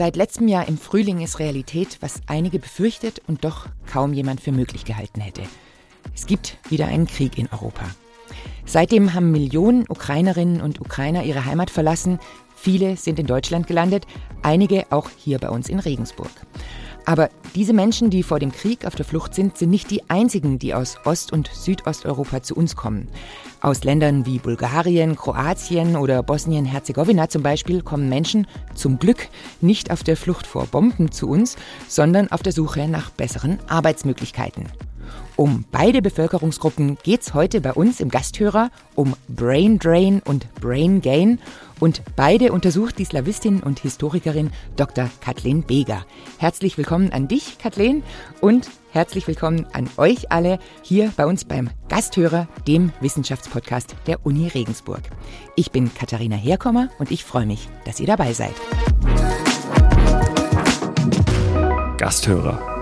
Seit 0.00 0.16
letztem 0.16 0.48
Jahr 0.48 0.66
im 0.66 0.78
Frühling 0.78 1.20
ist 1.20 1.40
Realität, 1.40 1.98
was 2.00 2.22
einige 2.26 2.58
befürchtet 2.58 3.20
und 3.26 3.44
doch 3.44 3.66
kaum 3.86 4.14
jemand 4.14 4.40
für 4.40 4.50
möglich 4.50 4.86
gehalten 4.86 5.20
hätte. 5.20 5.42
Es 6.14 6.24
gibt 6.24 6.56
wieder 6.70 6.86
einen 6.86 7.06
Krieg 7.06 7.36
in 7.36 7.50
Europa. 7.52 7.84
Seitdem 8.64 9.12
haben 9.12 9.30
Millionen 9.30 9.84
Ukrainerinnen 9.86 10.62
und 10.62 10.80
Ukrainer 10.80 11.24
ihre 11.24 11.44
Heimat 11.44 11.68
verlassen. 11.68 12.18
Viele 12.56 12.96
sind 12.96 13.18
in 13.18 13.26
Deutschland 13.26 13.66
gelandet, 13.66 14.06
einige 14.40 14.86
auch 14.88 15.10
hier 15.18 15.38
bei 15.38 15.50
uns 15.50 15.68
in 15.68 15.80
Regensburg. 15.80 16.32
Aber 17.04 17.30
diese 17.54 17.72
Menschen, 17.72 18.10
die 18.10 18.22
vor 18.22 18.38
dem 18.38 18.52
Krieg 18.52 18.84
auf 18.84 18.94
der 18.94 19.04
Flucht 19.04 19.34
sind, 19.34 19.58
sind 19.58 19.70
nicht 19.70 19.90
die 19.90 20.08
einzigen, 20.08 20.58
die 20.58 20.74
aus 20.74 20.96
Ost- 21.04 21.32
und 21.32 21.50
Südosteuropa 21.52 22.42
zu 22.42 22.54
uns 22.54 22.76
kommen. 22.76 23.08
Aus 23.60 23.84
Ländern 23.84 24.24
wie 24.26 24.38
Bulgarien, 24.38 25.16
Kroatien 25.16 25.96
oder 25.96 26.22
Bosnien-Herzegowina 26.22 27.28
zum 27.28 27.42
Beispiel 27.42 27.82
kommen 27.82 28.08
Menschen 28.08 28.46
zum 28.74 28.98
Glück 28.98 29.28
nicht 29.60 29.90
auf 29.90 30.02
der 30.02 30.16
Flucht 30.16 30.46
vor 30.46 30.66
Bomben 30.66 31.10
zu 31.10 31.28
uns, 31.28 31.56
sondern 31.88 32.30
auf 32.32 32.42
der 32.42 32.52
Suche 32.52 32.88
nach 32.88 33.10
besseren 33.10 33.58
Arbeitsmöglichkeiten. 33.68 34.66
Um 35.36 35.64
beide 35.70 36.02
Bevölkerungsgruppen 36.02 36.98
geht 37.02 37.22
es 37.22 37.34
heute 37.34 37.60
bei 37.60 37.72
uns 37.72 38.00
im 38.00 38.10
Gasthörer 38.10 38.70
um 38.94 39.14
Brain 39.28 39.78
Drain 39.78 40.20
und 40.24 40.52
Brain 40.56 41.00
Gain. 41.00 41.38
Und 41.80 42.02
beide 42.14 42.52
untersucht 42.52 42.98
die 42.98 43.06
Slawistin 43.06 43.62
und 43.62 43.80
Historikerin 43.80 44.50
Dr. 44.76 45.08
Kathleen 45.20 45.62
Beger. 45.62 46.04
Herzlich 46.38 46.76
willkommen 46.76 47.10
an 47.12 47.26
dich, 47.26 47.58
Kathleen, 47.58 48.04
und 48.40 48.68
herzlich 48.92 49.26
willkommen 49.26 49.66
an 49.72 49.88
euch 49.96 50.30
alle 50.30 50.58
hier 50.82 51.12
bei 51.16 51.26
uns 51.26 51.44
beim 51.46 51.70
Gasthörer, 51.88 52.48
dem 52.68 52.92
Wissenschaftspodcast 53.00 53.96
der 54.06 54.24
Uni 54.24 54.48
Regensburg. 54.48 55.00
Ich 55.56 55.72
bin 55.72 55.92
Katharina 55.92 56.36
Herkommer 56.36 56.90
und 56.98 57.10
ich 57.10 57.24
freue 57.24 57.46
mich, 57.46 57.68
dass 57.86 57.98
ihr 57.98 58.06
dabei 58.06 58.34
seid. 58.34 58.54
Gasthörer 61.96 62.79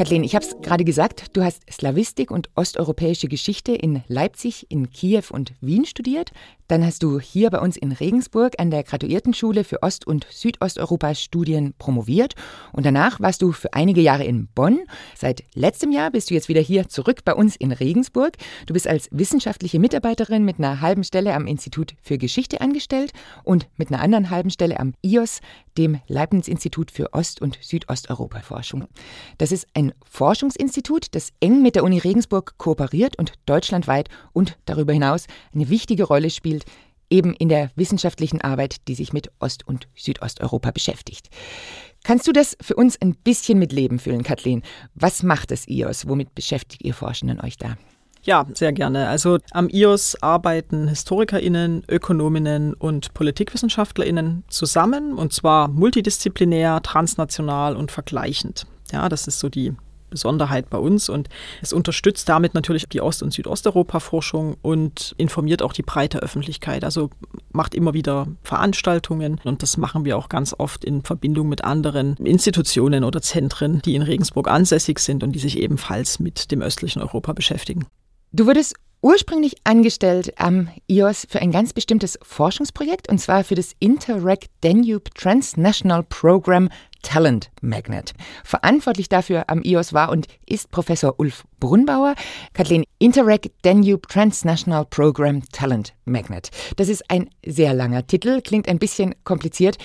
Kathleen, 0.00 0.24
ich 0.24 0.34
habe 0.34 0.46
es 0.46 0.56
gerade 0.62 0.82
gesagt, 0.82 1.36
du 1.36 1.44
hast 1.44 1.70
Slawistik 1.70 2.30
und 2.30 2.48
osteuropäische 2.54 3.28
Geschichte 3.28 3.72
in 3.72 4.02
Leipzig, 4.08 4.64
in 4.70 4.88
Kiew 4.88 5.24
und 5.30 5.52
Wien 5.60 5.84
studiert. 5.84 6.30
Dann 6.70 6.86
hast 6.86 7.02
du 7.02 7.18
hier 7.18 7.50
bei 7.50 7.58
uns 7.58 7.76
in 7.76 7.90
Regensburg 7.90 8.54
an 8.60 8.70
der 8.70 8.84
Graduiertenschule 8.84 9.64
für 9.64 9.82
Ost- 9.82 10.06
und 10.06 10.24
Südosteuropa 10.30 11.16
Studien 11.16 11.74
promoviert. 11.76 12.34
Und 12.72 12.86
danach 12.86 13.18
warst 13.18 13.42
du 13.42 13.50
für 13.50 13.74
einige 13.74 14.00
Jahre 14.00 14.22
in 14.22 14.46
Bonn. 14.46 14.78
Seit 15.16 15.42
letztem 15.54 15.90
Jahr 15.90 16.12
bist 16.12 16.30
du 16.30 16.34
jetzt 16.34 16.48
wieder 16.48 16.60
hier 16.60 16.88
zurück 16.88 17.24
bei 17.24 17.34
uns 17.34 17.56
in 17.56 17.72
Regensburg. 17.72 18.36
Du 18.66 18.74
bist 18.74 18.86
als 18.86 19.08
wissenschaftliche 19.10 19.80
Mitarbeiterin 19.80 20.44
mit 20.44 20.60
einer 20.60 20.80
halben 20.80 21.02
Stelle 21.02 21.34
am 21.34 21.48
Institut 21.48 21.94
für 22.02 22.18
Geschichte 22.18 22.60
angestellt 22.60 23.14
und 23.42 23.66
mit 23.76 23.90
einer 23.90 24.00
anderen 24.00 24.30
halben 24.30 24.50
Stelle 24.50 24.78
am 24.78 24.94
IOS, 25.02 25.40
dem 25.76 26.00
Leibniz-Institut 26.06 26.90
für 26.90 27.14
Ost- 27.14 27.42
und 27.42 27.58
Südosteuropa-Forschung. 27.60 28.86
Das 29.38 29.50
ist 29.50 29.66
ein 29.74 29.92
Forschungsinstitut, 30.04 31.14
das 31.14 31.32
eng 31.40 31.62
mit 31.62 31.74
der 31.74 31.84
Uni 31.84 31.98
Regensburg 31.98 32.54
kooperiert 32.58 33.18
und 33.18 33.32
deutschlandweit 33.46 34.08
und 34.32 34.56
darüber 34.66 34.92
hinaus 34.92 35.26
eine 35.54 35.68
wichtige 35.68 36.04
Rolle 36.04 36.30
spielt, 36.30 36.59
eben 37.10 37.34
in 37.34 37.48
der 37.48 37.70
wissenschaftlichen 37.74 38.40
Arbeit, 38.40 38.88
die 38.88 38.94
sich 38.94 39.12
mit 39.12 39.30
Ost- 39.40 39.66
und 39.66 39.88
Südosteuropa 39.96 40.70
beschäftigt. 40.70 41.28
Kannst 42.04 42.26
du 42.26 42.32
das 42.32 42.56
für 42.60 42.76
uns 42.76 43.00
ein 43.00 43.14
bisschen 43.14 43.58
mit 43.58 43.72
Leben 43.72 43.98
füllen, 43.98 44.22
Kathleen? 44.22 44.62
Was 44.94 45.22
macht 45.22 45.50
das 45.50 45.68
IOS? 45.68 46.08
Womit 46.08 46.34
beschäftigt 46.34 46.82
ihr 46.82 46.94
Forschenden 46.94 47.40
euch 47.40 47.58
da? 47.58 47.76
Ja, 48.22 48.46
sehr 48.54 48.72
gerne. 48.72 49.08
Also 49.08 49.38
am 49.50 49.68
IOS 49.68 50.22
arbeiten 50.22 50.88
HistorikerInnen, 50.88 51.84
Ökonominnen 51.88 52.74
und 52.74 53.14
PolitikwissenschaftlerInnen 53.14 54.44
zusammen 54.48 55.14
und 55.14 55.32
zwar 55.32 55.68
multidisziplinär, 55.68 56.82
transnational 56.82 57.76
und 57.76 57.90
vergleichend. 57.90 58.66
Ja, 58.92 59.08
das 59.08 59.26
ist 59.26 59.38
so 59.40 59.48
die 59.48 59.72
Besonderheit 60.10 60.68
bei 60.68 60.78
uns 60.78 61.08
und 61.08 61.28
es 61.62 61.72
unterstützt 61.72 62.28
damit 62.28 62.54
natürlich 62.54 62.86
die 62.88 63.00
Ost- 63.00 63.22
und 63.22 63.32
Südosteuropa-Forschung 63.32 64.56
und 64.62 65.14
informiert 65.16 65.62
auch 65.62 65.72
die 65.72 65.82
breite 65.82 66.18
Öffentlichkeit. 66.18 66.84
Also 66.84 67.10
macht 67.52 67.74
immer 67.74 67.94
wieder 67.94 68.26
Veranstaltungen 68.42 69.40
und 69.44 69.62
das 69.62 69.76
machen 69.76 70.04
wir 70.04 70.18
auch 70.18 70.28
ganz 70.28 70.54
oft 70.56 70.84
in 70.84 71.02
Verbindung 71.02 71.48
mit 71.48 71.64
anderen 71.64 72.16
Institutionen 72.16 73.04
oder 73.04 73.22
Zentren, 73.22 73.80
die 73.82 73.94
in 73.94 74.02
Regensburg 74.02 74.48
ansässig 74.48 74.98
sind 74.98 75.22
und 75.22 75.32
die 75.32 75.38
sich 75.38 75.58
ebenfalls 75.58 76.18
mit 76.18 76.50
dem 76.50 76.62
östlichen 76.62 77.00
Europa 77.00 77.32
beschäftigen. 77.32 77.86
Du 78.32 78.46
wurdest 78.46 78.74
ursprünglich 79.02 79.56
angestellt 79.64 80.34
am 80.38 80.68
IOS 80.86 81.26
für 81.28 81.40
ein 81.40 81.52
ganz 81.52 81.72
bestimmtes 81.72 82.18
Forschungsprojekt 82.22 83.08
und 83.08 83.18
zwar 83.18 83.44
für 83.44 83.54
das 83.54 83.72
Interreg 83.78 84.46
Danube 84.60 85.10
Transnational 85.14 86.02
Program 86.02 86.68
Talent 87.02 87.50
Magnet. 87.60 88.12
Verantwortlich 88.44 89.08
dafür 89.08 89.44
am 89.48 89.62
IOS 89.62 89.92
war 89.92 90.10
und 90.10 90.26
ist 90.46 90.70
Professor 90.70 91.14
Ulf 91.18 91.44
Brunbauer. 91.58 92.14
Kathleen, 92.52 92.84
Interreg 92.98 93.52
Danube 93.62 94.06
Transnational 94.08 94.84
Program 94.84 95.42
Talent 95.52 95.94
Magnet. 96.04 96.50
Das 96.76 96.88
ist 96.88 97.10
ein 97.10 97.30
sehr 97.44 97.74
langer 97.74 98.06
Titel, 98.06 98.40
klingt 98.40 98.68
ein 98.68 98.78
bisschen 98.78 99.14
kompliziert. 99.24 99.78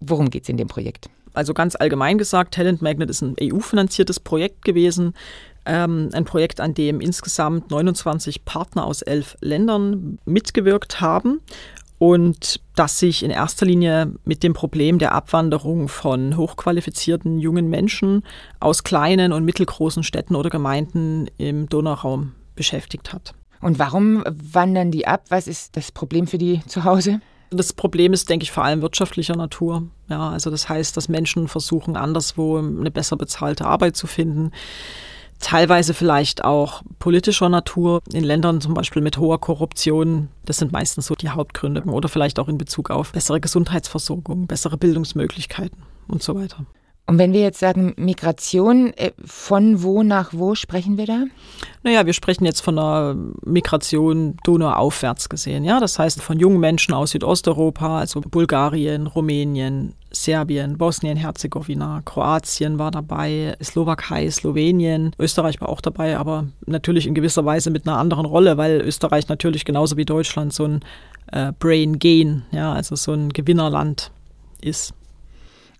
Worum 0.00 0.30
geht 0.30 0.44
es 0.44 0.48
in 0.48 0.56
dem 0.56 0.68
Projekt? 0.68 1.08
Also 1.32 1.52
ganz 1.52 1.76
allgemein 1.76 2.16
gesagt, 2.18 2.54
Talent 2.54 2.80
Magnet 2.80 3.10
ist 3.10 3.20
ein 3.20 3.36
EU-finanziertes 3.40 4.20
Projekt 4.20 4.64
gewesen, 4.64 5.12
ähm, 5.66 6.08
ein 6.12 6.24
Projekt, 6.24 6.60
an 6.60 6.74
dem 6.74 7.00
insgesamt 7.00 7.70
29 7.70 8.44
Partner 8.44 8.86
aus 8.86 9.02
elf 9.02 9.36
Ländern 9.40 10.18
mitgewirkt 10.24 11.00
haben 11.00 11.40
und 11.98 12.60
das 12.74 12.98
sich 12.98 13.22
in 13.22 13.30
erster 13.30 13.66
Linie 13.66 14.12
mit 14.24 14.42
dem 14.42 14.52
Problem 14.52 14.98
der 14.98 15.12
Abwanderung 15.12 15.88
von 15.88 16.36
hochqualifizierten 16.36 17.38
jungen 17.38 17.68
Menschen 17.68 18.22
aus 18.60 18.84
kleinen 18.84 19.32
und 19.32 19.44
mittelgroßen 19.44 20.02
Städten 20.02 20.36
oder 20.36 20.50
Gemeinden 20.50 21.28
im 21.38 21.68
Donauraum 21.68 22.32
beschäftigt 22.54 23.12
hat. 23.12 23.34
Und 23.60 23.78
warum 23.78 24.22
wandern 24.26 24.90
die 24.90 25.06
ab? 25.06 25.24
Was 25.30 25.46
ist 25.46 25.76
das 25.76 25.90
Problem 25.90 26.26
für 26.26 26.38
die 26.38 26.60
zu 26.66 26.84
Hause? 26.84 27.20
Das 27.50 27.72
Problem 27.72 28.12
ist, 28.12 28.28
denke 28.28 28.42
ich, 28.42 28.50
vor 28.50 28.64
allem 28.64 28.82
wirtschaftlicher 28.82 29.36
Natur. 29.36 29.84
Ja, 30.08 30.30
also 30.30 30.50
das 30.50 30.68
heißt, 30.68 30.96
dass 30.96 31.08
Menschen 31.08 31.48
versuchen, 31.48 31.96
anderswo 31.96 32.58
eine 32.58 32.90
besser 32.90 33.16
bezahlte 33.16 33.66
Arbeit 33.66 33.96
zu 33.96 34.06
finden 34.06 34.50
teilweise 35.40 35.94
vielleicht 35.94 36.44
auch 36.44 36.82
politischer 36.98 37.48
Natur 37.48 38.02
in 38.12 38.24
Ländern 38.24 38.60
zum 38.60 38.74
Beispiel 38.74 39.02
mit 39.02 39.18
hoher 39.18 39.40
Korruption. 39.40 40.28
Das 40.44 40.58
sind 40.58 40.72
meistens 40.72 41.06
so 41.06 41.14
die 41.14 41.30
Hauptgründe 41.30 41.82
oder 41.84 42.08
vielleicht 42.08 42.38
auch 42.38 42.48
in 42.48 42.58
Bezug 42.58 42.90
auf 42.90 43.12
bessere 43.12 43.40
Gesundheitsversorgung, 43.40 44.46
bessere 44.46 44.76
Bildungsmöglichkeiten 44.76 45.82
und 46.08 46.22
so 46.22 46.34
weiter. 46.34 46.64
Und 47.08 47.18
wenn 47.18 47.32
wir 47.32 47.40
jetzt 47.40 47.60
sagen 47.60 47.94
Migration, 47.96 48.92
äh, 48.96 49.12
von 49.24 49.82
wo 49.82 50.02
nach 50.02 50.30
wo 50.32 50.56
sprechen 50.56 50.98
wir 50.98 51.06
da? 51.06 51.24
Naja, 51.84 52.04
wir 52.04 52.12
sprechen 52.12 52.44
jetzt 52.44 52.60
von 52.60 52.78
einer 52.78 53.16
Migration 53.44 54.36
donauaufwärts 54.44 55.28
gesehen. 55.28 55.62
Ja, 55.64 55.78
das 55.78 56.00
heißt 56.00 56.20
von 56.20 56.40
jungen 56.40 56.58
Menschen 56.58 56.94
aus 56.94 57.12
Südosteuropa, 57.12 58.00
also 58.00 58.20
Bulgarien, 58.20 59.06
Rumänien, 59.06 59.94
Serbien, 60.10 60.78
Bosnien-Herzegowina, 60.78 62.02
Kroatien 62.04 62.78
war 62.80 62.90
dabei, 62.90 63.56
Slowakei, 63.62 64.28
Slowenien, 64.30 65.12
Österreich 65.18 65.60
war 65.60 65.68
auch 65.68 65.80
dabei, 65.80 66.16
aber 66.16 66.46
natürlich 66.66 67.06
in 67.06 67.14
gewisser 67.14 67.44
Weise 67.44 67.70
mit 67.70 67.86
einer 67.86 67.98
anderen 67.98 68.26
Rolle, 68.26 68.56
weil 68.56 68.80
Österreich 68.80 69.28
natürlich 69.28 69.64
genauso 69.64 69.96
wie 69.96 70.04
Deutschland 70.04 70.52
so 70.52 70.64
ein 70.64 70.80
äh, 71.30 71.52
Brain 71.58 72.00
Gain, 72.00 72.42
ja, 72.50 72.72
also 72.72 72.96
so 72.96 73.12
ein 73.12 73.28
Gewinnerland 73.28 74.10
ist. 74.60 74.92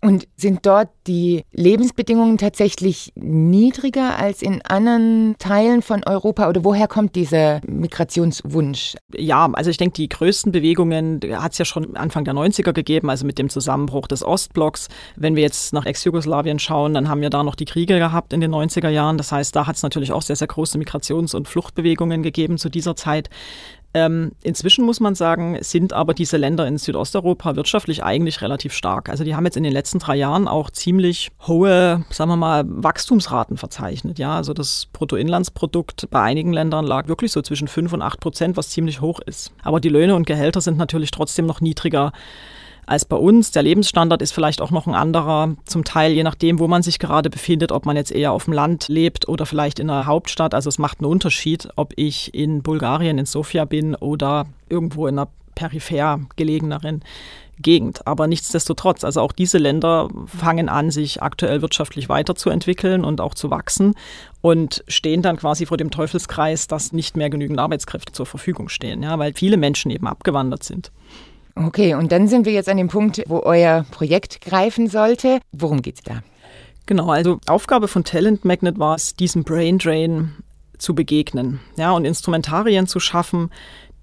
Und 0.06 0.28
sind 0.37 0.65
dort 0.65 0.91
die 1.09 1.43
Lebensbedingungen 1.50 2.39
tatsächlich 2.39 3.11
niedriger 3.17 4.17
als 4.17 4.41
in 4.41 4.62
anderen 4.62 5.34
Teilen 5.41 5.83
von 5.83 6.05
Europa? 6.05 6.49
Oder 6.49 6.62
woher 6.62 6.87
kommt 6.87 7.17
dieser 7.17 7.61
Migrationswunsch? 7.67 8.94
Ja, 9.17 9.50
also 9.53 9.69
ich 9.69 9.79
denke, 9.79 9.94
die 9.94 10.08
größten 10.08 10.53
Bewegungen 10.53 11.19
hat 11.32 11.53
es 11.53 11.58
ja 11.58 11.64
schon 11.64 11.97
Anfang 11.97 12.25
der 12.25 12.35
90er 12.35 12.73
gegeben, 12.73 13.11
also 13.11 13.26
mit 13.26 13.37
dem 13.37 13.49
Zusammenbruch 13.49 14.06
des 14.06 14.23
Ostblocks. 14.23 14.87
Wenn 15.17 15.35
wir 15.35 15.43
jetzt 15.43 15.73
nach 15.73 15.87
Ex-Jugoslawien 15.87 16.61
schauen, 16.61 16.94
dann 16.94 17.08
haben 17.08 17.20
wir 17.20 17.31
da 17.31 17.43
noch 17.43 17.56
die 17.56 17.64
Kriege 17.64 17.99
gehabt 17.99 18.32
in 18.32 18.41
den 18.41 18.55
90er 18.55 18.91
Jahren. 18.91 19.19
Das 19.19 19.32
heißt, 19.32 19.56
da 19.56 19.67
hat 19.67 19.75
es 19.75 19.82
natürlich 19.82 20.12
auch 20.12 20.23
sehr, 20.23 20.37
sehr 20.37 20.47
große 20.47 20.79
Migrations- 20.79 21.35
und 21.35 21.49
Fluchtbewegungen 21.49 22.23
gegeben 22.23 22.58
zu 22.58 22.69
dieser 22.69 22.94
Zeit. 22.94 23.29
Ähm, 23.96 24.32
inzwischen 24.43 24.84
muss 24.84 25.00
man 25.00 25.14
sagen, 25.14 25.56
sind 25.62 25.94
aber 25.94 26.12
diese 26.12 26.37
Länder 26.37 26.66
in 26.66 26.76
Südosteuropa 26.76 27.56
wirtschaftlich 27.56 28.04
eigentlich 28.04 28.43
relativ 28.43 28.75
stark. 28.75 29.08
Also 29.08 29.25
die 29.25 29.34
haben 29.34 29.46
jetzt 29.46 29.56
in 29.56 29.62
den 29.62 29.72
letzten 29.72 30.00
drei 30.00 30.16
Jahren 30.16 30.48
auch 30.48 30.69
ziemlich 30.69 31.31
hohe, 31.46 32.04
sagen 32.10 32.28
wir 32.28 32.37
mal, 32.37 32.64
Wachstumsraten 32.66 33.56
verzeichnet. 33.56 34.19
Ja, 34.19 34.37
also 34.37 34.52
das 34.52 34.84
Bruttoinlandsprodukt 34.93 36.10
bei 36.10 36.20
einigen 36.20 36.52
Ländern 36.52 36.84
lag 36.87 37.08
wirklich 37.08 37.32
so 37.32 37.40
zwischen 37.40 37.69
5 37.69 37.94
und 37.94 38.02
8 38.02 38.20
Prozent, 38.20 38.58
was 38.58 38.69
ziemlich 38.69 39.00
hoch 39.00 39.19
ist. 39.20 39.54
Aber 39.62 39.81
die 39.81 39.88
Löhne 39.88 40.14
und 40.14 40.26
Gehälter 40.26 40.60
sind 40.60 40.76
natürlich 40.76 41.10
trotzdem 41.10 41.46
noch 41.46 41.62
niedriger 41.62 42.12
als 42.87 43.05
bei 43.05 43.17
uns. 43.17 43.50
Der 43.50 43.62
Lebensstandard 43.62 44.23
ist 44.23 44.33
vielleicht 44.33 44.61
auch 44.61 44.71
noch 44.71 44.87
ein 44.87 44.94
anderer, 44.94 45.56
zum 45.65 45.85
Teil 45.85 46.12
je 46.12 46.23
nachdem, 46.23 46.59
wo 46.59 46.69
man 46.69 46.83
sich 46.83 46.99
gerade 46.99 47.29
befindet, 47.29 47.73
ob 47.73 47.85
man 47.85 47.97
jetzt 47.97 48.12
eher 48.12 48.33
auf 48.33 48.44
dem 48.44 48.55
Land 48.55 48.88
lebt 48.88 49.29
oder 49.29 49.44
vielleicht 49.44 49.79
in 49.79 49.91
einer 49.91 50.06
Hauptstadt. 50.06 50.55
Also 50.55 50.69
es 50.69 50.79
macht 50.79 51.00
einen 51.00 51.11
Unterschied, 51.11 51.69
ob 51.77 51.93
ich 51.97 52.33
in 52.35 52.62
Bulgarien, 52.62 53.19
in 53.19 53.27
Sofia 53.27 53.65
bin 53.65 53.94
oder 53.97 54.47
irgendwo 54.69 55.06
in 55.06 55.19
einer 55.19 55.29
peripher 55.55 56.21
gelegeneren 56.37 57.03
Gegend. 57.59 58.06
Aber 58.06 58.27
nichtsdestotrotz, 58.27 59.03
also 59.03 59.23
auch 59.23 59.32
diese 59.32 59.56
Länder 59.56 60.11
fangen 60.27 60.69
an, 60.69 60.91
sich 60.91 61.23
aktuell 61.23 61.62
wirtschaftlich 61.62 62.09
weiterzuentwickeln 62.09 63.03
und 63.03 63.21
auch 63.21 63.35
zu 63.35 63.50
wachsen 63.50 63.94
und 64.43 64.85
stehen 64.89 65.23
dann 65.23 65.39
quasi 65.39 65.65
vor 65.65 65.79
dem 65.79 65.91
Teufelskreis, 65.91 66.69
dass 66.69 66.93
nicht 66.93 67.17
mehr 67.17 67.31
genügend 67.31 67.59
Arbeitskräfte 67.59 68.12
zur 68.12 68.27
Verfügung 68.27 68.69
stehen, 68.69 69.03
ja, 69.03 69.19
weil 69.19 69.32
viele 69.32 69.56
Menschen 69.56 69.91
eben 69.91 70.06
abgewandert 70.06 70.65
sind. 70.65 70.93
Okay, 71.58 71.94
und 71.94 72.12
dann 72.12 72.29
sind 72.29 72.44
wir 72.44 72.53
jetzt 72.53 72.69
an 72.69 72.76
dem 72.76 72.88
Punkt, 72.88 73.23
wo 73.26 73.41
euer 73.41 73.87
Projekt 73.91 74.43
greifen 74.43 74.88
sollte. 74.88 75.41
Worum 75.53 75.81
geht's 75.81 76.03
da? 76.03 76.23
Genau, 76.85 77.11
also 77.11 77.41
Aufgabe 77.47 77.88
von 77.88 78.05
Talent 78.05 78.44
Magnet 78.44 78.79
war 78.79 78.94
es, 78.94 79.14
diesem 79.14 79.43
Brain 79.43 79.79
Drain 79.79 80.35
zu 80.76 80.94
begegnen, 80.94 81.61
ja, 81.76 81.93
und 81.93 82.05
Instrumentarien 82.05 82.87
zu 82.87 83.00
schaffen, 83.00 83.50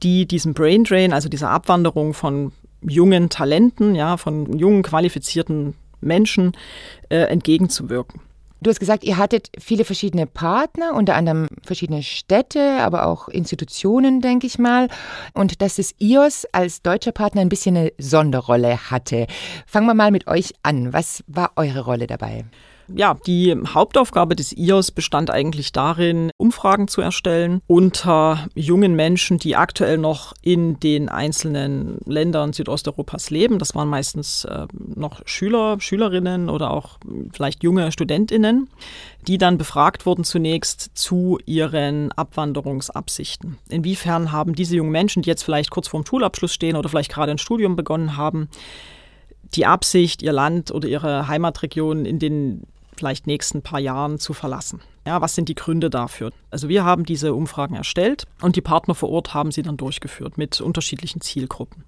die 0.02 0.26
diesem 0.26 0.56
Brain 0.56 0.84
Drain, 0.84 1.14
also 1.14 1.30
dieser 1.30 1.52
Abwanderung 1.52 2.16
von 2.16 2.52
jungen 2.82 3.30
Talenten, 3.30 3.94
ja, 3.94 4.18
von 4.18 4.58
jungen 4.58 4.82
qualifizierten 4.82 5.76
Menschen 6.02 6.54
äh, 7.10 7.18
entgegenzuwirken. 7.18 8.20
Du 8.64 8.70
hast 8.70 8.80
gesagt, 8.80 9.04
ihr 9.04 9.18
hattet 9.18 9.50
viele 9.60 9.84
verschiedene 9.84 10.26
Partner, 10.26 10.94
unter 10.94 11.16
anderem 11.16 11.48
verschiedene 11.64 12.02
Städte, 12.02 12.78
aber 12.80 13.06
auch 13.06 13.28
Institutionen, 13.28 14.22
denke 14.22 14.48
ich 14.48 14.58
mal. 14.58 14.88
Und 15.34 15.62
dass 15.62 15.76
das 15.76 15.94
IOS 16.00 16.46
als 16.54 16.82
deutscher 16.82 17.12
Partner 17.12 17.42
ein 17.42 17.50
bisschen 17.50 17.76
eine 17.76 17.92
Sonderrolle 17.98 18.90
hatte. 18.90 19.28
Fangen 19.68 19.88
wir 19.88 19.94
mal 19.94 20.12
mit 20.12 20.28
euch 20.28 20.54
an. 20.64 20.94
Was 20.94 21.26
war 21.28 21.52
eure 21.58 21.82
Rolle 21.82 22.08
dabei? 22.08 22.46
Ja, 22.88 23.16
die 23.26 23.56
Hauptaufgabe 23.68 24.36
des 24.36 24.56
IOS 24.56 24.92
bestand 24.92 25.32
eigentlich 25.32 25.72
darin, 25.72 26.32
Umfragen 26.38 26.88
zu 26.88 27.02
erstellen 27.02 27.62
unter 27.68 28.48
jungen 28.56 28.96
Menschen, 28.96 29.38
die 29.38 29.56
aktuell 29.56 29.98
noch 29.98 30.34
in 30.42 30.80
den 30.80 31.10
einzelnen 31.10 31.98
Ländern 32.06 32.54
Südosteuropas 32.54 33.30
leben. 33.30 33.60
Das 33.60 33.74
waren 33.74 33.88
meistens 33.88 34.46
äh, 34.46 34.68
noch 34.74 35.22
Schüler, 35.26 35.80
Schülerinnen 35.80 36.50
oder 36.50 36.72
auch 36.72 36.98
vielleicht 37.34 37.64
junge 37.64 37.92
Studentinnen, 37.92 38.70
die 39.28 39.38
dann 39.38 39.58
befragt 39.58 40.06
wurden 40.06 40.24
zunächst 40.24 40.92
zu 40.94 41.40
ihren 41.46 42.12
Abwanderungsabsichten. 42.12 43.58
Inwiefern 43.70 44.32
haben 44.32 44.56
diese 44.56 44.76
jungen 44.76 44.92
Menschen, 44.92 45.22
die 45.22 45.30
jetzt 45.30 45.44
vielleicht 45.44 45.72
kurz 45.72 45.88
vorm 45.88 46.06
Schulabschluss 46.06 46.54
stehen 46.54 46.76
oder 46.76 46.90
vielleicht 46.90 47.12
gerade 47.12 47.32
ein 47.32 47.38
Studium 47.38 47.76
begonnen 47.76 48.18
haben, 48.18 48.50
die 49.56 49.66
Absicht, 49.66 50.22
ihr 50.22 50.34
Land 50.34 50.72
oder 50.72 50.88
ihre 50.88 51.28
Heimatregion 51.28 52.06
in 52.06 52.20
den 52.20 52.64
vielleicht 52.96 53.28
nächsten 53.28 53.62
paar 53.62 53.80
Jahren 53.80 54.20
zu 54.20 54.34
verlassen. 54.34 54.82
Ja, 55.06 55.20
was 55.20 55.36
sind 55.36 55.50
die 55.50 55.56
Gründe 55.56 55.90
dafür? 55.90 56.32
Also 56.50 56.70
wir 56.70 56.86
haben 56.86 57.06
diese 57.06 57.34
Umfragen 57.34 57.76
erstellt 57.76 58.26
und 58.42 58.56
die 58.56 58.62
Partner 58.62 58.96
vor 58.96 59.10
Ort 59.10 59.34
haben 59.34 59.52
sie 59.52 59.62
dann 59.62 59.76
durchgeführt 59.76 60.38
mit 60.38 60.62
unterschiedlichen 60.62 61.20
Zielgruppen. 61.20 61.84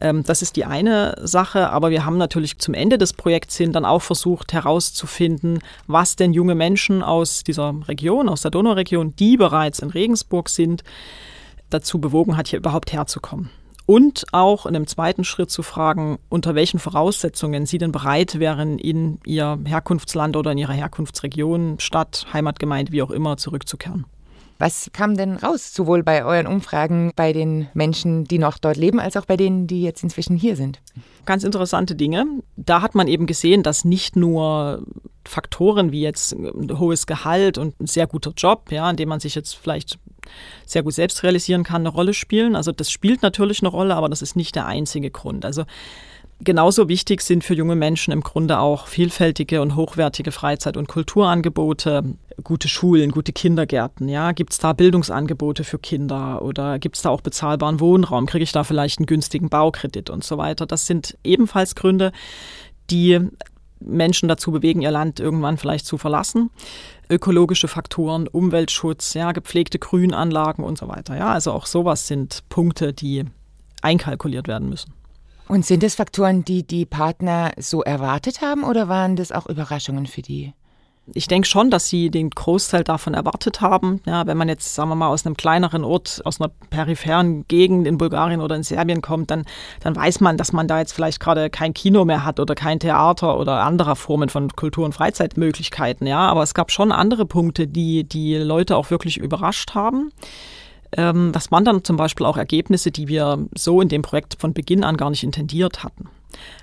Ähm, 0.00 0.24
das 0.24 0.42
ist 0.42 0.56
die 0.56 0.64
eine 0.64 1.16
Sache, 1.22 1.70
aber 1.70 1.90
wir 1.90 2.04
haben 2.04 2.18
natürlich 2.18 2.58
zum 2.58 2.74
Ende 2.74 2.98
des 2.98 3.12
Projekts 3.12 3.56
hin 3.56 3.72
dann 3.72 3.84
auch 3.84 4.02
versucht 4.02 4.52
herauszufinden, 4.52 5.60
was 5.86 6.16
denn 6.16 6.32
junge 6.32 6.56
Menschen 6.56 7.02
aus 7.04 7.44
dieser 7.44 7.74
Region, 7.86 8.28
aus 8.28 8.42
der 8.42 8.50
Donauregion, 8.50 9.14
die 9.14 9.36
bereits 9.36 9.78
in 9.78 9.90
Regensburg 9.90 10.48
sind, 10.48 10.82
dazu 11.70 12.00
bewogen 12.00 12.36
hat, 12.36 12.48
hier 12.48 12.58
überhaupt 12.58 12.92
herzukommen 12.92 13.50
und 13.88 14.26
auch 14.32 14.66
in 14.66 14.76
einem 14.76 14.86
zweiten 14.86 15.24
Schritt 15.24 15.50
zu 15.50 15.62
fragen, 15.62 16.18
unter 16.28 16.54
welchen 16.54 16.78
Voraussetzungen 16.78 17.64
sie 17.64 17.78
denn 17.78 17.90
bereit 17.90 18.38
wären, 18.38 18.78
in 18.78 19.18
ihr 19.24 19.58
Herkunftsland 19.64 20.36
oder 20.36 20.52
in 20.52 20.58
ihre 20.58 20.74
Herkunftsregion, 20.74 21.80
Stadt, 21.80 22.26
Heimatgemeinde, 22.30 22.92
wie 22.92 23.00
auch 23.00 23.10
immer, 23.10 23.38
zurückzukehren. 23.38 24.04
Was 24.58 24.90
kam 24.92 25.16
denn 25.16 25.36
raus, 25.36 25.72
sowohl 25.72 26.02
bei 26.02 26.24
euren 26.24 26.48
Umfragen 26.48 27.12
bei 27.14 27.32
den 27.32 27.68
Menschen, 27.74 28.24
die 28.24 28.38
noch 28.38 28.58
dort 28.58 28.76
leben, 28.76 28.98
als 28.98 29.16
auch 29.16 29.24
bei 29.24 29.36
denen, 29.36 29.68
die 29.68 29.82
jetzt 29.82 30.02
inzwischen 30.02 30.36
hier 30.36 30.56
sind? 30.56 30.80
Ganz 31.26 31.44
interessante 31.44 31.94
Dinge. 31.94 32.26
Da 32.56 32.82
hat 32.82 32.96
man 32.96 33.06
eben 33.06 33.26
gesehen, 33.26 33.62
dass 33.62 33.84
nicht 33.84 34.16
nur 34.16 34.84
Faktoren 35.24 35.92
wie 35.92 36.00
jetzt 36.00 36.32
ein 36.32 36.76
hohes 36.78 37.06
Gehalt 37.06 37.56
und 37.56 37.78
ein 37.80 37.86
sehr 37.86 38.08
guter 38.08 38.32
Job, 38.36 38.72
ja, 38.72 38.90
in 38.90 38.96
dem 38.96 39.08
man 39.08 39.20
sich 39.20 39.36
jetzt 39.36 39.54
vielleicht 39.54 39.98
sehr 40.66 40.82
gut 40.82 40.94
selbst 40.94 41.22
realisieren 41.22 41.62
kann, 41.62 41.82
eine 41.82 41.90
Rolle 41.90 42.12
spielen. 42.12 42.56
Also 42.56 42.72
das 42.72 42.90
spielt 42.90 43.22
natürlich 43.22 43.60
eine 43.62 43.68
Rolle, 43.68 43.94
aber 43.94 44.08
das 44.08 44.22
ist 44.22 44.36
nicht 44.36 44.56
der 44.56 44.66
einzige 44.66 45.10
Grund. 45.10 45.44
Also 45.44 45.64
Genauso 46.40 46.88
wichtig 46.88 47.20
sind 47.22 47.42
für 47.42 47.54
junge 47.54 47.74
Menschen 47.74 48.12
im 48.12 48.20
Grunde 48.20 48.60
auch 48.60 48.86
vielfältige 48.86 49.60
und 49.60 49.74
hochwertige 49.74 50.30
Freizeit- 50.30 50.76
und 50.76 50.86
Kulturangebote, 50.86 52.14
gute 52.44 52.68
Schulen, 52.68 53.10
gute 53.10 53.32
Kindergärten. 53.32 54.08
Ja, 54.08 54.30
gibt 54.30 54.52
es 54.52 54.58
da 54.58 54.72
Bildungsangebote 54.72 55.64
für 55.64 55.80
Kinder 55.80 56.40
oder 56.42 56.78
gibt 56.78 56.94
es 56.94 57.02
da 57.02 57.10
auch 57.10 57.22
bezahlbaren 57.22 57.80
Wohnraum? 57.80 58.26
Kriege 58.26 58.44
ich 58.44 58.52
da 58.52 58.62
vielleicht 58.62 59.00
einen 59.00 59.06
günstigen 59.06 59.48
Baukredit 59.48 60.10
und 60.10 60.22
so 60.22 60.38
weiter? 60.38 60.64
Das 60.64 60.86
sind 60.86 61.18
ebenfalls 61.24 61.74
Gründe, 61.74 62.12
die 62.88 63.18
Menschen 63.80 64.28
dazu 64.28 64.52
bewegen, 64.52 64.80
ihr 64.80 64.92
Land 64.92 65.18
irgendwann 65.18 65.58
vielleicht 65.58 65.86
zu 65.86 65.98
verlassen 65.98 66.50
ökologische 67.10 67.68
Faktoren, 67.68 68.28
Umweltschutz, 68.28 69.14
ja, 69.14 69.32
gepflegte 69.32 69.78
Grünanlagen 69.78 70.64
und 70.64 70.78
so 70.78 70.88
weiter. 70.88 71.16
Ja, 71.16 71.32
also 71.32 71.52
auch 71.52 71.66
sowas 71.66 72.06
sind 72.06 72.44
Punkte, 72.48 72.92
die 72.92 73.24
einkalkuliert 73.82 74.48
werden 74.48 74.68
müssen. 74.68 74.92
Und 75.48 75.64
sind 75.64 75.82
es 75.82 75.94
Faktoren, 75.94 76.44
die 76.44 76.66
die 76.66 76.86
Partner 76.86 77.52
so 77.58 77.82
erwartet 77.82 78.42
haben 78.42 78.64
oder 78.64 78.88
waren 78.88 79.16
das 79.16 79.32
auch 79.32 79.46
Überraschungen 79.46 80.06
für 80.06 80.22
die? 80.22 80.52
ich 81.14 81.26
denke 81.26 81.48
schon, 81.48 81.70
dass 81.70 81.88
sie 81.88 82.10
den 82.10 82.30
Großteil 82.30 82.84
davon 82.84 83.14
erwartet 83.14 83.60
haben. 83.60 84.00
Ja, 84.06 84.26
wenn 84.26 84.36
man 84.36 84.48
jetzt, 84.48 84.74
sagen 84.74 84.90
wir 84.90 84.94
mal, 84.94 85.08
aus 85.08 85.24
einem 85.24 85.36
kleineren 85.36 85.84
Ort, 85.84 86.20
aus 86.24 86.40
einer 86.40 86.50
peripheren 86.70 87.46
Gegend 87.48 87.86
in 87.86 87.98
Bulgarien 87.98 88.40
oder 88.40 88.56
in 88.56 88.62
Serbien 88.62 89.00
kommt, 89.00 89.30
dann, 89.30 89.44
dann 89.80 89.96
weiß 89.96 90.20
man, 90.20 90.36
dass 90.36 90.52
man 90.52 90.68
da 90.68 90.78
jetzt 90.78 90.92
vielleicht 90.92 91.20
gerade 91.20 91.50
kein 91.50 91.74
Kino 91.74 92.04
mehr 92.04 92.24
hat 92.24 92.40
oder 92.40 92.54
kein 92.54 92.80
Theater 92.80 93.38
oder 93.38 93.60
andere 93.60 93.96
Formen 93.96 94.28
von 94.28 94.50
Kultur- 94.50 94.84
und 94.84 94.92
Freizeitmöglichkeiten. 94.92 96.06
Ja, 96.06 96.28
aber 96.28 96.42
es 96.42 96.54
gab 96.54 96.70
schon 96.70 96.92
andere 96.92 97.26
Punkte, 97.26 97.66
die 97.66 98.04
die 98.04 98.36
Leute 98.36 98.76
auch 98.76 98.90
wirklich 98.90 99.16
überrascht 99.16 99.74
haben. 99.74 100.12
Ähm, 100.92 101.32
das 101.32 101.50
waren 101.50 101.64
dann 101.64 101.84
zum 101.84 101.96
Beispiel 101.96 102.26
auch 102.26 102.36
Ergebnisse, 102.36 102.90
die 102.90 103.08
wir 103.08 103.46
so 103.56 103.80
in 103.80 103.88
dem 103.88 104.02
Projekt 104.02 104.36
von 104.38 104.52
Beginn 104.52 104.84
an 104.84 104.96
gar 104.96 105.10
nicht 105.10 105.24
intendiert 105.24 105.84
hatten. 105.84 106.08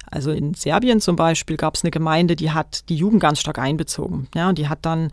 Also 0.09 0.31
in 0.31 0.53
Serbien 0.53 1.01
zum 1.01 1.15
Beispiel 1.15 1.57
gab 1.57 1.75
es 1.75 1.83
eine 1.83 1.91
Gemeinde, 1.91 2.35
die 2.35 2.51
hat 2.51 2.87
die 2.89 2.95
Jugend 2.95 3.21
ganz 3.21 3.39
stark 3.39 3.59
einbezogen. 3.59 4.27
Ja, 4.35 4.49
und 4.49 4.57
die 4.57 4.69
hat 4.69 4.79
dann 4.83 5.11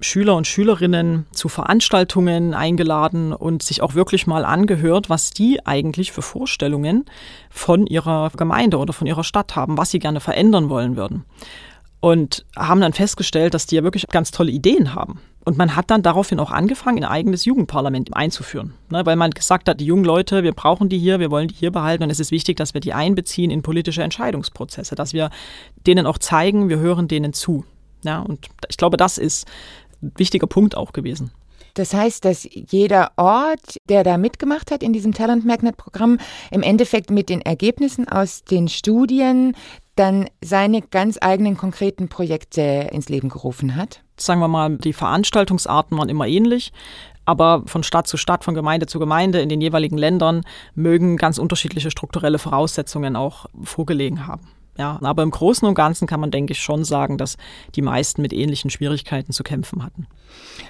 Schüler 0.00 0.36
und 0.36 0.46
Schülerinnen 0.46 1.26
zu 1.32 1.48
Veranstaltungen 1.48 2.54
eingeladen 2.54 3.32
und 3.32 3.62
sich 3.62 3.82
auch 3.82 3.94
wirklich 3.94 4.26
mal 4.26 4.44
angehört, 4.44 5.10
was 5.10 5.30
die 5.30 5.66
eigentlich 5.66 6.12
für 6.12 6.22
Vorstellungen 6.22 7.04
von 7.50 7.86
ihrer 7.86 8.30
Gemeinde 8.36 8.78
oder 8.78 8.92
von 8.92 9.06
ihrer 9.06 9.24
Stadt 9.24 9.56
haben, 9.56 9.76
was 9.76 9.90
sie 9.90 9.98
gerne 9.98 10.20
verändern 10.20 10.70
wollen 10.70 10.96
würden 10.96 11.24
und 12.00 12.44
haben 12.56 12.80
dann 12.80 12.92
festgestellt, 12.92 13.54
dass 13.54 13.66
die 13.66 13.76
ja 13.76 13.84
wirklich 13.84 14.06
ganz 14.08 14.30
tolle 14.30 14.50
Ideen 14.50 14.94
haben. 14.94 15.20
Und 15.44 15.56
man 15.56 15.74
hat 15.74 15.90
dann 15.90 16.02
daraufhin 16.02 16.38
auch 16.38 16.50
angefangen, 16.50 16.98
ein 16.98 17.10
eigenes 17.10 17.46
Jugendparlament 17.46 18.14
einzuführen, 18.14 18.74
ne, 18.90 19.06
weil 19.06 19.16
man 19.16 19.30
gesagt 19.30 19.68
hat, 19.68 19.80
die 19.80 19.86
jungen 19.86 20.04
Leute, 20.04 20.42
wir 20.42 20.52
brauchen 20.52 20.90
die 20.90 20.98
hier, 20.98 21.18
wir 21.18 21.30
wollen 21.30 21.48
die 21.48 21.54
hier 21.54 21.70
behalten 21.70 22.02
und 22.02 22.10
es 22.10 22.20
ist 22.20 22.30
wichtig, 22.30 22.58
dass 22.58 22.74
wir 22.74 22.80
die 22.80 22.92
einbeziehen 22.92 23.50
in 23.50 23.62
politische 23.62 24.02
Entscheidungsprozesse, 24.02 24.94
dass 24.94 25.14
wir 25.14 25.30
denen 25.86 26.06
auch 26.06 26.18
zeigen, 26.18 26.68
wir 26.68 26.78
hören 26.78 27.08
denen 27.08 27.32
zu. 27.32 27.64
Ja, 28.02 28.20
und 28.20 28.46
ich 28.68 28.76
glaube, 28.76 28.96
das 28.96 29.18
ist 29.18 29.46
ein 30.02 30.12
wichtiger 30.16 30.46
Punkt 30.46 30.76
auch 30.76 30.92
gewesen. 30.92 31.30
Das 31.74 31.94
heißt, 31.94 32.24
dass 32.24 32.48
jeder 32.52 33.12
Ort, 33.16 33.76
der 33.88 34.04
da 34.04 34.18
mitgemacht 34.18 34.70
hat 34.70 34.82
in 34.82 34.92
diesem 34.92 35.14
Talent 35.14 35.44
Magnet 35.44 35.76
Programm, 35.76 36.18
im 36.50 36.62
Endeffekt 36.62 37.10
mit 37.10 37.28
den 37.28 37.40
Ergebnissen 37.40 38.08
aus 38.08 38.44
den 38.44 38.68
Studien 38.68 39.54
dann 40.00 40.30
seine 40.42 40.80
ganz 40.80 41.18
eigenen 41.20 41.56
konkreten 41.56 42.08
Projekte 42.08 42.88
ins 42.90 43.08
Leben 43.08 43.28
gerufen 43.28 43.76
hat? 43.76 44.02
Sagen 44.16 44.40
wir 44.40 44.48
mal, 44.48 44.76
die 44.78 44.94
Veranstaltungsarten 44.94 45.96
waren 45.98 46.08
immer 46.08 46.26
ähnlich. 46.26 46.72
Aber 47.26 47.62
von 47.66 47.82
Stadt 47.82 48.06
zu 48.08 48.16
Stadt, 48.16 48.42
von 48.42 48.54
Gemeinde 48.54 48.86
zu 48.86 48.98
Gemeinde 48.98 49.40
in 49.40 49.48
den 49.48 49.60
jeweiligen 49.60 49.98
Ländern 49.98 50.42
mögen 50.74 51.16
ganz 51.16 51.38
unterschiedliche 51.38 51.90
strukturelle 51.90 52.38
Voraussetzungen 52.38 53.14
auch 53.14 53.46
vorgelegen 53.62 54.26
haben. 54.26 54.48
Ja, 54.78 54.98
aber 55.02 55.22
im 55.22 55.30
Großen 55.30 55.68
und 55.68 55.74
Ganzen 55.74 56.08
kann 56.08 56.20
man, 56.20 56.30
denke 56.30 56.52
ich, 56.52 56.60
schon 56.60 56.84
sagen, 56.84 57.18
dass 57.18 57.36
die 57.74 57.82
meisten 57.82 58.22
mit 58.22 58.32
ähnlichen 58.32 58.70
Schwierigkeiten 58.70 59.32
zu 59.32 59.42
kämpfen 59.42 59.84
hatten. 59.84 60.06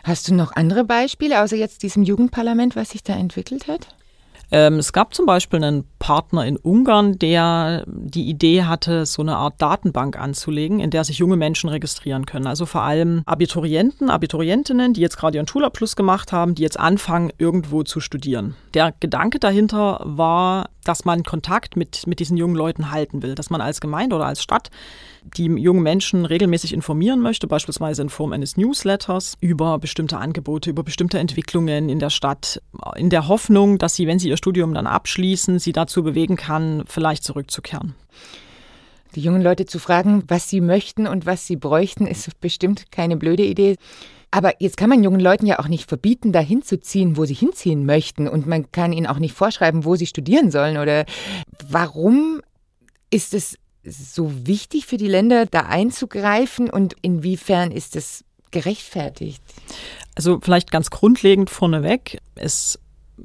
Hast 0.02 0.28
du 0.28 0.34
noch 0.34 0.56
andere 0.56 0.84
Beispiele, 0.84 1.40
außer 1.40 1.56
jetzt 1.56 1.84
diesem 1.84 2.02
Jugendparlament, 2.02 2.74
was 2.74 2.90
sich 2.90 3.04
da 3.04 3.14
entwickelt 3.14 3.68
hat? 3.68 3.94
Ähm, 4.50 4.80
es 4.80 4.92
gab 4.92 5.14
zum 5.14 5.26
Beispiel 5.26 5.62
einen 5.62 5.84
Partner 6.00 6.46
in 6.46 6.56
Ungarn, 6.56 7.18
der 7.18 7.84
die 7.86 8.28
Idee 8.28 8.64
hatte, 8.64 9.06
so 9.06 9.22
eine 9.22 9.36
Art 9.36 9.54
Datenbank 9.58 10.18
anzulegen, 10.18 10.80
in 10.80 10.90
der 10.90 11.04
sich 11.04 11.18
junge 11.18 11.36
Menschen 11.36 11.68
registrieren 11.70 12.26
können. 12.26 12.48
Also 12.48 12.66
vor 12.66 12.82
allem 12.82 13.22
Abiturienten, 13.26 14.10
Abiturientinnen, 14.10 14.94
die 14.94 15.02
jetzt 15.02 15.18
gerade 15.18 15.36
ihren 15.36 15.46
Schulabschluss 15.46 15.94
gemacht 15.96 16.32
haben, 16.32 16.54
die 16.54 16.62
jetzt 16.62 16.80
anfangen, 16.80 17.30
irgendwo 17.38 17.84
zu 17.84 18.00
studieren. 18.00 18.56
Der 18.74 18.94
Gedanke 18.98 19.38
dahinter 19.38 20.00
war, 20.04 20.70
dass 20.84 21.04
man 21.04 21.22
Kontakt 21.22 21.76
mit, 21.76 22.06
mit 22.06 22.20
diesen 22.20 22.36
jungen 22.36 22.56
Leuten 22.56 22.90
halten 22.90 23.22
will, 23.22 23.34
dass 23.34 23.50
man 23.50 23.60
als 23.60 23.80
Gemeinde 23.80 24.16
oder 24.16 24.26
als 24.26 24.42
Stadt 24.42 24.70
die 25.36 25.44
jungen 25.44 25.82
Menschen 25.82 26.24
regelmäßig 26.24 26.72
informieren 26.72 27.20
möchte, 27.20 27.46
beispielsweise 27.46 28.02
in 28.02 28.08
Form 28.08 28.32
eines 28.32 28.56
Newsletters 28.56 29.36
über 29.40 29.78
bestimmte 29.78 30.16
Angebote, 30.16 30.70
über 30.70 30.82
bestimmte 30.82 31.18
Entwicklungen 31.18 31.88
in 31.88 31.98
der 31.98 32.10
Stadt, 32.10 32.62
in 32.96 33.10
der 33.10 33.28
Hoffnung, 33.28 33.76
dass 33.78 33.94
sie, 33.94 34.06
wenn 34.06 34.18
sie 34.18 34.30
ihr 34.30 34.38
Studium 34.38 34.72
dann 34.72 34.86
abschließen, 34.86 35.58
sie 35.58 35.72
dazu 35.72 35.89
bewegen 36.02 36.36
kann, 36.36 36.84
vielleicht 36.86 37.24
zurückzukehren. 37.24 37.94
Die 39.14 39.20
jungen 39.20 39.42
Leute 39.42 39.66
zu 39.66 39.78
fragen, 39.78 40.22
was 40.28 40.48
sie 40.48 40.60
möchten 40.60 41.06
und 41.06 41.26
was 41.26 41.46
sie 41.46 41.56
bräuchten, 41.56 42.06
ist 42.06 42.40
bestimmt 42.40 42.92
keine 42.92 43.16
blöde 43.16 43.44
Idee. 43.44 43.76
Aber 44.30 44.54
jetzt 44.60 44.76
kann 44.76 44.88
man 44.88 45.02
jungen 45.02 45.20
Leuten 45.20 45.46
ja 45.46 45.58
auch 45.58 45.66
nicht 45.66 45.88
verbieten, 45.88 46.30
dahin 46.32 46.62
zu 46.62 46.78
ziehen, 46.78 47.16
wo 47.16 47.24
sie 47.24 47.34
hinziehen 47.34 47.84
möchten. 47.84 48.28
Und 48.28 48.46
man 48.46 48.70
kann 48.70 48.92
ihnen 48.92 49.08
auch 49.08 49.18
nicht 49.18 49.34
vorschreiben, 49.34 49.84
wo 49.84 49.96
sie 49.96 50.06
studieren 50.06 50.52
sollen. 50.52 50.76
Oder 50.76 51.04
warum 51.68 52.40
ist 53.10 53.34
es 53.34 53.58
so 53.84 54.46
wichtig 54.46 54.86
für 54.86 54.98
die 54.98 55.08
Länder, 55.08 55.46
da 55.46 55.62
einzugreifen? 55.62 56.70
Und 56.70 56.94
inwiefern 57.02 57.72
ist 57.72 57.96
es 57.96 58.24
gerechtfertigt? 58.52 59.42
Also 60.14 60.38
vielleicht 60.40 60.70
ganz 60.70 60.90
grundlegend 60.90 61.50
vorneweg. 61.50 62.18
Es 62.36 62.78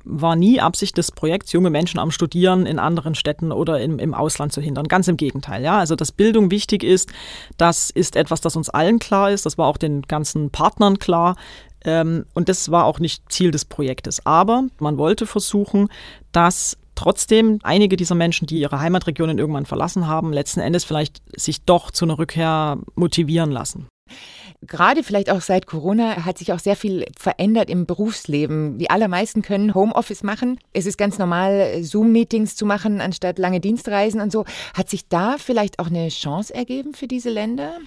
war 0.03 0.35
nie 0.35 0.59
Absicht 0.59 0.97
des 0.97 1.11
Projekts, 1.11 1.51
junge 1.51 1.69
Menschen 1.69 1.99
am 1.99 2.11
Studieren 2.11 2.65
in 2.65 2.79
anderen 2.79 3.15
Städten 3.15 3.51
oder 3.51 3.81
im, 3.81 3.99
im 3.99 4.13
Ausland 4.13 4.53
zu 4.53 4.61
hindern. 4.61 4.87
Ganz 4.87 5.07
im 5.07 5.17
Gegenteil. 5.17 5.63
Ja? 5.63 5.79
Also, 5.79 5.95
dass 5.95 6.11
Bildung 6.11 6.51
wichtig 6.51 6.83
ist, 6.83 7.11
das 7.57 7.89
ist 7.89 8.15
etwas, 8.15 8.41
das 8.41 8.55
uns 8.55 8.69
allen 8.69 8.99
klar 8.99 9.31
ist. 9.31 9.45
Das 9.45 9.57
war 9.57 9.67
auch 9.67 9.77
den 9.77 10.01
ganzen 10.03 10.49
Partnern 10.49 10.99
klar. 10.99 11.35
Ähm, 11.83 12.25
und 12.33 12.49
das 12.49 12.71
war 12.71 12.85
auch 12.85 12.99
nicht 12.99 13.31
Ziel 13.31 13.51
des 13.51 13.65
Projektes. 13.65 14.25
Aber 14.25 14.63
man 14.79 14.97
wollte 14.97 15.25
versuchen, 15.25 15.89
dass 16.31 16.77
trotzdem 16.95 17.59
einige 17.63 17.97
dieser 17.97 18.15
Menschen, 18.15 18.47
die 18.47 18.59
ihre 18.59 18.79
Heimatregionen 18.79 19.37
irgendwann 19.37 19.65
verlassen 19.65 20.07
haben, 20.07 20.33
letzten 20.33 20.61
Endes 20.61 20.83
vielleicht 20.83 21.21
sich 21.35 21.63
doch 21.63 21.91
zu 21.91 22.05
einer 22.05 22.17
Rückkehr 22.17 22.79
motivieren 22.95 23.51
lassen. 23.51 23.87
Gerade 24.67 25.03
vielleicht 25.03 25.29
auch 25.29 25.41
seit 25.41 25.67
Corona 25.67 26.25
hat 26.25 26.37
sich 26.37 26.51
auch 26.53 26.59
sehr 26.59 26.75
viel 26.75 27.05
verändert 27.17 27.69
im 27.69 27.85
Berufsleben. 27.85 28.77
Die 28.77 28.89
allermeisten 28.89 29.41
können 29.41 29.73
Homeoffice 29.73 30.23
machen. 30.23 30.59
Es 30.73 30.85
ist 30.85 30.97
ganz 30.97 31.17
normal, 31.17 31.83
Zoom-Meetings 31.83 32.55
zu 32.55 32.65
machen, 32.65 33.01
anstatt 33.01 33.37
lange 33.37 33.59
Dienstreisen 33.59 34.21
und 34.21 34.31
so. 34.31 34.45
Hat 34.73 34.89
sich 34.89 35.07
da 35.07 35.35
vielleicht 35.37 35.79
auch 35.79 35.87
eine 35.87 36.09
Chance 36.09 36.53
ergeben 36.53 36.93
für 36.93 37.07
diese 37.07 37.29
Länder? 37.29 37.77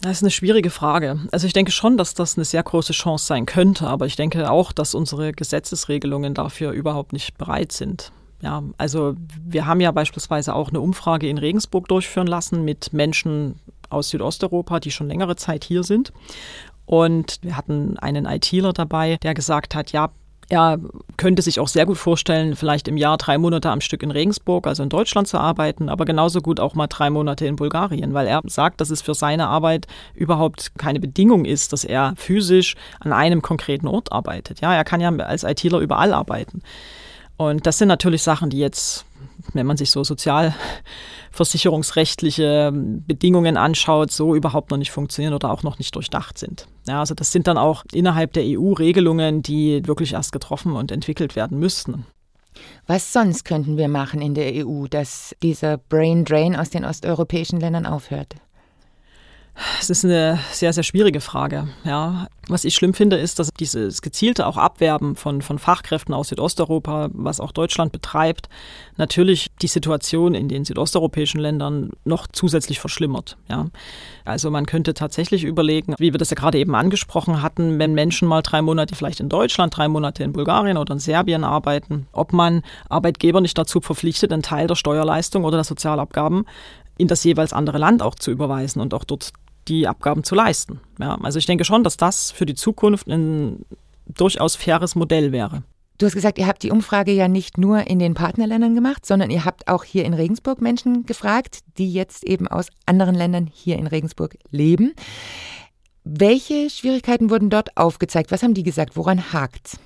Das 0.00 0.18
ist 0.18 0.22
eine 0.22 0.30
schwierige 0.30 0.70
Frage. 0.70 1.20
Also 1.32 1.46
ich 1.46 1.52
denke 1.52 1.72
schon, 1.72 1.96
dass 1.96 2.14
das 2.14 2.36
eine 2.36 2.44
sehr 2.44 2.62
große 2.62 2.92
Chance 2.92 3.26
sein 3.26 3.46
könnte, 3.46 3.86
aber 3.86 4.06
ich 4.06 4.16
denke 4.16 4.50
auch, 4.50 4.72
dass 4.72 4.94
unsere 4.94 5.32
Gesetzesregelungen 5.32 6.34
dafür 6.34 6.72
überhaupt 6.72 7.12
nicht 7.12 7.36
bereit 7.36 7.72
sind. 7.72 8.12
Ja, 8.40 8.62
also 8.76 9.16
wir 9.44 9.66
haben 9.66 9.80
ja 9.80 9.90
beispielsweise 9.90 10.54
auch 10.54 10.68
eine 10.68 10.80
Umfrage 10.80 11.28
in 11.28 11.38
Regensburg 11.38 11.88
durchführen 11.88 12.28
lassen 12.28 12.64
mit 12.64 12.92
Menschen 12.92 13.58
aus 13.90 14.10
Südosteuropa, 14.10 14.80
die 14.80 14.90
schon 14.90 15.08
längere 15.08 15.36
Zeit 15.36 15.64
hier 15.64 15.82
sind. 15.82 16.12
Und 16.86 17.38
wir 17.42 17.56
hatten 17.56 17.98
einen 17.98 18.24
ITler 18.24 18.72
dabei, 18.72 19.18
der 19.22 19.34
gesagt 19.34 19.74
hat, 19.74 19.92
ja, 19.92 20.10
er 20.48 20.78
könnte 21.18 21.42
sich 21.42 21.60
auch 21.60 21.68
sehr 21.68 21.84
gut 21.84 21.98
vorstellen, 21.98 22.56
vielleicht 22.56 22.88
im 22.88 22.96
Jahr 22.96 23.18
drei 23.18 23.36
Monate 23.36 23.68
am 23.70 23.82
Stück 23.82 24.02
in 24.02 24.10
Regensburg, 24.10 24.66
also 24.66 24.82
in 24.82 24.88
Deutschland 24.88 25.28
zu 25.28 25.36
arbeiten, 25.36 25.90
aber 25.90 26.06
genauso 26.06 26.40
gut 26.40 26.58
auch 26.58 26.74
mal 26.74 26.86
drei 26.86 27.10
Monate 27.10 27.46
in 27.46 27.56
Bulgarien, 27.56 28.14
weil 28.14 28.26
er 28.26 28.40
sagt, 28.46 28.80
dass 28.80 28.88
es 28.88 29.02
für 29.02 29.14
seine 29.14 29.48
Arbeit 29.48 29.86
überhaupt 30.14 30.72
keine 30.78 31.00
Bedingung 31.00 31.44
ist, 31.44 31.74
dass 31.74 31.84
er 31.84 32.14
physisch 32.16 32.76
an 33.00 33.12
einem 33.12 33.42
konkreten 33.42 33.86
Ort 33.86 34.10
arbeitet. 34.10 34.60
Ja, 34.60 34.72
er 34.72 34.84
kann 34.84 35.02
ja 35.02 35.14
als 35.16 35.44
ITler 35.44 35.80
überall 35.80 36.14
arbeiten. 36.14 36.62
Und 37.36 37.66
das 37.66 37.78
sind 37.78 37.88
natürlich 37.88 38.22
Sachen, 38.22 38.50
die 38.50 38.58
jetzt, 38.58 39.04
wenn 39.54 39.66
man 39.66 39.76
sich 39.76 39.90
so 39.90 40.04
sozialversicherungsrechtliche 40.04 42.72
Bedingungen 42.72 43.56
anschaut, 43.56 44.10
so 44.10 44.34
überhaupt 44.34 44.70
noch 44.70 44.78
nicht 44.78 44.90
funktionieren 44.90 45.34
oder 45.34 45.50
auch 45.50 45.62
noch 45.62 45.78
nicht 45.78 45.94
durchdacht 45.94 46.38
sind. 46.38 46.66
Ja, 46.86 47.00
also 47.00 47.14
das 47.14 47.32
sind 47.32 47.46
dann 47.46 47.58
auch 47.58 47.84
innerhalb 47.92 48.32
der 48.32 48.44
EU 48.44 48.72
Regelungen, 48.72 49.42
die 49.42 49.86
wirklich 49.86 50.12
erst 50.12 50.32
getroffen 50.32 50.72
und 50.72 50.90
entwickelt 50.90 51.36
werden 51.36 51.58
müssten. 51.58 52.06
Was 52.86 53.12
sonst 53.12 53.44
könnten 53.44 53.76
wir 53.76 53.88
machen 53.88 54.20
in 54.20 54.34
der 54.34 54.66
EU, 54.66 54.86
dass 54.88 55.34
dieser 55.42 55.78
Brain 55.78 56.24
Drain 56.24 56.56
aus 56.56 56.70
den 56.70 56.84
osteuropäischen 56.84 57.60
Ländern 57.60 57.86
aufhört? 57.86 58.34
Es 59.80 59.90
ist 59.90 60.04
eine 60.04 60.38
sehr, 60.52 60.72
sehr 60.72 60.84
schwierige 60.84 61.20
Frage. 61.20 61.68
Ja. 61.84 62.28
Was 62.46 62.64
ich 62.64 62.74
schlimm 62.74 62.94
finde, 62.94 63.16
ist, 63.16 63.38
dass 63.38 63.50
dieses 63.52 64.02
gezielte 64.02 64.46
auch 64.46 64.56
Abwerben 64.56 65.16
von, 65.16 65.42
von 65.42 65.58
Fachkräften 65.58 66.14
aus 66.14 66.28
Südosteuropa, 66.28 67.10
was 67.12 67.40
auch 67.40 67.52
Deutschland 67.52 67.92
betreibt, 67.92 68.48
natürlich 68.96 69.48
die 69.60 69.66
Situation 69.66 70.34
in 70.34 70.48
den 70.48 70.64
südosteuropäischen 70.64 71.40
Ländern 71.40 71.90
noch 72.04 72.26
zusätzlich 72.28 72.80
verschlimmert. 72.80 73.36
Ja. 73.48 73.66
Also 74.24 74.50
man 74.50 74.66
könnte 74.66 74.94
tatsächlich 74.94 75.44
überlegen, 75.44 75.94
wie 75.98 76.12
wir 76.12 76.18
das 76.18 76.30
ja 76.30 76.36
gerade 76.36 76.58
eben 76.58 76.74
angesprochen 76.74 77.42
hatten, 77.42 77.78
wenn 77.78 77.94
Menschen 77.94 78.28
mal 78.28 78.42
drei 78.42 78.62
Monate 78.62 78.94
vielleicht 78.94 79.20
in 79.20 79.28
Deutschland, 79.28 79.76
drei 79.76 79.88
Monate 79.88 80.22
in 80.22 80.32
Bulgarien 80.32 80.76
oder 80.76 80.94
in 80.94 81.00
Serbien 81.00 81.44
arbeiten, 81.44 82.06
ob 82.12 82.32
man 82.32 82.62
Arbeitgeber 82.88 83.40
nicht 83.40 83.58
dazu 83.58 83.80
verpflichtet, 83.80 84.32
einen 84.32 84.42
Teil 84.42 84.68
der 84.68 84.76
Steuerleistung 84.76 85.44
oder 85.44 85.56
der 85.58 85.64
Sozialabgaben 85.64 86.46
in 86.96 87.08
das 87.08 87.24
jeweils 87.24 87.52
andere 87.52 87.78
Land 87.78 88.02
auch 88.02 88.16
zu 88.16 88.30
überweisen 88.30 88.80
und 88.80 88.92
auch 88.92 89.04
dort 89.04 89.32
die 89.68 89.86
Abgaben 89.86 90.24
zu 90.24 90.34
leisten. 90.34 90.80
Ja, 90.98 91.16
also 91.22 91.38
ich 91.38 91.46
denke 91.46 91.64
schon, 91.64 91.84
dass 91.84 91.96
das 91.96 92.30
für 92.30 92.46
die 92.46 92.54
Zukunft 92.54 93.06
ein 93.06 93.64
durchaus 94.06 94.56
faires 94.56 94.94
Modell 94.94 95.32
wäre. 95.32 95.62
Du 95.98 96.06
hast 96.06 96.14
gesagt, 96.14 96.38
ihr 96.38 96.46
habt 96.46 96.62
die 96.62 96.70
Umfrage 96.70 97.10
ja 97.10 97.26
nicht 97.26 97.58
nur 97.58 97.88
in 97.88 97.98
den 97.98 98.14
Partnerländern 98.14 98.74
gemacht, 98.74 99.04
sondern 99.04 99.30
ihr 99.30 99.44
habt 99.44 99.66
auch 99.66 99.82
hier 99.82 100.04
in 100.04 100.14
Regensburg 100.14 100.60
Menschen 100.60 101.06
gefragt, 101.06 101.58
die 101.76 101.92
jetzt 101.92 102.24
eben 102.24 102.46
aus 102.46 102.68
anderen 102.86 103.16
Ländern 103.16 103.50
hier 103.52 103.76
in 103.76 103.88
Regensburg 103.88 104.36
leben. 104.50 104.94
Welche 106.04 106.70
Schwierigkeiten 106.70 107.30
wurden 107.30 107.50
dort 107.50 107.76
aufgezeigt? 107.76 108.30
Was 108.30 108.44
haben 108.44 108.54
die 108.54 108.62
gesagt? 108.62 108.96
Woran 108.96 109.32
hakt's? 109.32 109.78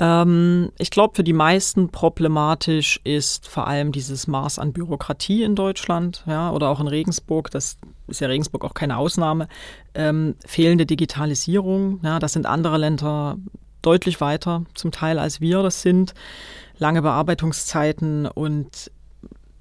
Ähm, 0.00 0.72
ich 0.78 0.90
glaube, 0.90 1.14
für 1.14 1.22
die 1.22 1.34
meisten 1.34 1.90
problematisch 1.90 3.00
ist 3.04 3.46
vor 3.46 3.66
allem 3.66 3.92
dieses 3.92 4.26
Maß 4.26 4.58
an 4.58 4.72
Bürokratie 4.72 5.42
in 5.42 5.54
Deutschland, 5.54 6.24
ja, 6.26 6.50
oder 6.50 6.70
auch 6.70 6.80
in 6.80 6.88
Regensburg. 6.88 7.50
Das 7.50 7.78
ist 8.08 8.20
ja 8.20 8.28
Regensburg 8.28 8.64
auch 8.64 8.74
keine 8.74 8.96
Ausnahme. 8.96 9.46
Ähm, 9.94 10.36
fehlende 10.44 10.86
Digitalisierung, 10.86 12.00
ja, 12.02 12.18
das 12.18 12.32
sind 12.32 12.46
andere 12.46 12.78
Länder 12.78 13.36
deutlich 13.82 14.20
weiter 14.20 14.64
zum 14.74 14.90
Teil 14.90 15.18
als 15.18 15.40
wir 15.40 15.62
das 15.62 15.82
sind. 15.82 16.14
Lange 16.78 17.02
Bearbeitungszeiten 17.02 18.26
und 18.26 18.90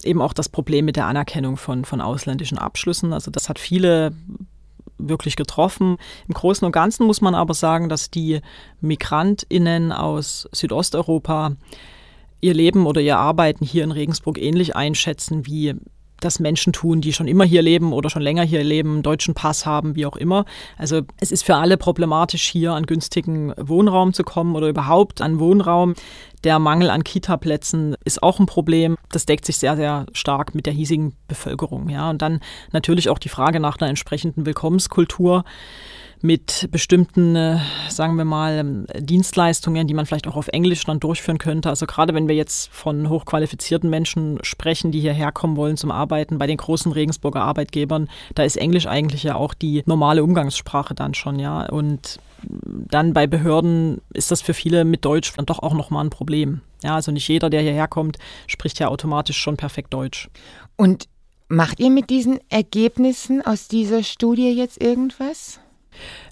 eben 0.03 0.21
auch 0.21 0.33
das 0.33 0.47
Problem 0.47 0.85
mit 0.85 0.95
der 0.95 1.07
Anerkennung 1.07 1.57
von, 1.57 1.83
von 1.83 1.99
ausländischen 1.99 2.57
Abschlüssen. 2.57 3.11
Also 3.11 3.29
das 3.29 3.49
hat 3.49 3.59
viele 3.59 4.13
wirklich 4.99 5.35
getroffen. 5.35 5.97
Im 6.27 6.33
Großen 6.33 6.65
und 6.65 6.71
Ganzen 6.71 7.07
muss 7.07 7.21
man 7.21 7.35
aber 7.35 7.53
sagen, 7.53 7.89
dass 7.89 8.11
die 8.11 8.41
Migrantinnen 8.81 9.91
aus 9.91 10.47
Südosteuropa 10.51 11.55
ihr 12.41 12.53
Leben 12.53 12.85
oder 12.85 13.01
ihr 13.01 13.17
Arbeiten 13.17 13.65
hier 13.65 13.83
in 13.83 13.91
Regensburg 13.91 14.37
ähnlich 14.37 14.75
einschätzen 14.75 15.45
wie 15.45 15.75
das 16.19 16.39
Menschen 16.39 16.73
tun, 16.73 17.01
die 17.01 17.13
schon 17.13 17.27
immer 17.27 17.45
hier 17.45 17.61
leben 17.61 17.93
oder 17.93 18.09
schon 18.09 18.21
länger 18.21 18.43
hier 18.43 18.63
leben, 18.63 18.93
einen 18.93 19.03
deutschen 19.03 19.33
Pass 19.33 19.65
haben, 19.65 19.95
wie 19.95 20.05
auch 20.05 20.17
immer. 20.17 20.45
Also 20.77 21.01
es 21.19 21.31
ist 21.31 21.43
für 21.43 21.55
alle 21.55 21.77
problematisch, 21.77 22.49
hier 22.49 22.73
an 22.73 22.85
günstigen 22.85 23.53
Wohnraum 23.57 24.13
zu 24.13 24.23
kommen 24.23 24.55
oder 24.55 24.67
überhaupt 24.67 25.21
an 25.21 25.39
Wohnraum. 25.39 25.95
Der 26.43 26.59
Mangel 26.59 26.89
an 26.89 27.03
Kita-Plätzen 27.03 27.95
ist 28.05 28.23
auch 28.23 28.39
ein 28.39 28.45
Problem. 28.45 28.97
Das 29.11 29.25
deckt 29.25 29.45
sich 29.45 29.57
sehr, 29.57 29.75
sehr 29.75 30.05
stark 30.13 30.55
mit 30.55 30.65
der 30.65 30.73
hiesigen 30.73 31.15
Bevölkerung. 31.27 31.89
Ja. 31.89 32.09
Und 32.09 32.21
dann 32.21 32.39
natürlich 32.71 33.09
auch 33.09 33.19
die 33.19 33.29
Frage 33.29 33.59
nach 33.59 33.77
einer 33.79 33.89
entsprechenden 33.89 34.45
Willkommenskultur 34.45 35.43
mit 36.21 36.67
bestimmten, 36.71 37.35
äh, 37.35 37.59
sagen 37.89 38.17
wir 38.17 38.25
mal, 38.25 38.57
ähm, 38.57 38.85
Dienstleistungen, 38.99 39.87
die 39.87 39.93
man 39.93 40.05
vielleicht 40.05 40.27
auch 40.27 40.35
auf 40.35 40.49
Englisch 40.49 40.83
dann 40.83 40.99
durchführen 40.99 41.37
könnte. 41.37 41.69
Also 41.69 41.85
gerade 41.85 42.13
wenn 42.13 42.27
wir 42.27 42.35
jetzt 42.35 42.69
von 42.73 43.09
hochqualifizierten 43.09 43.89
Menschen 43.89 44.39
sprechen, 44.43 44.91
die 44.91 44.99
hierher 44.99 45.31
kommen 45.31 45.55
wollen 45.55 45.77
zum 45.77 45.91
Arbeiten, 45.91 46.37
bei 46.37 46.47
den 46.47 46.57
großen 46.57 46.91
Regensburger 46.91 47.41
Arbeitgebern, 47.41 48.09
da 48.35 48.43
ist 48.43 48.57
Englisch 48.57 48.87
eigentlich 48.87 49.23
ja 49.23 49.35
auch 49.35 49.53
die 49.53 49.83
normale 49.85 50.23
Umgangssprache 50.23 50.93
dann 50.93 51.13
schon, 51.13 51.39
ja. 51.39 51.65
Und 51.69 52.19
dann 52.43 53.13
bei 53.13 53.27
Behörden 53.27 54.01
ist 54.13 54.31
das 54.31 54.41
für 54.41 54.53
viele 54.53 54.85
mit 54.85 55.05
Deutsch 55.05 55.33
dann 55.35 55.45
doch 55.45 55.59
auch 55.59 55.73
nochmal 55.73 56.05
ein 56.05 56.09
Problem. 56.09 56.61
Ja, 56.83 56.95
also 56.95 57.11
nicht 57.11 57.27
jeder, 57.27 57.49
der 57.49 57.61
hierher 57.61 57.87
kommt, 57.87 58.17
spricht 58.47 58.79
ja 58.79 58.87
automatisch 58.87 59.37
schon 59.37 59.57
perfekt 59.57 59.93
Deutsch. 59.93 60.29
Und 60.75 61.07
macht 61.47 61.79
ihr 61.79 61.89
mit 61.89 62.09
diesen 62.09 62.39
Ergebnissen 62.49 63.45
aus 63.45 63.67
dieser 63.67 64.03
Studie 64.03 64.51
jetzt 64.51 64.81
irgendwas? 64.81 65.59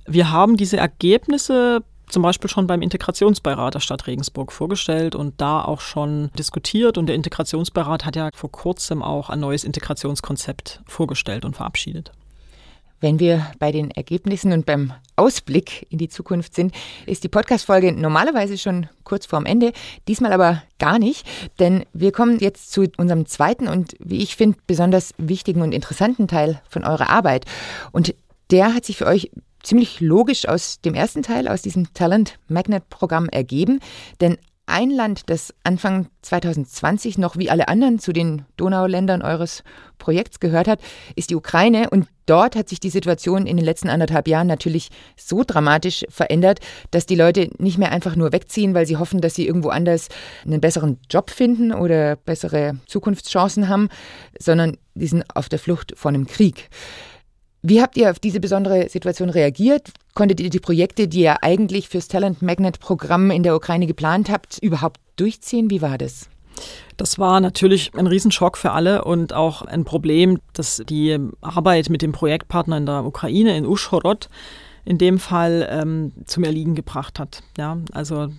Wir 0.05 0.31
haben 0.31 0.57
diese 0.57 0.77
Ergebnisse 0.77 1.83
zum 2.09 2.23
Beispiel 2.23 2.49
schon 2.49 2.67
beim 2.67 2.81
Integrationsbeirat 2.81 3.75
der 3.75 3.79
Stadt 3.79 4.07
Regensburg 4.07 4.51
vorgestellt 4.51 5.15
und 5.15 5.41
da 5.41 5.61
auch 5.61 5.81
schon 5.81 6.31
diskutiert. 6.37 6.97
Und 6.97 7.07
der 7.07 7.15
Integrationsbeirat 7.15 8.05
hat 8.05 8.15
ja 8.15 8.29
vor 8.33 8.51
kurzem 8.51 9.03
auch 9.03 9.29
ein 9.29 9.39
neues 9.39 9.63
Integrationskonzept 9.63 10.81
vorgestellt 10.85 11.43
und 11.43 11.55
verabschiedet. 11.55 12.11
Wenn 12.99 13.19
wir 13.19 13.45
bei 13.59 13.71
den 13.71 13.91
Ergebnissen 13.91 14.51
und 14.53 14.65
beim 14.65 14.91
Ausblick 15.17 15.85
in 15.91 15.99
die 15.99 16.09
Zukunft 16.09 16.55
sind, 16.55 16.73
ist 17.05 17.23
die 17.23 17.29
Podcast-Folge 17.29 17.91
normalerweise 17.91 18.57
schon 18.57 18.87
kurz 19.03 19.27
vorm 19.27 19.45
Ende, 19.45 19.71
diesmal 20.07 20.33
aber 20.33 20.63
gar 20.79 20.97
nicht, 20.97 21.27
denn 21.59 21.85
wir 21.93 22.11
kommen 22.11 22.39
jetzt 22.39 22.71
zu 22.71 22.87
unserem 22.97 23.27
zweiten 23.27 23.67
und, 23.67 23.95
wie 23.99 24.23
ich 24.23 24.35
finde, 24.35 24.57
besonders 24.65 25.13
wichtigen 25.19 25.61
und 25.61 25.73
interessanten 25.73 26.27
Teil 26.27 26.59
von 26.69 26.83
eurer 26.83 27.09
Arbeit. 27.09 27.45
Und 27.91 28.15
der 28.49 28.73
hat 28.73 28.85
sich 28.85 28.97
für 28.97 29.05
euch 29.05 29.29
ziemlich 29.67 29.99
logisch 29.99 30.47
aus 30.47 30.79
dem 30.81 30.95
ersten 30.95 31.23
Teil, 31.23 31.47
aus 31.47 31.61
diesem 31.61 31.93
Talent 31.93 32.39
Magnet 32.47 32.89
Programm 32.89 33.27
ergeben, 33.29 33.79
denn 34.21 34.37
ein 34.69 34.89
Land, 34.89 35.23
das 35.27 35.53
Anfang 35.63 36.07
2020 36.23 37.17
noch 37.17 37.37
wie 37.37 37.49
alle 37.49 37.69
anderen 37.69 37.99
zu 37.99 38.11
den 38.11 38.43
Donauländern 38.57 39.21
eures 39.21 39.63
Projekts 39.97 40.41
gehört 40.41 40.67
hat, 40.67 40.81
ist 41.15 41.29
die 41.29 41.35
Ukraine. 41.35 41.89
Und 41.89 42.07
dort 42.25 42.57
hat 42.57 42.67
sich 42.67 42.81
die 42.81 42.89
Situation 42.89 43.47
in 43.47 43.55
den 43.55 43.65
letzten 43.65 43.87
anderthalb 43.87 44.27
Jahren 44.27 44.47
natürlich 44.47 44.89
so 45.15 45.43
dramatisch 45.47 46.05
verändert, 46.09 46.59
dass 46.91 47.05
die 47.05 47.15
Leute 47.15 47.49
nicht 47.59 47.77
mehr 47.77 47.93
einfach 47.93 48.17
nur 48.17 48.33
wegziehen, 48.33 48.73
weil 48.73 48.85
sie 48.85 48.97
hoffen, 48.97 49.21
dass 49.21 49.35
sie 49.35 49.47
irgendwo 49.47 49.69
anders 49.69 50.09
einen 50.45 50.59
besseren 50.59 50.99
Job 51.09 51.29
finden 51.29 51.71
oder 51.71 52.17
bessere 52.17 52.77
Zukunftschancen 52.87 53.69
haben, 53.69 53.87
sondern 54.37 54.77
die 54.95 55.07
sind 55.07 55.23
auf 55.33 55.47
der 55.47 55.59
Flucht 55.59 55.93
vor 55.95 56.09
einem 56.09 56.27
Krieg. 56.27 56.69
Wie 57.69 57.81
habt 57.81 57.97
ihr 57.97 58.09
auf 58.09 58.19
diese 58.19 58.39
besondere 58.39 58.87
Situation 58.87 59.29
reagiert? 59.29 59.91
Konntet 60.13 60.39
ihr 60.39 60.49
die 60.49 60.61
Projekte, 60.61 61.09
die 61.09 61.23
ihr 61.23 61.43
eigentlich 61.43 61.89
fürs 61.89 62.07
Talent 62.07 62.41
Magnet 62.41 62.79
Programm 62.79 63.29
in 63.29 63.43
der 63.43 63.57
Ukraine 63.57 63.87
geplant 63.87 64.29
habt, 64.29 64.57
überhaupt 64.59 65.01
durchziehen? 65.17 65.69
Wie 65.69 65.81
war 65.81 65.97
das? 65.97 66.29
Das 66.95 67.19
war 67.19 67.41
natürlich 67.41 67.91
ein 67.93 68.07
Riesenschock 68.07 68.57
für 68.57 68.71
alle 68.71 69.03
und 69.03 69.33
auch 69.33 69.63
ein 69.63 69.83
Problem, 69.83 70.39
dass 70.53 70.81
die 70.87 71.19
Arbeit 71.41 71.89
mit 71.89 72.01
dem 72.01 72.13
Projektpartner 72.13 72.77
in 72.77 72.85
der 72.85 73.03
Ukraine, 73.03 73.57
in 73.57 73.65
Uschhorod, 73.65 74.29
in 74.85 74.97
dem 74.97 75.19
Fall 75.19 75.67
ähm, 75.69 76.13
zum 76.25 76.45
Erliegen 76.45 76.73
gebracht 76.73 77.19
hat. 77.19 77.43
Ja, 77.57 77.79
also 77.91 78.29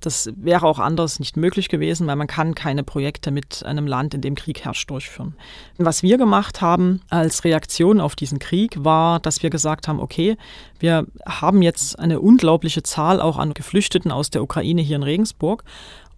das 0.00 0.30
wäre 0.36 0.66
auch 0.66 0.78
anders 0.78 1.20
nicht 1.20 1.36
möglich 1.36 1.68
gewesen, 1.68 2.06
weil 2.06 2.16
man 2.16 2.26
kann 2.26 2.54
keine 2.54 2.82
Projekte 2.82 3.30
mit 3.30 3.64
einem 3.64 3.86
Land, 3.86 4.14
in 4.14 4.20
dem 4.20 4.34
Krieg 4.34 4.64
herrscht, 4.64 4.90
durchführen. 4.90 5.34
Was 5.78 6.02
wir 6.02 6.18
gemacht 6.18 6.60
haben 6.60 7.02
als 7.10 7.44
Reaktion 7.44 8.00
auf 8.00 8.16
diesen 8.16 8.38
Krieg 8.38 8.82
war, 8.82 9.20
dass 9.20 9.42
wir 9.42 9.50
gesagt 9.50 9.88
haben, 9.88 10.00
okay, 10.00 10.36
wir 10.78 11.06
haben 11.26 11.62
jetzt 11.62 11.98
eine 11.98 12.20
unglaubliche 12.20 12.82
Zahl 12.82 13.20
auch 13.20 13.38
an 13.38 13.54
Geflüchteten 13.54 14.10
aus 14.10 14.30
der 14.30 14.42
Ukraine 14.42 14.80
hier 14.80 14.96
in 14.96 15.02
Regensburg 15.02 15.64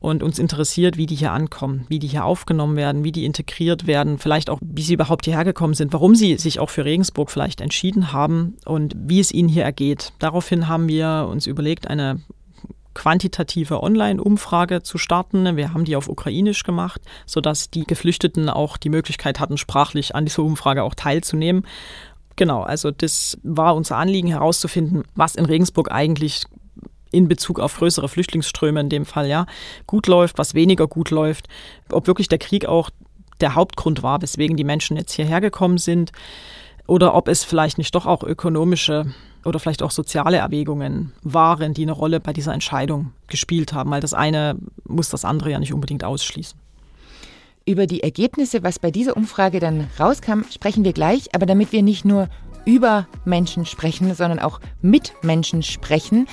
und 0.02 0.24
uns 0.24 0.38
interessiert, 0.38 0.96
wie 0.96 1.06
die 1.06 1.14
hier 1.14 1.32
ankommen, 1.32 1.86
wie 1.88 2.00
die 2.00 2.08
hier 2.08 2.24
aufgenommen 2.24 2.76
werden, 2.76 3.04
wie 3.04 3.12
die 3.12 3.24
integriert 3.24 3.86
werden, 3.86 4.18
vielleicht 4.18 4.50
auch, 4.50 4.58
wie 4.60 4.82
sie 4.82 4.94
überhaupt 4.94 5.24
hierher 5.24 5.44
gekommen 5.44 5.74
sind, 5.74 5.92
warum 5.92 6.16
sie 6.16 6.36
sich 6.38 6.58
auch 6.58 6.70
für 6.70 6.84
Regensburg 6.84 7.30
vielleicht 7.30 7.60
entschieden 7.60 8.12
haben 8.12 8.56
und 8.64 8.94
wie 8.98 9.20
es 9.20 9.32
ihnen 9.32 9.48
hier 9.48 9.62
ergeht. 9.62 10.12
Daraufhin 10.18 10.66
haben 10.66 10.88
wir 10.88 11.28
uns 11.30 11.46
überlegt, 11.46 11.86
eine 11.86 12.20
quantitative 12.94 13.82
Online-Umfrage 13.82 14.82
zu 14.82 14.98
starten. 14.98 15.56
Wir 15.56 15.72
haben 15.72 15.84
die 15.84 15.96
auf 15.96 16.08
Ukrainisch 16.08 16.62
gemacht, 16.64 17.00
sodass 17.26 17.70
die 17.70 17.84
Geflüchteten 17.84 18.48
auch 18.48 18.76
die 18.76 18.90
Möglichkeit 18.90 19.40
hatten, 19.40 19.58
sprachlich 19.58 20.14
an 20.14 20.24
dieser 20.24 20.42
Umfrage 20.42 20.82
auch 20.82 20.94
teilzunehmen. 20.94 21.66
Genau, 22.36 22.62
also 22.62 22.90
das 22.90 23.38
war 23.42 23.74
unser 23.74 23.96
Anliegen 23.96 24.28
herauszufinden, 24.28 25.04
was 25.14 25.34
in 25.34 25.44
Regensburg 25.44 25.90
eigentlich 25.90 26.44
in 27.10 27.28
Bezug 27.28 27.60
auf 27.60 27.76
größere 27.76 28.08
Flüchtlingsströme 28.08 28.80
in 28.80 28.88
dem 28.88 29.04
Fall 29.04 29.28
ja 29.28 29.46
gut 29.86 30.06
läuft, 30.06 30.38
was 30.38 30.54
weniger 30.54 30.88
gut 30.88 31.10
läuft, 31.10 31.48
ob 31.90 32.06
wirklich 32.06 32.28
der 32.28 32.38
Krieg 32.38 32.64
auch 32.64 32.88
der 33.40 33.54
Hauptgrund 33.54 34.02
war, 34.02 34.22
weswegen 34.22 34.56
die 34.56 34.64
Menschen 34.64 34.96
jetzt 34.96 35.12
hierher 35.12 35.40
gekommen 35.40 35.76
sind 35.76 36.12
oder 36.92 37.14
ob 37.14 37.28
es 37.28 37.42
vielleicht 37.42 37.78
nicht 37.78 37.94
doch 37.94 38.04
auch 38.04 38.22
ökonomische 38.22 39.06
oder 39.46 39.58
vielleicht 39.58 39.82
auch 39.82 39.90
soziale 39.90 40.36
Erwägungen 40.36 41.14
waren, 41.22 41.72
die 41.72 41.84
eine 41.84 41.92
Rolle 41.92 42.20
bei 42.20 42.34
dieser 42.34 42.52
Entscheidung 42.52 43.12
gespielt 43.28 43.72
haben, 43.72 43.90
weil 43.90 44.02
das 44.02 44.12
eine 44.12 44.58
muss 44.86 45.08
das 45.08 45.24
andere 45.24 45.50
ja 45.50 45.58
nicht 45.58 45.72
unbedingt 45.72 46.04
ausschließen. 46.04 46.60
Über 47.64 47.86
die 47.86 48.02
Ergebnisse, 48.02 48.62
was 48.62 48.78
bei 48.78 48.90
dieser 48.90 49.16
Umfrage 49.16 49.58
dann 49.58 49.88
rauskam, 49.98 50.42
sprechen 50.52 50.84
wir 50.84 50.92
gleich, 50.92 51.34
aber 51.34 51.46
damit 51.46 51.72
wir 51.72 51.82
nicht 51.82 52.04
nur 52.04 52.28
über 52.66 53.06
Menschen 53.24 53.64
sprechen, 53.64 54.14
sondern 54.14 54.38
auch 54.38 54.60
mit 54.82 55.14
Menschen 55.22 55.62
sprechen, 55.62 56.26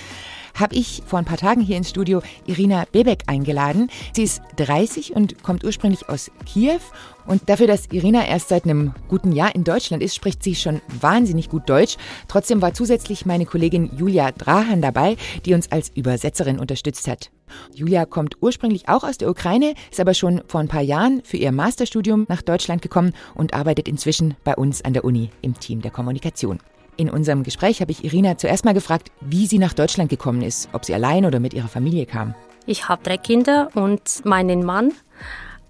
habe 0.60 0.75
ich 0.75 1.01
vor 1.06 1.20
ein 1.20 1.25
paar 1.25 1.38
Tagen 1.38 1.62
hier 1.62 1.78
ins 1.78 1.89
Studio 1.89 2.22
Irina 2.46 2.86
Bebek 2.92 3.24
eingeladen. 3.28 3.89
Sie 4.13 4.24
ist 4.24 4.42
30 4.58 5.16
und 5.16 5.42
kommt 5.44 5.63
ursprünglich 5.63 6.10
aus 6.10 6.31
Kiew. 6.46 6.79
Und 7.25 7.48
dafür, 7.48 7.68
dass 7.68 7.92
Irina 7.92 8.25
erst 8.25 8.50
seit 8.50 8.66
einem 8.66 8.94
guten 9.07 9.31
Jahr 9.31 9.53
in 9.53 9.64
Deutschland 9.64 10.01
ist, 10.01 10.16
spricht 10.16 10.44
sie 10.44 10.55
schon 10.55 10.81
wahnsinnig 11.00 11.50
gut 11.50 11.70
Deutsch. 11.70 11.98
Trotzdem 12.27 12.62
war 12.62 12.74
zusätzlich 12.74 13.25
meine 13.25 13.46
Kollegin 13.46 13.92
Julia 13.96 14.31
Drahan 14.31 14.81
dabei, 14.81 15.16
die 15.46 15.53
uns 15.53 15.72
als 15.72 15.92
Übersetzerin 15.96 16.60
unterstützt 16.60 17.07
hat. 17.07 17.29
Julia 17.74 18.05
kommt 18.05 18.38
ursprünglich 18.42 18.90
auch 18.90 19.03
aus 19.03 19.18
der 19.18 19.29
Ukraine, 19.29 19.74
ist 19.92 20.00
aber 20.00 20.14
schon 20.14 20.42
vor 20.48 20.60
ein 20.60 20.68
paar 20.68 20.81
Jahren 20.81 21.22
für 21.24 21.38
ihr 21.38 21.51
Masterstudium 21.51 22.25
nach 22.29 22.42
Deutschland 22.42 22.81
gekommen 22.81 23.14
und 23.36 23.53
arbeitet 23.53 23.88
inzwischen 23.88 24.36
bei 24.44 24.55
uns 24.55 24.83
an 24.83 24.94
der 24.94 25.03
Uni 25.03 25.29
im 25.42 25.60
Team 25.60 25.81
der 25.81 25.92
Kommunikation. 25.92 26.60
In 27.00 27.09
unserem 27.09 27.44
Gespräch 27.44 27.79
habe 27.79 27.94
ich 27.94 28.03
Irina 28.03 28.38
zuerst 28.38 28.66
mal 28.66 28.74
gefragt, 28.74 29.09
wie 29.22 29.48
sie 29.48 29.57
nach 29.57 29.72
Deutschland 29.72 30.09
gekommen 30.09 30.42
ist, 30.42 30.68
ob 30.74 30.83
sie 30.83 30.94
allein 30.94 31.24
oder 31.24 31.40
mit 31.40 31.53
ihrer 31.53 31.70
Familie 31.70 32.05
kam. 32.05 32.35
Ich 32.66 32.90
habe 32.90 33.01
drei 33.03 33.16
Kinder 33.16 33.70
und 33.74 34.25
meinen 34.25 34.66
Mann. 34.66 34.92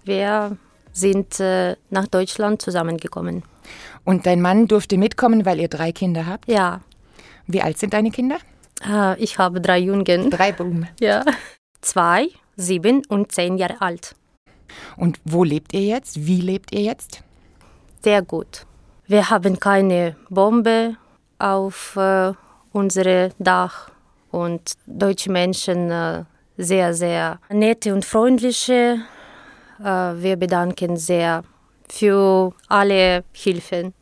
Wir 0.02 0.58
sind 0.90 1.38
äh, 1.38 1.76
nach 1.88 2.08
Deutschland 2.08 2.60
zusammengekommen. 2.60 3.44
Und 4.02 4.26
dein 4.26 4.40
Mann 4.40 4.66
durfte 4.66 4.98
mitkommen, 4.98 5.46
weil 5.46 5.60
ihr 5.60 5.68
drei 5.68 5.92
Kinder 5.92 6.26
habt? 6.26 6.48
Ja. 6.48 6.80
Wie 7.46 7.62
alt 7.62 7.78
sind 7.78 7.94
deine 7.94 8.10
Kinder? 8.10 8.38
Äh, 8.84 9.16
ich 9.22 9.38
habe 9.38 9.60
drei 9.60 9.78
Jungen. 9.78 10.30
Drei 10.30 10.50
Buben. 10.50 10.88
Ja. 10.98 11.24
Zwei, 11.80 12.26
sieben 12.56 13.02
und 13.08 13.30
zehn 13.30 13.56
Jahre 13.56 13.80
alt. 13.80 14.16
Und 14.96 15.20
wo 15.24 15.44
lebt 15.44 15.74
ihr 15.74 15.82
jetzt? 15.82 16.26
Wie 16.26 16.40
lebt 16.40 16.74
ihr 16.74 16.82
jetzt? 16.82 17.22
Sehr 18.02 18.20
gut. 18.20 18.66
Wir 19.06 19.30
haben 19.30 19.60
keine 19.60 20.16
Bombe, 20.28 20.96
auf 21.40 21.96
äh, 21.96 22.32
unsere 22.72 23.30
Dach 23.38 23.90
und 24.30 24.74
deutsche 24.86 25.30
Menschen 25.30 25.90
äh, 25.90 26.24
sehr, 26.56 26.94
sehr 26.94 27.40
nette 27.48 27.92
und 27.94 28.04
freundliche. 28.04 28.98
Äh, 29.80 29.84
wir 29.84 30.36
bedanken 30.36 30.96
sehr 30.96 31.42
für 31.88 32.52
alle 32.68 33.24
Hilfen. 33.32 33.94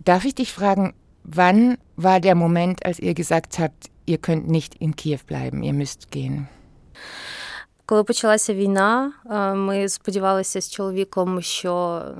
Darf 0.00 0.24
ich 0.24 0.34
dich 0.34 0.52
fragen, 0.52 0.94
wann 1.24 1.78
war 1.96 2.20
der 2.20 2.34
Moment, 2.34 2.84
als 2.84 2.98
ihr 2.98 3.14
gesagt 3.14 3.58
habt, 3.58 3.90
ihr 4.06 4.18
könnt 4.18 4.48
nicht 4.48 4.76
in 4.76 4.96
Kiew 4.96 5.20
bleiben, 5.26 5.62
ihr 5.62 5.72
müsst 5.72 6.10
gehen? 6.10 6.48
Коли 7.85 8.03
почалася 8.03 8.53
війна, 8.53 9.11
ми 9.55 9.89
сподівалися 9.89 10.61
з 10.61 10.71
чоловіком, 10.71 11.41
що 11.41 11.71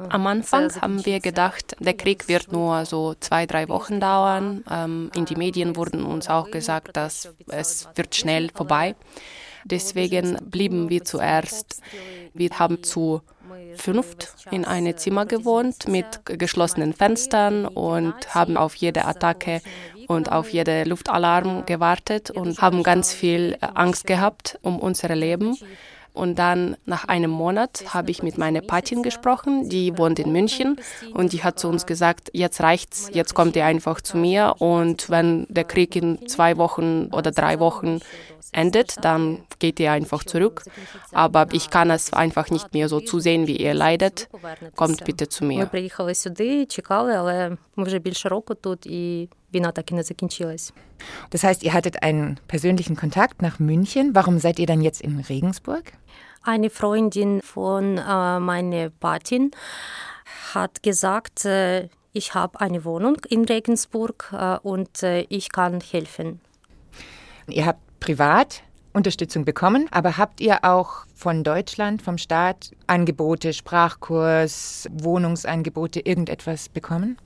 Am 0.09 0.27
Anfang 0.27 0.79
haben 0.79 1.07
wir 1.07 1.31
gedacht, 1.31 1.75
der 1.81 1.93
Krieg 1.93 2.29
wird 2.29 2.51
nur 2.51 2.85
so 2.85 3.15
zwei, 3.19 3.45
drei 3.45 3.65
Wochen 3.67 3.99
dauern. 3.99 4.63
Ähm, 4.71 5.09
in 5.19 5.25
die 5.25 5.37
Medien 5.45 5.75
wurden 5.75 6.01
uns 6.13 6.25
auch 6.35 6.47
gesagt, 6.57 6.89
dass 6.97 7.15
es 7.47 7.87
wird 7.95 8.15
schnell 8.15 8.49
vorbei. 8.59 8.95
Deswegen 9.65 10.37
blieben 10.55 10.89
wir 10.89 11.03
zuerst. 11.13 11.81
Wir 12.33 12.49
haben 12.59 12.83
zu 12.83 13.21
fünft 13.76 14.34
in 14.50 14.64
einem 14.64 14.96
Zimmer 14.96 15.26
gewohnt 15.26 15.88
mit 15.88 16.06
geschlossenen 16.24 16.92
Fenstern 16.92 17.66
und 17.66 18.34
haben 18.34 18.56
auf 18.56 18.74
jede 18.74 19.04
Attacke 19.04 19.60
und 20.06 20.30
auf 20.32 20.50
jede 20.50 20.84
Luftalarm 20.84 21.66
gewartet 21.66 22.30
und 22.30 22.60
haben 22.60 22.82
ganz 22.82 23.12
viel 23.12 23.56
Angst 23.60 24.06
gehabt 24.06 24.58
um 24.62 24.78
unser 24.78 25.14
Leben. 25.14 25.56
Und 26.16 26.38
dann 26.38 26.78
nach 26.86 27.04
einem 27.04 27.30
Monat 27.30 27.84
habe 27.92 28.10
ich 28.10 28.22
mit 28.22 28.38
meiner 28.38 28.62
Patin 28.62 29.02
gesprochen, 29.02 29.68
die 29.68 29.98
wohnt 29.98 30.18
in 30.18 30.32
München 30.32 30.80
und 31.12 31.34
die 31.34 31.44
hat 31.44 31.58
zu 31.58 31.68
uns 31.68 31.84
gesagt, 31.84 32.30
jetzt 32.32 32.62
reicht's, 32.62 33.10
jetzt 33.12 33.34
kommt 33.34 33.54
ihr 33.54 33.66
einfach 33.66 34.00
zu 34.00 34.16
mir 34.16 34.54
und 34.58 35.10
wenn 35.10 35.46
der 35.50 35.64
Krieg 35.64 35.94
in 35.94 36.26
zwei 36.26 36.56
Wochen 36.56 37.10
oder 37.12 37.32
drei 37.32 37.60
Wochen 37.60 38.00
endet, 38.52 39.04
dann 39.04 39.44
geht 39.58 39.78
ihr 39.78 39.92
einfach 39.92 40.24
zurück. 40.24 40.64
Aber 41.12 41.48
ich 41.52 41.68
kann 41.68 41.90
es 41.90 42.14
einfach 42.14 42.48
nicht 42.50 42.72
mehr 42.72 42.88
so 42.88 43.00
zusehen, 43.00 43.46
wie 43.46 43.56
ihr 43.56 43.74
leidet. 43.74 44.28
Kommt 44.74 45.04
bitte 45.04 45.28
zu 45.28 45.44
mir. 45.44 45.64
Das 51.30 51.44
heißt, 51.44 51.62
ihr 51.62 51.72
hattet 51.72 52.02
einen 52.02 52.38
persönlichen 52.48 52.96
Kontakt 52.96 53.42
nach 53.42 53.58
München. 53.58 54.14
Warum 54.14 54.38
seid 54.38 54.58
ihr 54.58 54.66
dann 54.66 54.80
jetzt 54.80 55.00
in 55.00 55.20
Regensburg? 55.20 55.92
Eine 56.42 56.70
Freundin 56.70 57.40
von 57.42 57.98
äh, 57.98 58.40
meiner 58.40 58.90
Patin 58.90 59.50
hat 60.54 60.82
gesagt, 60.82 61.44
äh, 61.44 61.88
ich 62.12 62.34
habe 62.34 62.60
eine 62.60 62.84
Wohnung 62.84 63.16
in 63.28 63.44
Regensburg 63.44 64.32
äh, 64.32 64.58
und 64.62 65.02
äh, 65.02 65.26
ich 65.28 65.52
kann 65.52 65.80
helfen. 65.80 66.40
Ihr 67.48 67.66
habt 67.66 67.80
privat 68.00 68.62
Unterstützung 68.92 69.44
bekommen, 69.44 69.88
aber 69.90 70.16
habt 70.16 70.40
ihr 70.40 70.64
auch 70.64 71.04
von 71.14 71.44
Deutschland, 71.44 72.00
vom 72.00 72.16
Staat 72.16 72.70
Angebote, 72.86 73.52
Sprachkurs, 73.52 74.88
Wohnungsangebote, 74.90 76.00
irgendetwas 76.00 76.70
bekommen? 76.70 77.18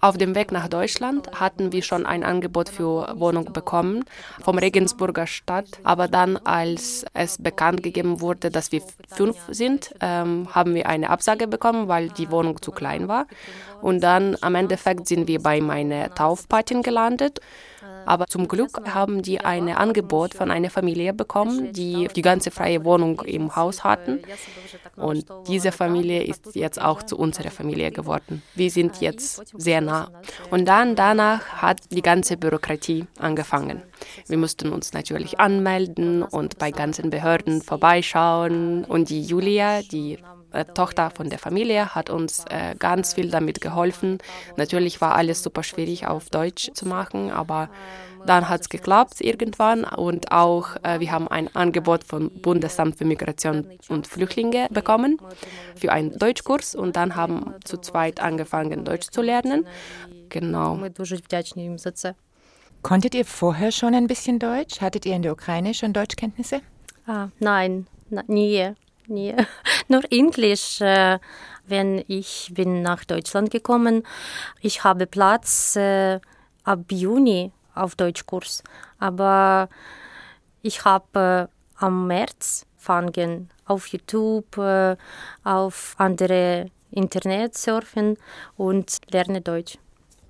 Auf 0.00 0.18
dem 0.18 0.34
Weg 0.34 0.50
nach 0.50 0.68
Deutschland 0.68 1.30
hatten 1.38 1.70
wir 1.72 1.82
schon 1.82 2.04
ein 2.04 2.24
Angebot 2.24 2.68
für 2.68 3.14
Wohnung 3.18 3.52
bekommen 3.52 4.04
vom 4.42 4.58
Regensburger 4.58 5.26
Stadt. 5.26 5.66
Aber 5.84 6.08
dann, 6.08 6.36
als 6.38 7.04
es 7.14 7.40
bekannt 7.40 7.82
gegeben 7.82 8.20
wurde, 8.20 8.50
dass 8.50 8.72
wir 8.72 8.82
fünf 9.08 9.36
sind, 9.48 9.94
ähm, 10.00 10.48
haben 10.52 10.74
wir 10.74 10.88
eine 10.88 11.10
Absage 11.10 11.46
bekommen, 11.46 11.86
weil 11.86 12.08
die 12.08 12.30
Wohnung 12.30 12.60
zu 12.60 12.72
klein 12.72 13.06
war. 13.06 13.26
Und 13.82 14.00
dann 14.02 14.36
am 14.40 14.54
Endeffekt 14.56 15.06
sind 15.06 15.28
wir 15.28 15.40
bei 15.40 15.60
meiner 15.60 16.14
Taufpatin 16.14 16.82
gelandet. 16.82 17.40
Aber 18.06 18.26
zum 18.26 18.48
Glück 18.48 18.94
haben 18.94 19.22
die 19.22 19.40
ein 19.40 19.68
Angebot 19.68 20.34
von 20.34 20.50
einer 20.50 20.70
Familie 20.70 21.12
bekommen, 21.12 21.72
die 21.72 22.08
die 22.14 22.22
ganze 22.22 22.50
freie 22.50 22.84
Wohnung 22.84 23.20
im 23.22 23.54
Haus 23.54 23.84
hatten. 23.84 24.20
Und 24.96 25.26
diese 25.48 25.72
Familie 25.72 26.22
ist 26.22 26.54
jetzt 26.54 26.80
auch 26.80 27.02
zu 27.02 27.18
unserer 27.18 27.50
Familie 27.50 27.90
geworden. 27.90 28.42
Wir 28.54 28.70
sind 28.70 29.00
jetzt 29.00 29.42
sehr 29.58 29.80
nah. 29.80 30.10
Und 30.50 30.66
dann 30.66 30.94
danach 30.94 31.46
hat 31.62 31.80
die 31.90 32.02
ganze 32.02 32.36
Bürokratie 32.36 33.06
angefangen. 33.18 33.82
Wir 34.26 34.38
mussten 34.38 34.72
uns 34.72 34.92
natürlich 34.92 35.40
anmelden 35.40 36.22
und 36.22 36.58
bei 36.58 36.70
ganzen 36.70 37.10
Behörden 37.10 37.60
vorbeischauen. 37.60 38.84
Und 38.84 39.10
die 39.10 39.22
Julia, 39.22 39.82
die 39.82 40.18
äh, 40.52 40.64
Tochter 40.64 41.10
von 41.10 41.30
der 41.30 41.38
Familie 41.38 41.94
hat 41.94 42.10
uns 42.10 42.44
äh, 42.50 42.74
ganz 42.78 43.14
viel 43.14 43.30
damit 43.30 43.60
geholfen. 43.60 44.18
Natürlich 44.56 45.00
war 45.00 45.14
alles 45.14 45.42
super 45.42 45.62
schwierig 45.62 46.06
auf 46.06 46.30
Deutsch 46.30 46.70
zu 46.74 46.86
machen, 46.86 47.30
aber 47.30 47.68
dann 48.26 48.48
hat 48.48 48.62
es 48.62 48.68
geklappt 48.68 49.20
irgendwann 49.20 49.84
und 49.84 50.32
auch 50.32 50.76
äh, 50.82 51.00
wir 51.00 51.12
haben 51.12 51.28
ein 51.28 51.54
Angebot 51.54 52.04
vom 52.04 52.30
Bundesamt 52.30 52.96
für 52.96 53.04
Migration 53.04 53.68
und 53.88 54.06
Flüchtlinge 54.06 54.68
bekommen 54.70 55.18
für 55.76 55.92
einen 55.92 56.18
Deutschkurs 56.18 56.74
und 56.74 56.96
dann 56.96 57.14
haben 57.14 57.54
zu 57.64 57.78
zweit 57.78 58.20
angefangen 58.20 58.84
Deutsch 58.84 59.08
zu 59.10 59.22
lernen. 59.22 59.66
Genau. 60.28 60.78
Konntet 62.82 63.14
ihr 63.14 63.24
vorher 63.24 63.72
schon 63.72 63.94
ein 63.94 64.06
bisschen 64.06 64.38
Deutsch? 64.38 64.80
Hattet 64.80 65.06
ihr 65.06 65.14
in 65.14 65.22
der 65.22 65.32
Ukraine 65.32 65.74
schon 65.74 65.92
Deutschkenntnisse? 65.92 66.60
Ah, 67.06 67.28
nein, 67.38 67.86
nie. 68.26 68.74
Nie. 69.08 69.34
Nur 69.88 70.02
Englisch. 70.10 70.80
Äh, 70.80 71.18
wenn 71.68 72.04
ich 72.06 72.50
bin 72.54 72.82
nach 72.82 73.04
Deutschland 73.04 73.50
gekommen, 73.50 74.04
ich 74.60 74.84
habe 74.84 75.06
Platz 75.06 75.76
äh, 75.76 76.20
ab 76.64 76.80
Juni 76.90 77.52
auf 77.74 77.96
Deutschkurs. 77.96 78.62
Aber 78.98 79.68
ich 80.62 80.84
habe 80.84 81.48
äh, 81.50 81.84
am 81.84 82.06
März 82.06 82.66
fangen 82.76 83.50
auf 83.64 83.88
YouTube, 83.88 84.56
äh, 84.58 84.96
auf 85.44 85.94
andere 85.98 86.70
Internet 86.90 87.56
surfen 87.56 88.16
und 88.56 88.98
lerne 89.10 89.40
Deutsch. 89.40 89.78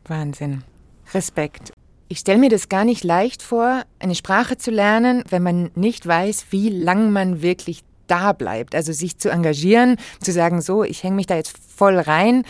Wahnsinn. 0.07 0.65
Respekt. 1.13 1.73
Ich 2.09 2.21
stelle 2.21 2.39
mir 2.39 2.51
das 2.51 2.69
gar 2.69 2.85
nicht 2.85 3.05
leicht 3.05 3.43
vor, 3.43 3.83
eine 3.99 4.15
Sprache 4.15 4.57
zu 4.57 4.71
lernen, 4.71 5.25
wenn 5.29 5.43
man 5.43 5.71
nicht 5.75 6.07
weiß, 6.07 6.47
wie 6.51 6.69
lang 6.69 7.11
man 7.11 7.43
wirklich 7.43 7.83
da 8.08 8.34
bleibt. 8.34 8.76
Also 8.76 8.92
sich 8.92 9.18
zu 9.18 9.30
engagieren, 9.30 9.98
zu 10.22 10.32
sagen, 10.32 10.62
so, 10.62 10.84
ich 10.84 11.04
hänge 11.04 11.16
mich 11.16 11.28
da 11.28 11.36
jetzt 11.36 11.58
voll 11.58 11.98
rein. 11.98 12.44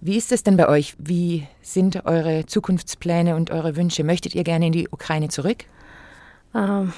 Wie 0.00 0.16
ist 0.16 0.32
es 0.32 0.42
denn 0.42 0.56
bei 0.56 0.68
euch? 0.68 0.94
Wie 0.98 1.46
sind 1.62 2.06
eure 2.06 2.46
Zukunftspläne 2.46 3.36
und 3.36 3.50
eure 3.50 3.76
Wünsche? 3.76 4.02
Möchtet 4.04 4.34
ihr 4.34 4.42
gerne 4.42 4.66
in 4.66 4.72
die 4.72 4.88
Ukraine 4.88 5.28
zurück? 5.28 5.64
Ähm, 6.54 6.92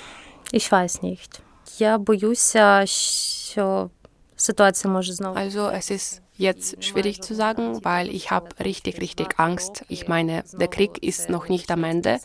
ich 0.52 0.70
weiß 0.70 1.02
nicht. 1.02 1.40
Я 1.78 1.98
боюся, 1.98 2.86
що 2.86 3.90
ситуація 4.36 4.92
може 4.92 5.12
знову. 5.12 5.36
Also 5.38 5.70
es 5.76 5.90
ist 5.90 6.22
jetzt 6.39 6.83
schwierig 6.83 7.21
zu 7.21 7.35
sagen, 7.35 7.83
weil 7.83 8.09
ich 8.09 8.31
habe 8.31 8.47
richtig, 8.63 9.01
richtig 9.01 9.37
Angst. 9.37 9.83
Ich 9.89 10.07
meine, 10.07 10.43
der 10.53 10.69
Krieg 10.69 11.03
ist 11.03 11.29
noch 11.29 11.49
nicht 11.49 11.69
am 11.69 11.83
Ende 11.83 12.19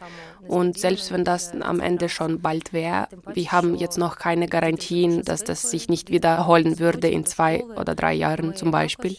und 0.46 0.78
selbst 0.78 1.12
wenn 1.12 1.24
das 1.24 1.52
am 1.52 1.80
Ende 1.80 2.08
schon 2.08 2.40
bald 2.40 2.72
wäre, 2.72 3.08
wir 3.32 3.50
haben 3.50 3.74
jetzt 3.74 3.98
noch 3.98 4.16
keine 4.16 4.46
Garantien, 4.46 5.22
dass 5.24 5.42
das 5.42 5.70
sich 5.70 5.88
nicht 5.88 6.10
wiederholen 6.10 6.78
würde 6.78 7.08
in 7.08 7.26
zwei 7.26 7.64
oder 7.76 7.94
drei 7.94 8.14
Jahren 8.14 8.54
zum 8.54 8.70
Beispiel. 8.70 9.16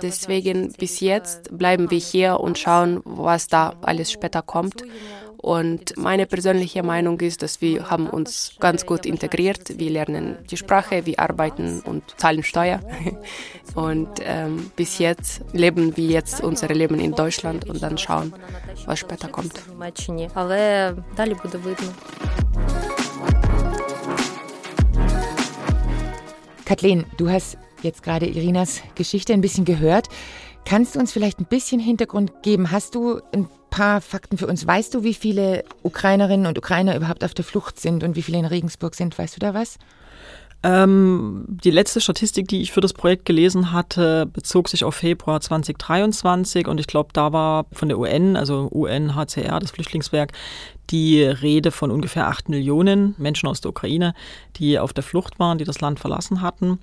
Deswegen 0.00 0.72
bis 0.72 1.00
jetzt 1.00 1.56
bleiben 1.56 1.90
wir 1.90 1.98
hier 1.98 2.40
und 2.40 2.58
schauen, 2.58 3.02
was 3.04 3.48
da 3.48 3.74
alles 3.82 4.10
später 4.10 4.40
kommt. 4.40 4.82
Und 5.42 5.96
meine 5.96 6.26
persönliche 6.26 6.82
Meinung 6.82 7.18
ist, 7.20 7.42
dass 7.42 7.62
wir 7.62 7.88
haben 7.88 8.08
uns 8.08 8.52
ganz 8.60 8.84
gut 8.84 9.06
integriert. 9.06 9.78
Wir 9.78 9.90
lernen 9.90 10.36
die 10.50 10.58
Sprache, 10.58 11.06
wir 11.06 11.18
arbeiten 11.18 11.80
und 11.80 12.02
zahlen 12.18 12.42
Steuer. 12.42 12.80
Und 13.76 14.08
ähm, 14.24 14.72
bis 14.74 14.98
jetzt 14.98 15.42
leben 15.52 15.96
wir 15.96 16.06
jetzt 16.06 16.42
unser 16.42 16.66
Leben 16.68 16.98
in 16.98 17.12
Deutschland 17.12 17.70
und 17.70 17.80
dann 17.80 17.96
schauen, 17.98 18.32
was 18.84 18.98
später 18.98 19.28
kommt. 19.28 19.62
Kathleen, 26.64 27.04
du 27.16 27.30
hast 27.30 27.58
jetzt 27.82 28.02
gerade 28.02 28.26
Irinas 28.26 28.80
Geschichte 28.96 29.32
ein 29.32 29.40
bisschen 29.40 29.64
gehört. 29.64 30.08
Kannst 30.64 30.96
du 30.96 30.98
uns 30.98 31.12
vielleicht 31.12 31.38
ein 31.38 31.46
bisschen 31.46 31.78
Hintergrund 31.78 32.42
geben? 32.42 32.72
Hast 32.72 32.96
du 32.96 33.20
ein 33.32 33.48
paar 33.80 34.02
Fakten 34.02 34.36
für 34.36 34.46
uns. 34.46 34.66
Weißt 34.66 34.92
du, 34.92 35.04
wie 35.04 35.14
viele 35.14 35.64
Ukrainerinnen 35.82 36.46
und 36.46 36.58
Ukrainer 36.58 36.94
überhaupt 36.94 37.24
auf 37.24 37.32
der 37.32 37.46
Flucht 37.46 37.80
sind 37.80 38.04
und 38.04 38.14
wie 38.14 38.20
viele 38.20 38.36
in 38.36 38.44
Regensburg 38.44 38.94
sind? 38.94 39.18
Weißt 39.18 39.36
du 39.36 39.40
da 39.40 39.54
was? 39.54 39.78
Ähm, 40.62 41.46
die 41.48 41.70
letzte 41.70 42.02
Statistik, 42.02 42.46
die 42.48 42.60
ich 42.60 42.72
für 42.72 42.82
das 42.82 42.92
Projekt 42.92 43.24
gelesen 43.24 43.72
hatte, 43.72 44.26
bezog 44.26 44.68
sich 44.68 44.84
auf 44.84 44.96
Februar 44.96 45.40
2023 45.40 46.68
und 46.68 46.78
ich 46.78 46.86
glaube, 46.86 47.08
da 47.14 47.32
war 47.32 47.64
von 47.72 47.88
der 47.88 47.98
UN, 47.98 48.36
also 48.36 48.68
UNHCR, 48.70 49.58
das 49.58 49.70
Flüchtlingswerk, 49.70 50.32
die 50.90 51.22
Rede 51.22 51.70
von 51.70 51.90
ungefähr 51.90 52.26
acht 52.26 52.50
Millionen 52.50 53.14
Menschen 53.16 53.48
aus 53.48 53.62
der 53.62 53.70
Ukraine, 53.70 54.12
die 54.56 54.78
auf 54.78 54.92
der 54.92 55.04
Flucht 55.04 55.38
waren, 55.38 55.56
die 55.56 55.64
das 55.64 55.80
Land 55.80 56.00
verlassen 56.00 56.42
hatten. 56.42 56.80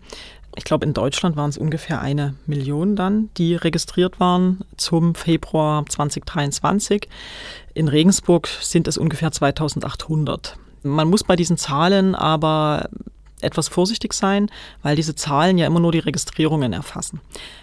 Ich 0.57 0.63
glaube, 0.63 0.85
in 0.87 0.93
Deutschland 0.93 1.35
waren 1.35 1.51
es 1.51 1.57
ungefähr 1.57 2.01
eine 2.01 2.33
Million 2.47 2.95
dann, 2.95 3.29
die 3.37 3.55
registriert 3.55 4.19
waren 4.19 4.61
zum 4.75 5.13
Februar 5.13 5.85
2023. 5.85 7.07
In 7.75 7.87
Regensburg 7.87 8.47
sind 8.47 8.87
es 8.87 8.97
ungefähr 8.97 9.31
2800. 9.31 10.57
Man 10.81 11.09
muss 11.09 11.23
bei 11.23 11.35
diesen 11.35 11.57
Zahlen 11.57 12.15
aber 12.15 12.89
etwas 13.39 13.67
vorsichtig 13.67 14.13
sein, 14.13 14.49
weil 14.81 14.95
diese 14.95 15.13
Zahlen 15.13 15.59
ja 15.59 15.67
immer 15.67 15.79
nur 15.79 15.91
die 15.91 15.99
Registrierungen 15.99 16.73
erfassen. 16.73 17.21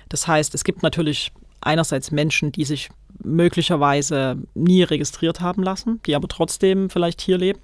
Das 0.08 0.28
heißt, 0.28 0.54
es 0.54 0.62
gibt 0.62 0.84
natürlich 0.84 1.32
einerseits 1.60 2.12
Menschen, 2.12 2.52
die 2.52 2.64
sich 2.64 2.90
möglicherweise 3.24 4.36
nie 4.54 4.84
registriert 4.84 5.40
haben 5.40 5.64
lassen, 5.64 6.00
die 6.06 6.14
aber 6.14 6.28
trotzdem 6.28 6.90
vielleicht 6.90 7.20
hier 7.20 7.38
leben. 7.38 7.58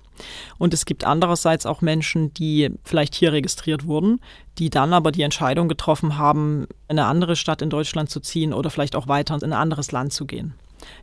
Und 0.59 0.75
es 0.75 0.85
gibt 0.85 1.05
andererseits 1.05 1.67
auch 1.67 1.81
Menschen, 1.81 2.33
die 2.35 2.71
vielleicht 2.85 3.15
hier 3.15 3.33
registriert 3.33 3.87
wurden, 3.87 4.21
die 4.59 4.71
dann 4.71 4.93
aber 4.93 5.13
die 5.13 5.23
Entscheidung 5.23 5.69
getroffen 5.69 6.19
haben, 6.19 6.67
in 6.89 6.99
eine 6.99 7.07
andere 7.07 7.37
Stadt 7.37 7.63
in 7.63 7.71
Deutschland 7.71 8.11
zu 8.11 8.21
ziehen 8.21 8.53
oder 8.53 8.71
vielleicht 8.71 8.97
auch 8.97 9.09
weiter 9.09 9.35
in 9.37 9.45
ein 9.45 9.53
anderes 9.53 9.93
Land 9.93 10.13
zu 10.13 10.27
gehen. 10.27 10.55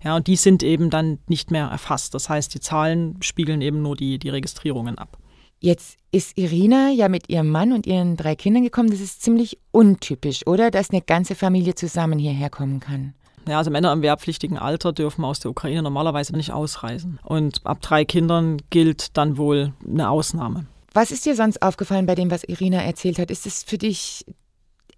Ja, 0.03 0.15
und 0.15 0.27
die 0.27 0.35
sind 0.35 0.63
eben 0.63 0.89
dann 0.89 1.19
nicht 1.27 1.51
mehr 1.51 1.67
erfasst. 1.67 2.13
Das 2.13 2.29
heißt, 2.29 2.53
die 2.53 2.59
Zahlen 2.59 3.17
spiegeln 3.21 3.61
eben 3.61 3.81
nur 3.81 3.95
die, 3.95 4.19
die 4.19 4.29
Registrierungen 4.29 4.97
ab. 4.97 5.17
Jetzt 5.59 5.97
ist 6.11 6.37
Irina 6.37 6.91
ja 6.91 7.09
mit 7.09 7.29
ihrem 7.29 7.49
Mann 7.49 7.73
und 7.73 7.87
ihren 7.87 8.15
drei 8.15 8.35
Kindern 8.35 8.63
gekommen. 8.63 8.91
Das 8.91 8.99
ist 8.99 9.23
ziemlich 9.23 9.57
untypisch, 9.71 10.45
oder? 10.45 10.69
Dass 10.69 10.91
eine 10.91 11.01
ganze 11.01 11.33
Familie 11.33 11.73
zusammen 11.73 12.19
hierher 12.19 12.49
kommen 12.49 12.79
kann. 12.79 13.13
Ja, 13.47 13.57
also 13.57 13.71
Männer 13.71 13.93
im 13.93 14.01
wehrpflichtigen 14.01 14.57
Alter 14.57 14.93
dürfen 14.93 15.23
aus 15.23 15.39
der 15.39 15.51
Ukraine 15.51 15.81
normalerweise 15.81 16.35
nicht 16.35 16.51
ausreisen. 16.51 17.19
Und 17.23 17.61
ab 17.65 17.81
drei 17.81 18.05
Kindern 18.05 18.61
gilt 18.69 19.17
dann 19.17 19.37
wohl 19.37 19.73
eine 19.87 20.09
Ausnahme. 20.09 20.65
Was 20.93 21.11
ist 21.11 21.25
dir 21.25 21.35
sonst 21.35 21.61
aufgefallen 21.61 22.05
bei 22.05 22.15
dem, 22.15 22.31
was 22.31 22.43
Irina 22.43 22.81
erzählt 22.81 23.19
hat? 23.19 23.31
Ist 23.31 23.45
es 23.45 23.63
für 23.63 23.77
dich 23.77 24.25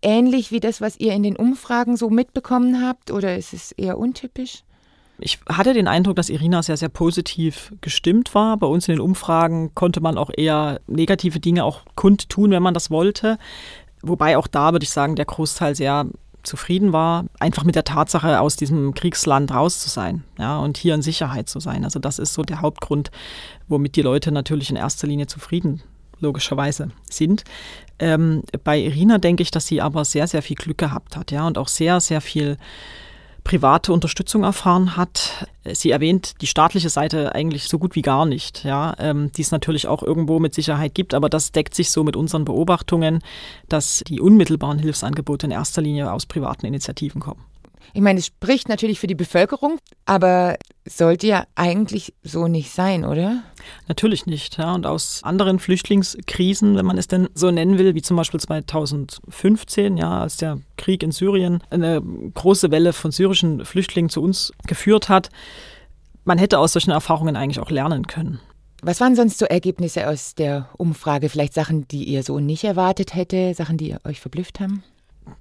ähnlich 0.01 0.51
wie 0.51 0.59
das, 0.59 0.81
was 0.81 0.97
ihr 0.99 1.13
in 1.13 1.23
den 1.23 1.35
Umfragen 1.35 1.97
so 1.97 2.09
mitbekommen 2.09 2.81
habt, 2.81 3.11
oder 3.11 3.37
ist 3.37 3.53
es 3.53 3.71
eher 3.73 3.97
untypisch? 3.97 4.63
Ich 5.21 5.39
hatte 5.49 5.73
den 5.73 5.89
Eindruck, 5.89 6.15
dass 6.15 6.29
Irina 6.29 6.63
sehr, 6.63 6.77
sehr 6.77 6.87
positiv 6.87 7.73
gestimmt 7.81 8.33
war. 8.33 8.55
Bei 8.55 8.67
uns 8.67 8.87
in 8.87 8.95
den 8.95 9.01
Umfragen 9.01 9.75
konnte 9.75 9.99
man 9.99 10.17
auch 10.17 10.29
eher 10.35 10.79
negative 10.87 11.41
Dinge 11.41 11.65
auch 11.65 11.81
kundtun, 11.95 12.51
wenn 12.51 12.63
man 12.63 12.73
das 12.73 12.89
wollte. 12.89 13.37
Wobei 14.01 14.37
auch 14.37 14.47
da 14.47 14.71
würde 14.71 14.85
ich 14.85 14.91
sagen, 14.91 15.17
der 15.17 15.25
Großteil 15.25 15.75
sehr 15.75 16.07
zufrieden 16.49 16.91
war, 16.91 17.25
einfach 17.39 17.63
mit 17.63 17.75
der 17.75 17.85
Tatsache, 17.85 18.41
aus 18.41 18.57
diesem 18.57 18.93
Kriegsland 18.93 19.53
raus 19.53 19.79
zu 19.79 19.89
sein 19.89 20.23
ja, 20.37 20.57
und 20.59 20.77
hier 20.77 20.95
in 20.95 21.01
Sicherheit 21.01 21.47
zu 21.47 21.59
sein. 21.59 21.85
Also 21.85 21.99
das 21.99 22.19
ist 22.19 22.33
so 22.33 22.41
der 22.41 22.61
Hauptgrund, 22.61 23.11
womit 23.67 23.95
die 23.95 24.01
Leute 24.01 24.31
natürlich 24.31 24.69
in 24.69 24.75
erster 24.75 25.07
Linie 25.07 25.27
zufrieden 25.27 25.81
logischerweise 26.19 26.89
sind. 27.09 27.45
Ähm, 27.99 28.43
bei 28.63 28.77
Irina 28.77 29.19
denke 29.19 29.43
ich, 29.43 29.51
dass 29.51 29.67
sie 29.67 29.81
aber 29.81 30.03
sehr, 30.03 30.27
sehr 30.27 30.41
viel 30.41 30.57
Glück 30.57 30.77
gehabt 30.77 31.15
hat, 31.15 31.31
ja, 31.31 31.47
und 31.47 31.57
auch 31.57 31.69
sehr, 31.69 32.01
sehr 32.01 32.19
viel 32.19 32.57
private 33.43 33.93
Unterstützung 33.93 34.43
erfahren 34.43 34.95
hat. 34.95 35.47
Sie 35.65 35.91
erwähnt 35.91 36.41
die 36.41 36.47
staatliche 36.47 36.89
Seite 36.89 37.35
eigentlich 37.35 37.65
so 37.65 37.79
gut 37.79 37.95
wie 37.95 38.01
gar 38.01 38.25
nicht, 38.25 38.63
ja, 38.63 38.95
ähm, 38.99 39.31
die 39.31 39.41
es 39.41 39.51
natürlich 39.51 39.87
auch 39.87 40.03
irgendwo 40.03 40.39
mit 40.39 40.53
Sicherheit 40.53 40.93
gibt, 40.95 41.13
aber 41.13 41.29
das 41.29 41.51
deckt 41.51 41.75
sich 41.75 41.91
so 41.91 42.03
mit 42.03 42.15
unseren 42.15 42.45
Beobachtungen, 42.45 43.19
dass 43.67 44.03
die 44.07 44.19
unmittelbaren 44.19 44.79
Hilfsangebote 44.79 45.45
in 45.47 45.51
erster 45.51 45.81
Linie 45.81 46.11
aus 46.11 46.25
privaten 46.25 46.65
Initiativen 46.65 47.21
kommen. 47.21 47.48
Ich 47.93 48.01
meine, 48.01 48.19
es 48.19 48.27
spricht 48.27 48.69
natürlich 48.69 48.99
für 48.99 49.07
die 49.07 49.15
Bevölkerung, 49.15 49.79
aber 50.05 50.57
sollte 50.85 51.27
ja 51.27 51.45
eigentlich 51.55 52.13
so 52.23 52.47
nicht 52.47 52.71
sein, 52.71 53.05
oder? 53.05 53.43
Natürlich 53.87 54.25
nicht. 54.25 54.57
Ja. 54.57 54.73
Und 54.73 54.85
aus 54.85 55.23
anderen 55.23 55.59
Flüchtlingskrisen, 55.59 56.75
wenn 56.75 56.85
man 56.85 56.97
es 56.97 57.07
denn 57.07 57.29
so 57.33 57.51
nennen 57.51 57.77
will, 57.77 57.95
wie 57.95 58.01
zum 58.01 58.17
Beispiel 58.17 58.39
2015, 58.39 59.97
ja, 59.97 60.21
als 60.21 60.37
der 60.37 60.59
Krieg 60.77 61.03
in 61.03 61.11
Syrien 61.11 61.61
eine 61.69 62.01
große 62.01 62.71
Welle 62.71 62.93
von 62.93 63.11
syrischen 63.11 63.65
Flüchtlingen 63.65 64.09
zu 64.09 64.21
uns 64.21 64.51
geführt 64.67 65.09
hat, 65.09 65.29
man 66.25 66.37
hätte 66.37 66.59
aus 66.59 66.73
solchen 66.73 66.91
Erfahrungen 66.91 67.35
eigentlich 67.35 67.59
auch 67.59 67.71
lernen 67.71 68.07
können. 68.07 68.39
Was 68.81 69.01
waren 69.01 69.15
sonst 69.15 69.39
so 69.39 69.45
Ergebnisse 69.45 70.07
aus 70.07 70.35
der 70.35 70.69
Umfrage? 70.77 71.27
Vielleicht 71.29 71.53
Sachen, 71.53 71.87
die 71.89 72.05
ihr 72.05 72.23
so 72.23 72.39
nicht 72.39 72.63
erwartet 72.63 73.13
hätte, 73.13 73.53
Sachen, 73.53 73.77
die 73.77 73.95
euch 74.05 74.21
verblüfft 74.21 74.59
haben? 74.59 74.83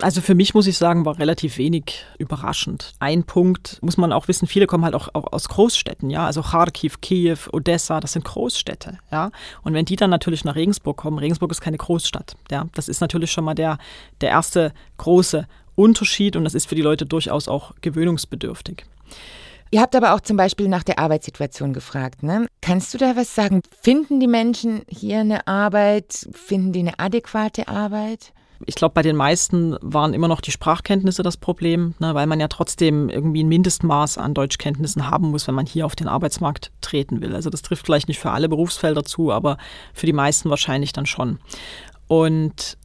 Also 0.01 0.21
für 0.21 0.35
mich 0.35 0.55
muss 0.55 0.67
ich 0.67 0.79
sagen, 0.79 1.05
war 1.05 1.19
relativ 1.19 1.59
wenig 1.59 2.05
überraschend. 2.19 2.95
Ein 2.99 3.25
Punkt 3.25 3.79
muss 3.83 3.97
man 3.97 4.13
auch 4.13 4.29
wissen, 4.29 4.47
viele 4.47 4.67
kommen 4.67 4.85
halt 4.85 4.95
auch, 4.95 5.09
auch 5.15 5.33
aus 5.33 5.49
Großstädten, 5.49 6.11
ja, 6.11 6.27
also 6.27 6.43
Kharkiv, 6.43 7.01
Kiew, 7.01 7.39
Odessa, 7.53 8.01
das 8.01 8.13
sind 8.13 8.25
Großstädte, 8.25 8.99
ja. 9.11 9.31
Und 9.63 9.75
wenn 9.75 9.85
die 9.85 9.97
dann 9.97 10.11
natürlich 10.11 10.45
nach 10.45 10.55
Regensburg 10.55 10.97
kommen, 10.97 11.19
Regensburg 11.19 11.51
ist 11.51 11.61
keine 11.61 11.79
Großstadt, 11.79 12.37
ja, 12.51 12.67
das 12.75 12.89
ist 12.89 13.01
natürlich 13.01 13.33
schon 13.33 13.45
mal 13.45 13.55
der, 13.55 13.79
der 14.21 14.31
erste 14.31 14.73
große 14.99 15.47
Unterschied 15.75 16.37
und 16.37 16.45
das 16.45 16.55
ist 16.55 16.69
für 16.69 16.75
die 16.75 16.83
Leute 16.83 17.07
durchaus 17.07 17.49
auch 17.49 17.73
gewöhnungsbedürftig. 17.81 18.85
Ihr 19.71 19.83
habt 19.83 19.95
aber 19.95 20.15
auch 20.15 20.21
zum 20.21 20.37
Beispiel 20.37 20.69
nach 20.69 20.83
der 20.83 20.99
Arbeitssituation 20.99 21.75
gefragt. 21.75 22.23
Ne? 22.23 22.47
Kannst 22.63 22.95
du 22.95 22.99
da 22.99 23.17
was 23.17 23.35
sagen? 23.35 23.61
Finden 23.83 24.19
die 24.19 24.27
Menschen 24.27 24.83
hier 24.89 25.21
eine 25.21 25.47
Arbeit? 25.47 26.27
Finden 26.33 26.73
die 26.73 26.81
eine 26.81 26.99
adäquate 26.99 27.69
Arbeit? 27.69 28.33
Ich 28.67 28.75
glaube, 28.75 28.95
bei 28.95 29.03
den 29.03 29.17
meisten 29.17 29.77
waren 29.81 30.15
immer 30.15 30.29
noch 30.29 30.41
die 30.41 30.51
Sprachkenntnisse 30.51 31.23
das 31.23 31.37
Problem, 31.37 31.95
ne, 31.99 32.15
weil 32.15 32.27
man 32.27 32.41
ja 32.41 32.49
trotzdem 32.49 33.09
irgendwie 33.09 33.45
ein 33.45 33.49
Mindestmaß 33.49 34.19
an 34.19 34.35
Deutschkenntnissen 34.35 35.11
haben 35.11 35.31
muss, 35.31 35.47
wenn 35.47 35.55
man 35.55 35.67
hier 35.67 35.87
auf 35.87 35.95
den 35.95 36.09
Arbeitsmarkt 36.09 36.73
treten 36.81 37.21
will. 37.21 37.35
Also 37.35 37.51
das 37.51 37.63
trifft 37.63 37.87
vielleicht 37.87 38.09
nicht 38.09 38.19
für 38.19 38.33
alle 38.33 38.49
Berufsfelder 38.49 39.05
zu, 39.05 39.33
aber 39.33 39.59
für 39.95 40.07
die 40.07 40.13
meisten 40.13 40.51
wahrscheinlich 40.51 40.93
dann 40.93 41.07
schon. 41.07 41.39
Und 42.09 42.77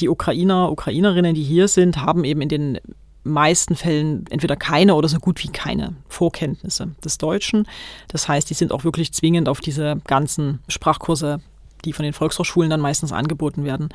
die 0.00 0.08
Ukrainer, 0.08 0.70
Ukrainerinnen, 0.72 1.34
die 1.34 1.42
hier 1.42 1.68
sind, 1.68 1.98
haben 1.98 2.24
eben 2.24 2.40
in 2.40 2.48
den 2.48 2.78
meisten 3.22 3.76
Fällen 3.76 4.24
entweder 4.30 4.56
keine 4.56 4.94
oder 4.94 5.08
so 5.08 5.18
gut 5.18 5.42
wie 5.42 5.48
keine 5.48 5.94
Vorkenntnisse 6.08 6.94
des 7.04 7.18
Deutschen. 7.18 7.66
Das 8.08 8.28
heißt, 8.28 8.48
die 8.48 8.54
sind 8.54 8.72
auch 8.72 8.84
wirklich 8.84 9.12
zwingend 9.12 9.48
auf 9.48 9.60
diese 9.60 10.00
ganzen 10.06 10.60
Sprachkurse 10.68 11.40
die 11.84 11.92
von 11.92 12.04
den 12.04 12.12
Volkshochschulen 12.12 12.70
dann 12.70 12.80
meistens 12.80 13.12
angeboten 13.12 13.64
werden, 13.64 13.88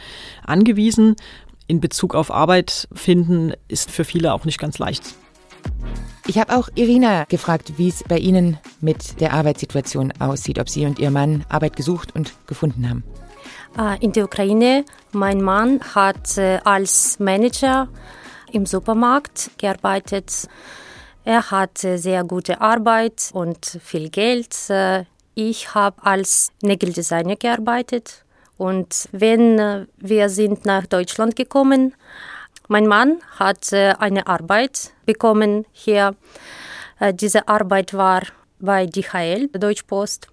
angewiesen. 0.43 1.15
In 1.67 1.79
Bezug 1.79 2.13
auf 2.13 2.31
Arbeit 2.31 2.87
finden 2.93 3.53
ist 3.67 3.89
für 3.89 4.03
viele 4.03 4.33
auch 4.33 4.45
nicht 4.45 4.59
ganz 4.59 4.77
leicht. 4.77 5.15
Ich 6.27 6.37
habe 6.39 6.55
auch 6.55 6.69
Irina 6.75 7.25
gefragt, 7.25 7.73
wie 7.77 7.87
es 7.87 8.03
bei 8.03 8.17
Ihnen 8.17 8.57
mit 8.81 9.19
der 9.19 9.33
Arbeitssituation 9.33 10.13
aussieht, 10.19 10.59
ob 10.59 10.69
Sie 10.69 10.85
und 10.85 10.99
Ihr 10.99 11.11
Mann 11.11 11.45
Arbeit 11.49 11.75
gesucht 11.75 12.15
und 12.15 12.33
gefunden 12.47 12.89
haben. 12.89 13.03
Ah, 13.77 13.95
in 13.99 14.11
der 14.11 14.25
Ukraine, 14.25 14.85
mein 15.11 15.41
Mann 15.41 15.81
hat 15.93 16.37
äh, 16.37 16.59
als 16.63 17.19
Manager 17.19 17.89
im 18.51 18.65
Supermarkt 18.65 19.51
gearbeitet. 19.57 20.47
Er 21.25 21.51
hat 21.51 21.79
sehr 21.79 22.23
gute 22.23 22.61
Arbeit 22.61 23.31
und 23.33 23.79
viel 23.83 24.09
Geld. 24.09 24.55
Ich 25.37 25.75
habe 25.75 25.97
als 26.01 26.53
Nägeldesigner 26.61 27.35
gearbeitet 27.35 28.23
und 28.57 29.09
wenn 29.11 29.59
äh, 29.59 29.85
wir 29.97 30.29
sind 30.29 30.65
nach 30.65 30.85
Deutschland 30.85 31.35
gekommen, 31.35 31.93
mein 32.69 32.87
Mann 32.87 33.19
hat 33.37 33.73
äh, 33.73 33.93
eine 33.99 34.27
Arbeit 34.27 34.93
bekommen 35.05 35.65
hier. 35.73 36.15
Äh, 37.01 37.13
diese 37.13 37.49
Arbeit 37.49 37.93
war 37.93 38.23
bei 38.59 38.85
DHL, 38.85 39.49
Deutschpost. 39.49 40.27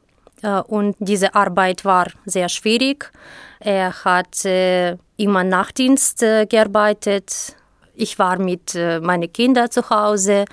Und 0.66 0.96
diese 0.98 1.36
Arbeit 1.36 1.84
war 1.84 2.08
sehr 2.24 2.48
schwierig. 2.48 3.12
Er 3.60 3.92
hat 4.04 4.44
immer 4.44 5.44
Nachtdienst 5.44 6.18
gearbeitet. 6.18 7.54
Ich 7.94 8.18
war 8.18 8.40
mit 8.40 8.74
meinen 8.74 9.32
Kindern 9.32 9.70
zu 9.70 9.88
Hause. 9.88 10.46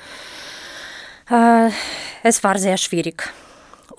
Es 2.22 2.44
war 2.44 2.60
sehr 2.60 2.78
schwierig 2.78 3.34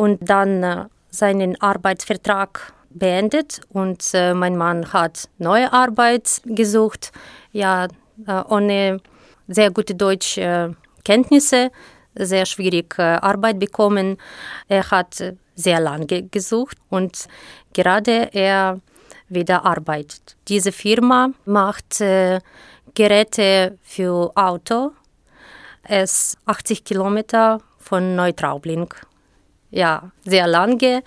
und 0.00 0.18
dann 0.22 0.62
äh, 0.62 0.86
seinen 1.10 1.60
Arbeitsvertrag 1.60 2.72
beendet 2.88 3.60
und 3.68 4.02
äh, 4.14 4.32
mein 4.32 4.56
Mann 4.56 4.94
hat 4.94 5.28
neue 5.36 5.70
Arbeit 5.70 6.40
gesucht, 6.46 7.12
ja, 7.52 7.86
äh, 8.26 8.42
ohne 8.48 9.02
sehr 9.46 9.70
gute 9.70 9.94
Deutschkenntnisse, 9.94 11.70
sehr 12.14 12.46
schwierig 12.46 12.98
Arbeit 12.98 13.58
bekommen. 13.58 14.16
Er 14.68 14.90
hat 14.90 15.22
sehr 15.54 15.80
lange 15.80 16.22
gesucht 16.30 16.78
und 16.88 17.26
gerade 17.74 18.30
er 18.32 18.80
wieder 19.28 19.66
arbeitet. 19.66 20.36
Diese 20.48 20.72
Firma 20.72 21.30
macht 21.44 21.98
Geräte 22.94 23.78
für 23.82 24.32
Auto. 24.34 24.92
Es 25.82 26.36
80 26.46 26.84
Kilometer 26.84 27.60
von 27.78 28.16
Neutraubling 28.16 28.88
ja, 29.70 30.10
sehr 30.24 30.46
lange, 30.46 31.02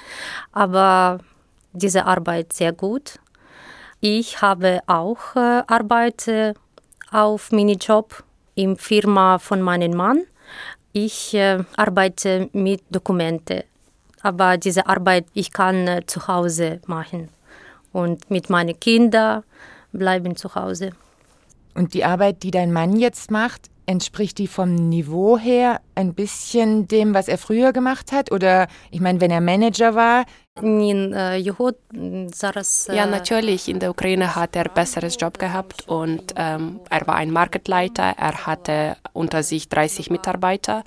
aber 0.51 1.19
diese 1.73 2.05
Arbeit 2.05 2.53
sehr 2.53 2.71
gut. 2.71 3.19
Ich 3.99 4.41
habe 4.41 4.81
auch 4.87 5.35
äh, 5.35 5.63
Arbeit 5.67 6.55
auf 7.11 7.51
Minijob 7.51 8.23
im 8.55 8.77
Firma 8.77 9.39
von 9.39 9.61
meinem 9.61 9.95
Mann. 9.95 10.23
Ich 10.91 11.33
äh, 11.33 11.63
arbeite 11.75 12.49
mit 12.53 12.81
Dokumenten, 12.89 13.63
aber 14.21 14.57
diese 14.57 14.87
Arbeit 14.87 15.25
ich 15.33 15.51
kann 15.51 15.87
äh, 15.87 16.05
zu 16.05 16.27
Hause 16.27 16.81
machen 16.85 17.29
und 17.91 18.29
mit 18.29 18.49
meinen 18.49 18.79
Kindern 18.79 19.43
bleiben 19.91 20.35
zu 20.35 20.53
Hause. 20.53 20.91
Und 21.75 21.93
die 21.93 22.03
Arbeit, 22.03 22.43
die 22.43 22.51
dein 22.51 22.71
Mann 22.71 22.97
jetzt 22.97 23.31
macht, 23.31 23.69
Entspricht 23.85 24.37
die 24.37 24.47
vom 24.47 24.75
Niveau 24.75 25.37
her 25.37 25.81
ein 25.95 26.13
bisschen 26.13 26.87
dem, 26.87 27.13
was 27.13 27.27
er 27.27 27.37
früher 27.37 27.73
gemacht 27.73 28.11
hat? 28.11 28.31
Oder 28.31 28.67
ich 28.91 29.01
meine, 29.01 29.19
wenn 29.21 29.31
er 29.31 29.41
Manager 29.41 29.95
war? 29.95 30.25
Äh, 32.89 32.95
ja, 32.95 33.05
natürlich. 33.07 33.67
In 33.67 33.79
der 33.79 33.89
Ukraine 33.89 34.35
hat 34.35 34.55
er 34.55 34.65
ein 34.65 34.73
besseres 34.73 35.17
Job 35.19 35.39
gehabt 35.39 35.87
und 35.87 36.33
ähm, 36.35 36.79
er 36.89 37.07
war 37.07 37.15
ein 37.15 37.31
Marketleiter. 37.31 38.13
Er 38.17 38.45
hatte 38.45 38.95
unter 39.13 39.41
sich 39.43 39.67
30 39.67 40.11
Mitarbeiter 40.11 40.83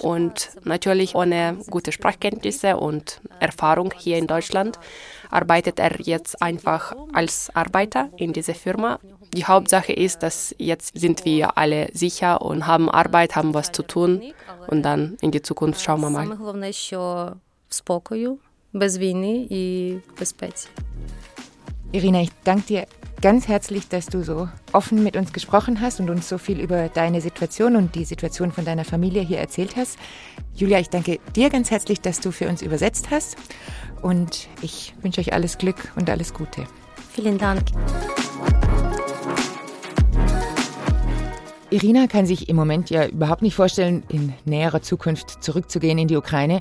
und 0.00 0.50
natürlich 0.64 1.14
ohne 1.14 1.58
gute 1.70 1.92
Sprachkenntnisse 1.92 2.76
und 2.76 3.20
Erfahrung 3.38 3.92
hier 3.96 4.18
in 4.18 4.26
Deutschland 4.26 4.78
arbeitet 5.34 5.78
er 5.78 6.00
jetzt 6.00 6.40
einfach 6.40 6.94
als 7.12 7.50
Arbeiter 7.54 8.08
in 8.16 8.32
dieser 8.32 8.54
Firma. 8.54 9.00
Die 9.34 9.44
Hauptsache 9.44 9.92
ist, 9.92 10.22
dass 10.22 10.54
jetzt 10.58 10.98
sind 10.98 11.24
wir 11.24 11.58
alle 11.58 11.88
sicher 11.92 12.40
und 12.40 12.66
haben 12.66 12.88
Arbeit, 12.88 13.34
haben 13.34 13.52
was 13.52 13.72
zu 13.72 13.82
tun 13.82 14.22
und 14.68 14.82
dann 14.82 15.16
in 15.20 15.32
die 15.32 15.42
Zukunft 15.42 15.82
schauen 15.82 16.00
wir 16.00 16.10
mal. 16.10 16.26
Irina, 21.92 22.22
ich 22.22 22.30
danke 22.44 22.66
dir 22.66 22.86
ganz 23.20 23.48
herzlich, 23.48 23.88
dass 23.88 24.06
du 24.06 24.22
so 24.22 24.48
offen 24.72 25.02
mit 25.02 25.16
uns 25.16 25.32
gesprochen 25.32 25.80
hast 25.80 25.98
und 26.00 26.10
uns 26.10 26.28
so 26.28 26.38
viel 26.38 26.60
über 26.60 26.88
deine 26.88 27.20
Situation 27.20 27.76
und 27.76 27.94
die 27.94 28.04
Situation 28.04 28.52
von 28.52 28.64
deiner 28.64 28.84
Familie 28.84 29.22
hier 29.22 29.38
erzählt 29.38 29.76
hast. 29.76 29.98
Julia, 30.54 30.78
ich 30.78 30.90
danke 30.90 31.18
dir 31.34 31.50
ganz 31.50 31.70
herzlich, 31.70 32.00
dass 32.00 32.20
du 32.20 32.32
für 32.32 32.48
uns 32.48 32.62
übersetzt 32.62 33.10
hast 33.10 33.36
und 34.04 34.48
ich 34.60 34.94
wünsche 35.00 35.20
euch 35.20 35.32
alles 35.32 35.56
Glück 35.56 35.92
und 35.96 36.10
alles 36.10 36.34
Gute. 36.34 36.66
Vielen 37.10 37.38
Dank. 37.38 37.62
Irina 41.70 42.06
kann 42.06 42.26
sich 42.26 42.48
im 42.48 42.56
Moment 42.56 42.90
ja 42.90 43.06
überhaupt 43.06 43.40
nicht 43.42 43.54
vorstellen, 43.54 44.04
in 44.10 44.34
näherer 44.44 44.82
Zukunft 44.82 45.42
zurückzugehen 45.42 45.98
in 45.98 46.06
die 46.06 46.16
Ukraine. 46.16 46.60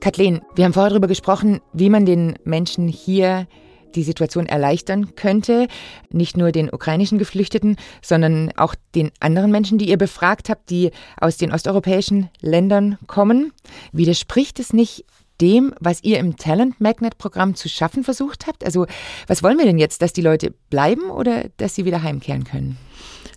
Kathleen, 0.00 0.42
wir 0.54 0.66
haben 0.66 0.74
vorher 0.74 0.90
darüber 0.90 1.08
gesprochen, 1.08 1.60
wie 1.72 1.88
man 1.88 2.04
den 2.04 2.38
Menschen 2.44 2.86
hier 2.86 3.48
die 3.94 4.02
Situation 4.02 4.46
erleichtern 4.46 5.14
könnte. 5.14 5.68
Nicht 6.10 6.36
nur 6.36 6.52
den 6.52 6.72
ukrainischen 6.72 7.18
Geflüchteten, 7.18 7.76
sondern 8.02 8.52
auch 8.56 8.74
den 8.94 9.10
anderen 9.20 9.50
Menschen, 9.50 9.78
die 9.78 9.88
ihr 9.88 9.96
befragt 9.96 10.50
habt, 10.50 10.68
die 10.68 10.90
aus 11.18 11.36
den 11.38 11.52
osteuropäischen 11.52 12.28
Ländern 12.40 12.98
kommen. 13.06 13.52
Widerspricht 13.92 14.60
es 14.60 14.72
nicht 14.72 15.04
dem, 15.40 15.74
was 15.80 16.02
ihr 16.02 16.18
im 16.18 16.36
Talent 16.36 16.80
Magnet 16.80 17.18
Programm 17.18 17.54
zu 17.54 17.68
schaffen 17.68 18.04
versucht 18.04 18.46
habt? 18.46 18.64
Also, 18.64 18.86
was 19.26 19.42
wollen 19.42 19.58
wir 19.58 19.64
denn 19.64 19.78
jetzt, 19.78 20.02
dass 20.02 20.12
die 20.12 20.22
Leute 20.22 20.54
bleiben 20.70 21.10
oder 21.10 21.44
dass 21.56 21.74
sie 21.74 21.84
wieder 21.84 22.02
heimkehren 22.02 22.44
können? 22.44 22.78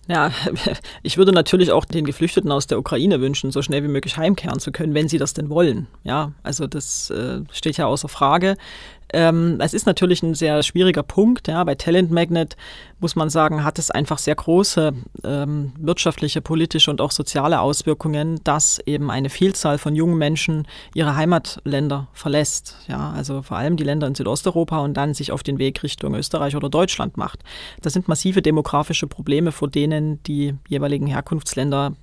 Ja, 0.08 0.32
ich 1.02 1.18
würde 1.18 1.32
natürlich 1.32 1.70
auch 1.70 1.84
den 1.84 2.06
Geflüchteten 2.06 2.50
aus 2.50 2.66
der 2.66 2.78
Ukraine 2.78 3.20
wünschen, 3.20 3.52
so 3.52 3.62
schnell 3.62 3.82
wie 3.84 3.88
möglich 3.88 4.16
heimkehren 4.16 4.58
zu 4.58 4.72
können, 4.72 4.94
wenn 4.94 5.08
sie 5.08 5.18
das 5.18 5.34
denn 5.34 5.50
wollen. 5.50 5.86
Ja, 6.02 6.32
also 6.42 6.66
das 6.66 7.10
äh, 7.10 7.42
steht 7.52 7.76
ja 7.76 7.86
außer 7.86 8.08
Frage. 8.08 8.56
Ähm, 9.12 9.58
es 9.60 9.74
ist 9.74 9.86
natürlich 9.86 10.22
ein 10.22 10.34
sehr 10.34 10.62
schwieriger 10.62 11.02
Punkt. 11.02 11.48
Ja. 11.48 11.64
Bei 11.64 11.74
Talent 11.74 12.10
Magnet 12.10 12.56
muss 13.00 13.16
man 13.16 13.30
sagen, 13.30 13.64
hat 13.64 13.78
es 13.78 13.90
einfach 13.90 14.18
sehr 14.18 14.34
große 14.34 14.92
ähm, 15.24 15.72
wirtschaftliche, 15.78 16.40
politische 16.40 16.90
und 16.90 17.00
auch 17.00 17.10
soziale 17.10 17.60
Auswirkungen, 17.60 18.40
dass 18.44 18.78
eben 18.80 19.10
eine 19.10 19.30
Vielzahl 19.30 19.78
von 19.78 19.94
jungen 19.94 20.18
Menschen 20.18 20.66
ihre 20.94 21.16
Heimatländer 21.16 22.08
verlässt. 22.12 22.76
Ja, 22.86 23.10
also 23.12 23.42
vor 23.42 23.56
allem 23.56 23.76
die 23.76 23.84
Länder 23.84 24.06
in 24.06 24.14
Südosteuropa 24.14 24.78
und 24.80 24.94
dann 24.94 25.14
sich 25.14 25.32
auf 25.32 25.42
den 25.42 25.58
Weg 25.58 25.82
Richtung 25.82 26.14
Österreich 26.14 26.56
oder 26.56 26.68
Deutschland 26.68 27.16
macht. 27.16 27.42
Das 27.82 27.92
sind 27.92 28.08
massive 28.08 28.42
demografische 28.42 29.06
Probleme, 29.06 29.52
vor 29.52 29.68
denen 29.68 30.22
die 30.24 30.54
jeweiligen 30.68 31.06
Herkunftsländer 31.06 31.94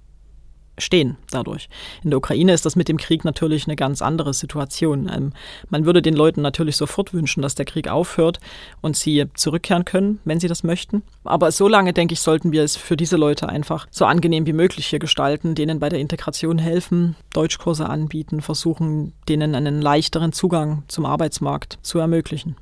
stehen 0.77 1.17
dadurch. 1.31 1.69
In 2.03 2.09
der 2.09 2.17
Ukraine 2.17 2.53
ist 2.53 2.65
das 2.65 2.75
mit 2.75 2.87
dem 2.87 2.97
Krieg 2.97 3.23
natürlich 3.25 3.65
eine 3.65 3.75
ganz 3.75 4.01
andere 4.01 4.33
Situation. 4.33 5.09
Ähm, 5.13 5.33
man 5.69 5.85
würde 5.85 6.01
den 6.01 6.15
Leuten 6.15 6.41
natürlich 6.41 6.77
sofort 6.77 7.13
wünschen, 7.13 7.41
dass 7.41 7.55
der 7.55 7.65
Krieg 7.65 7.87
aufhört 7.87 8.39
und 8.81 8.95
sie 8.97 9.25
zurückkehren 9.35 9.85
können, 9.85 10.19
wenn 10.25 10.39
sie 10.39 10.47
das 10.47 10.63
möchten. 10.63 11.03
Aber 11.23 11.51
so 11.51 11.67
lange, 11.67 11.93
denke 11.93 12.13
ich, 12.13 12.21
sollten 12.21 12.51
wir 12.51 12.63
es 12.63 12.75
für 12.75 12.97
diese 12.97 13.17
Leute 13.17 13.49
einfach 13.49 13.87
so 13.91 14.05
angenehm 14.05 14.45
wie 14.45 14.53
möglich 14.53 14.87
hier 14.87 14.99
gestalten, 14.99 15.55
denen 15.55 15.79
bei 15.79 15.89
der 15.89 15.99
Integration 15.99 16.57
helfen, 16.57 17.15
Deutschkurse 17.33 17.87
anbieten, 17.87 18.41
versuchen, 18.41 19.13
denen 19.27 19.55
einen 19.55 19.81
leichteren 19.81 20.31
Zugang 20.31 20.83
zum 20.87 21.05
Arbeitsmarkt 21.05 21.79
zu 21.81 21.99
ermöglichen. 21.99 22.55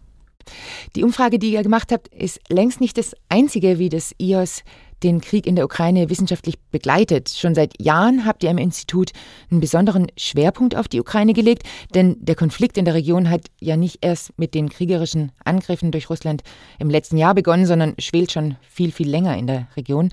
Die 0.95 1.03
Umfrage, 1.03 1.39
die 1.39 1.53
ihr 1.53 1.63
gemacht 1.63 1.91
habt, 1.91 2.09
ist 2.09 2.39
längst 2.49 2.81
nicht 2.81 2.97
das 2.97 3.15
einzige, 3.29 3.79
wie 3.79 3.89
das 3.89 4.13
IOS 4.17 4.63
den 5.03 5.21
Krieg 5.21 5.45
in 5.45 5.55
der 5.55 5.65
Ukraine 5.65 6.09
wissenschaftlich 6.09 6.59
begleitet. 6.71 7.29
Schon 7.29 7.55
seit 7.55 7.81
Jahren 7.81 8.25
habt 8.25 8.43
ihr 8.43 8.49
im 8.49 8.57
Institut 8.57 9.11
einen 9.51 9.59
besonderen 9.59 10.07
Schwerpunkt 10.17 10.75
auf 10.75 10.87
die 10.87 10.99
Ukraine 10.99 11.33
gelegt, 11.33 11.63
denn 11.93 12.17
der 12.19 12.35
Konflikt 12.35 12.77
in 12.77 12.85
der 12.85 12.93
Region 12.93 13.29
hat 13.29 13.41
ja 13.59 13.77
nicht 13.77 13.99
erst 14.01 14.37
mit 14.37 14.53
den 14.53 14.69
kriegerischen 14.69 15.31
Angriffen 15.43 15.91
durch 15.91 16.09
Russland 16.09 16.43
im 16.79 16.89
letzten 16.89 17.17
Jahr 17.17 17.35
begonnen, 17.35 17.65
sondern 17.65 17.95
schwelt 17.99 18.31
schon 18.31 18.55
viel, 18.61 18.91
viel 18.91 19.09
länger 19.09 19.37
in 19.37 19.47
der 19.47 19.67
Region. 19.75 20.09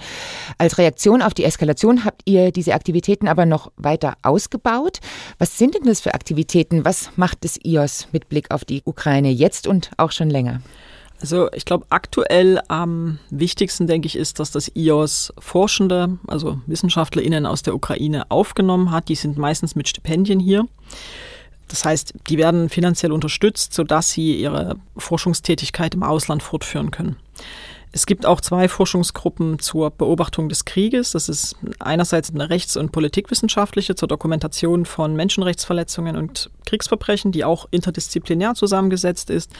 Als 0.58 0.78
Reaktion 0.78 1.22
auf 1.22 1.34
die 1.34 1.44
Eskalation 1.44 2.04
habt 2.04 2.22
ihr 2.24 2.52
diese 2.52 2.74
Aktivitäten 2.74 3.28
aber 3.28 3.46
noch 3.46 3.70
weiter 3.76 4.14
ausgebaut. 4.22 4.98
Was 5.38 5.58
sind 5.58 5.74
denn 5.74 5.84
das 5.84 6.00
für 6.00 6.14
Aktivitäten? 6.14 6.84
Was 6.84 7.10
macht 7.16 7.44
das 7.44 7.58
IOS 7.62 8.08
mit 8.12 8.28
Blick 8.28 8.50
auf 8.50 8.64
die 8.64 8.82
Ukraine 8.84 9.30
jetzt 9.30 9.66
und 9.66 9.90
auch 9.96 10.12
schon 10.12 10.30
länger? 10.30 10.60
Also 11.20 11.50
ich 11.52 11.66
glaube, 11.66 11.86
aktuell 11.90 12.60
am 12.68 13.18
wichtigsten, 13.28 13.86
denke 13.86 14.06
ich, 14.06 14.16
ist, 14.16 14.40
dass 14.40 14.50
das 14.50 14.72
IOS 14.74 15.32
Forschende, 15.38 16.18
also 16.26 16.60
WissenschaftlerInnen 16.66 17.44
aus 17.44 17.62
der 17.62 17.74
Ukraine 17.74 18.30
aufgenommen 18.30 18.90
hat. 18.90 19.08
Die 19.08 19.14
sind 19.14 19.36
meistens 19.36 19.76
mit 19.76 19.88
Stipendien 19.88 20.40
hier. 20.40 20.66
Das 21.68 21.84
heißt, 21.84 22.14
die 22.28 22.38
werden 22.38 22.68
finanziell 22.68 23.12
unterstützt, 23.12 23.74
sodass 23.74 24.10
sie 24.10 24.40
ihre 24.40 24.76
Forschungstätigkeit 24.96 25.94
im 25.94 26.02
Ausland 26.02 26.42
fortführen 26.42 26.90
können. 26.90 27.16
Es 27.92 28.06
gibt 28.06 28.24
auch 28.24 28.40
zwei 28.40 28.68
Forschungsgruppen 28.68 29.58
zur 29.58 29.90
Beobachtung 29.90 30.48
des 30.48 30.64
Krieges. 30.64 31.10
Das 31.10 31.28
ist 31.28 31.56
einerseits 31.80 32.30
eine 32.30 32.48
rechts- 32.48 32.76
und 32.76 32.92
politikwissenschaftliche 32.92 33.96
zur 33.96 34.06
Dokumentation 34.06 34.84
von 34.84 35.16
Menschenrechtsverletzungen 35.16 36.16
und 36.16 36.50
Kriegsverbrechen, 36.66 37.32
die 37.32 37.44
auch 37.44 37.66
interdisziplinär 37.72 38.54
zusammengesetzt 38.54 39.28
ist. 39.28 39.50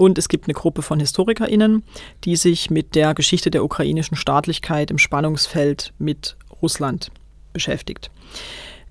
Und 0.00 0.16
es 0.16 0.30
gibt 0.30 0.46
eine 0.46 0.54
Gruppe 0.54 0.80
von 0.80 0.98
HistorikerInnen, 0.98 1.82
die 2.24 2.36
sich 2.36 2.70
mit 2.70 2.94
der 2.94 3.12
Geschichte 3.12 3.50
der 3.50 3.62
ukrainischen 3.62 4.16
Staatlichkeit 4.16 4.90
im 4.90 4.96
Spannungsfeld 4.96 5.92
mit 5.98 6.38
Russland 6.62 7.10
beschäftigt. 7.52 8.10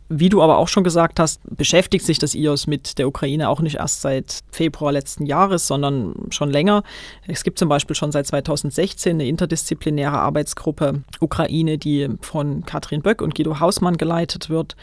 Wie 0.08 0.30
du 0.30 0.43
aber 0.43 0.60
auch 0.60 0.67
schon 0.67 0.84
gesagt 0.84 1.19
hast, 1.19 1.41
beschäftigt 1.50 2.06
sich 2.06 2.19
das 2.19 2.36
IOS 2.36 2.67
mit 2.67 3.00
der 3.00 3.08
Ukraine 3.08 3.50
auch 3.50 3.60
nicht 3.60 3.78
erst 3.78 4.02
seit 4.02 4.41
Februar 4.52 4.91
letzten 4.91 5.26
Jahres, 5.26 5.65
sondern 5.65 6.13
schon 6.30 6.52
länger. 6.52 6.84
Es 7.28 7.43
gibt 7.43 7.58
zum 7.58 7.69
Beispiel 7.69 7.95
schon 7.95 8.12
seit 8.12 8.28
2016 8.28 9.15
eine 9.15 9.28
interdisziplinäre 9.28 10.19
Arbeitsgruppe 10.19 11.02
Ukraine, 11.19 11.80
die 11.80 12.08
von 12.22 12.65
Katrin 12.65 13.02
Böck 13.02 13.24
und 13.24 13.34
Guido 13.34 13.60
Hausmann 13.60 13.98
geleitet 13.98 14.52
wird. 14.52 14.76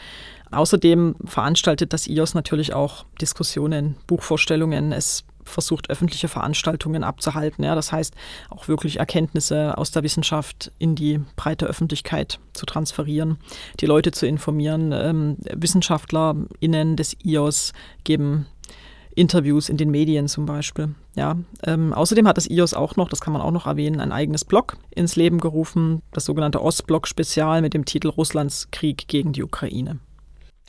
Außerdem 0.51 1.15
veranstaltet 1.23 1.93
das 1.93 2.05
IOS 2.05 2.33
natürlich 2.33 2.73
auch 2.73 3.05
Diskussionen, 3.21 3.95
Buchvorstellungen. 4.07 4.91
Es 4.91 5.23
versucht, 5.47 5.89
öffentliche 5.89 6.27
Veranstaltungen 6.27 7.03
abzuhalten. 7.03 7.63
Ja, 7.63 7.75
das 7.75 7.91
heißt, 7.91 8.13
auch 8.49 8.67
wirklich 8.67 8.97
Erkenntnisse 8.97 9.77
aus 9.77 9.91
der 9.91 10.03
Wissenschaft 10.03 10.71
in 10.79 10.95
die 10.95 11.19
breite 11.35 11.65
Öffentlichkeit 11.65 12.39
zu 12.53 12.65
transferieren, 12.65 13.37
die 13.79 13.85
Leute 13.85 14.11
zu 14.11 14.27
informieren. 14.27 14.91
Ähm, 14.91 15.37
WissenschaftlerInnen 15.53 16.95
des 16.95 17.15
IOS 17.23 17.73
geben 18.03 18.47
Interviews 19.17 19.67
in 19.67 19.77
den 19.77 19.89
Medien 19.89 20.27
zum 20.27 20.45
Beispiel. 20.45 20.93
Ja, 21.15 21.37
ähm, 21.63 21.91
außerdem 21.91 22.27
hat 22.27 22.37
das 22.37 22.49
IOS 22.49 22.75
auch 22.75 22.95
noch, 22.95 23.09
das 23.09 23.19
kann 23.19 23.33
man 23.33 23.41
auch 23.41 23.51
noch 23.51 23.65
erwähnen, 23.65 23.99
ein 23.99 24.11
eigenes 24.11 24.45
Blog 24.45 24.77
ins 24.91 25.15
Leben 25.15 25.39
gerufen, 25.39 26.03
das 26.13 26.25
sogenannte 26.25 26.61
Ostblock-Spezial 26.61 27.61
mit 27.61 27.73
dem 27.73 27.85
Titel 27.85 28.09
Russlands 28.09 28.69
Krieg 28.71 29.07
gegen 29.07 29.33
die 29.33 29.43
Ukraine. 29.43 29.99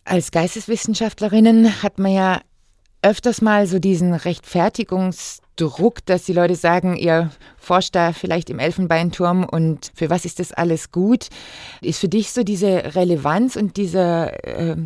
Als 0.05 0.31
Geisteswissenschaftlerinnen 0.31 1.83
hat 1.83 1.99
man 1.99 2.12
ja 2.12 2.41
öfters 3.03 3.41
mal 3.41 3.67
so 3.67 3.79
diesen 3.79 4.13
Rechtfertigungsdruck, 4.13 6.05
dass 6.07 6.25
die 6.25 6.33
Leute 6.33 6.57
sagen, 6.57 6.97
ihr 6.97 7.31
forscht 7.57 7.95
da 7.95 8.13
vielleicht 8.13 8.51
im 8.51 8.59
Elfenbeinturm 8.59 9.45
und 9.45 9.93
für 9.95 10.11
was 10.11 10.25
ist 10.25 10.41
das 10.41 10.53
alles 10.53 10.91
gut? 10.91 11.29
Ist 11.81 12.01
für 12.01 12.09
dich 12.09 12.33
so 12.33 12.43
diese 12.43 12.95
Relevanz 12.95 13.57
und 13.57 13.77
dieser 13.77 14.45
äh, 14.45 14.77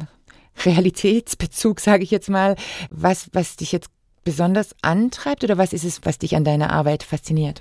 Realitätsbezug, 0.64 1.80
sage 1.80 2.04
ich 2.04 2.10
jetzt 2.10 2.28
mal, 2.28 2.56
was, 2.90 3.28
was 3.32 3.56
dich 3.56 3.72
jetzt 3.72 3.88
besonders 4.24 4.74
antreibt 4.82 5.42
oder 5.42 5.58
was 5.58 5.72
ist 5.72 5.84
es, 5.84 6.00
was 6.04 6.18
dich 6.18 6.36
an 6.36 6.44
deiner 6.44 6.70
Arbeit 6.70 7.02
fasziniert? 7.02 7.60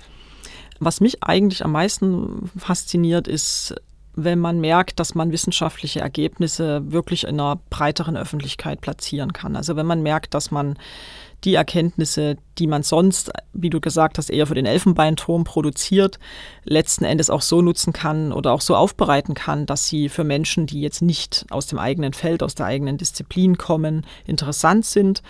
Was 0.78 1.00
mich 1.00 1.22
eigentlich 1.22 1.64
am 1.64 1.72
meisten 1.72 2.50
fasziniert, 2.56 3.28
ist 3.28 3.74
wenn 4.14 4.38
man 4.38 4.60
merkt, 4.60 5.00
dass 5.00 5.14
man 5.14 5.32
wissenschaftliche 5.32 6.00
Ergebnisse 6.00 6.92
wirklich 6.92 7.24
in 7.24 7.40
einer 7.40 7.60
breiteren 7.70 8.16
Öffentlichkeit 8.16 8.80
platzieren 8.80 9.32
kann. 9.32 9.56
Also 9.56 9.76
wenn 9.76 9.86
man 9.86 10.02
merkt, 10.02 10.34
dass 10.34 10.50
man 10.50 10.76
die 11.44 11.54
Erkenntnisse, 11.54 12.36
die 12.58 12.66
man 12.66 12.82
sonst, 12.82 13.32
wie 13.52 13.70
du 13.70 13.80
gesagt 13.80 14.18
hast, 14.18 14.30
eher 14.30 14.46
für 14.46 14.54
den 14.54 14.66
Elfenbeinturm 14.66 15.44
produziert, 15.44 16.18
letzten 16.64 17.04
Endes 17.04 17.30
auch 17.30 17.42
so 17.42 17.62
nutzen 17.62 17.92
kann 17.92 18.32
oder 18.32 18.52
auch 18.52 18.60
so 18.60 18.76
aufbereiten 18.76 19.34
kann, 19.34 19.66
dass 19.66 19.88
sie 19.88 20.08
für 20.08 20.24
Menschen, 20.24 20.66
die 20.66 20.80
jetzt 20.80 21.02
nicht 21.02 21.46
aus 21.50 21.66
dem 21.66 21.78
eigenen 21.78 22.12
Feld, 22.12 22.42
aus 22.42 22.54
der 22.54 22.66
eigenen 22.66 22.96
Disziplin 22.96 23.58
kommen, 23.58 24.06
interessant 24.24 24.86
sind, 24.86 25.22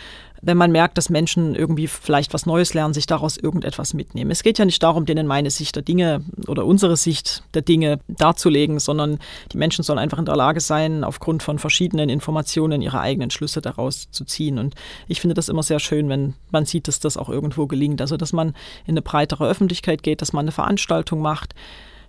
wenn 0.43 0.57
man 0.57 0.73
merkt, 0.73 0.99
dass 0.99 1.09
Menschen 1.09 1.55
irgendwie 1.55 1.87
vielleicht 1.87 2.35
was 2.35 2.47
Neues 2.47 2.75
lernen, 2.75 2.95
sich 2.95 3.07
daraus 3.07 3.37
irgendetwas 3.37 3.95
mitnehmen. 3.95 4.33
Es 4.33 4.43
geht 4.43 4.59
ja 4.59 4.65
nicht 4.65 4.83
darum, 4.83 5.07
denen 5.07 5.29
meine 5.29 5.51
Sicht 5.51 5.77
der 5.77 5.85
Dinge 5.85 6.25
oder 6.49 6.67
unsere 6.67 6.97
Sicht 6.97 7.45
der 7.55 7.63
Dinge 7.63 8.01
darzulegen, 8.09 8.81
sondern 8.81 9.21
die 9.53 9.57
Menschen 9.57 9.85
sollen 9.85 10.01
einfach 10.01 10.19
in 10.19 10.25
der 10.25 10.35
Lage 10.35 10.61
sein, 10.61 11.05
aufgrund 11.05 11.45
von 11.45 11.61
verschiedenen 11.61 12.09
Informationen 12.09 12.83
ihre 12.83 13.01
eigenen 13.01 13.31
Schlüsse 13.31 13.63
daraus 13.63 14.09
zu 14.11 14.25
ziehen. 14.25 14.59
Und 14.59 14.75
ich 15.07 15.21
finde 15.21 15.35
das 15.35 15.49
immer 15.49 15.63
sehr 15.63 15.79
schön, 15.79 16.09
wenn 16.09 16.35
man 16.51 16.67
sieht, 16.67 16.89
dass 16.89 16.99
das 16.99 17.17
auch 17.17 17.29
irgendwo 17.29 17.69
gelingt. 17.69 18.01
Also, 18.01 18.17
dass 18.17 18.33
man 18.33 18.49
in 18.85 18.95
eine 18.95 19.03
breitere 19.03 19.47
Öffentlichkeit 19.49 20.03
geht, 20.03 20.23
dass 20.23 20.33
man 20.33 20.45
eine 20.45 20.53
Veranstaltung 20.53 21.21
macht, 21.21 21.55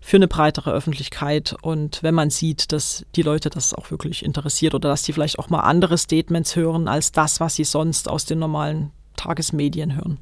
für 0.05 0.17
eine 0.17 0.27
breitere 0.27 0.71
Öffentlichkeit. 0.71 1.55
Und 1.61 2.03
wenn 2.03 2.13
man 2.13 2.29
sieht, 2.29 2.73
dass 2.73 3.05
die 3.15 3.21
Leute 3.21 3.49
das 3.49 3.73
auch 3.73 3.89
wirklich 3.89 4.23
interessiert 4.23 4.75
oder 4.75 4.89
dass 4.89 5.05
sie 5.05 5.13
vielleicht 5.13 5.39
auch 5.39 5.49
mal 5.49 5.61
andere 5.61 5.97
Statements 5.97 6.57
hören 6.57 6.89
als 6.89 7.13
das, 7.13 7.39
was 7.39 7.55
sie 7.55 7.63
sonst 7.63 8.09
aus 8.09 8.25
den 8.25 8.39
normalen 8.39 8.91
Tagesmedien 9.15 9.95
hören. 9.95 10.17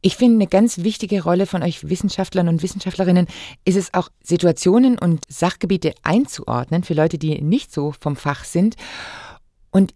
Ich 0.00 0.16
finde, 0.16 0.36
eine 0.36 0.46
ganz 0.46 0.78
wichtige 0.78 1.22
Rolle 1.22 1.46
von 1.46 1.62
euch 1.62 1.88
Wissenschaftlern 1.88 2.48
und 2.48 2.62
Wissenschaftlerinnen 2.62 3.26
ist 3.64 3.76
es 3.76 3.92
auch, 3.92 4.08
Situationen 4.22 4.98
und 4.98 5.24
Sachgebiete 5.28 5.94
einzuordnen 6.02 6.84
für 6.84 6.94
Leute, 6.94 7.18
die 7.18 7.40
nicht 7.42 7.72
so 7.72 7.94
vom 8.00 8.16
Fach 8.16 8.44
sind. 8.44 8.76
Und 9.70 9.94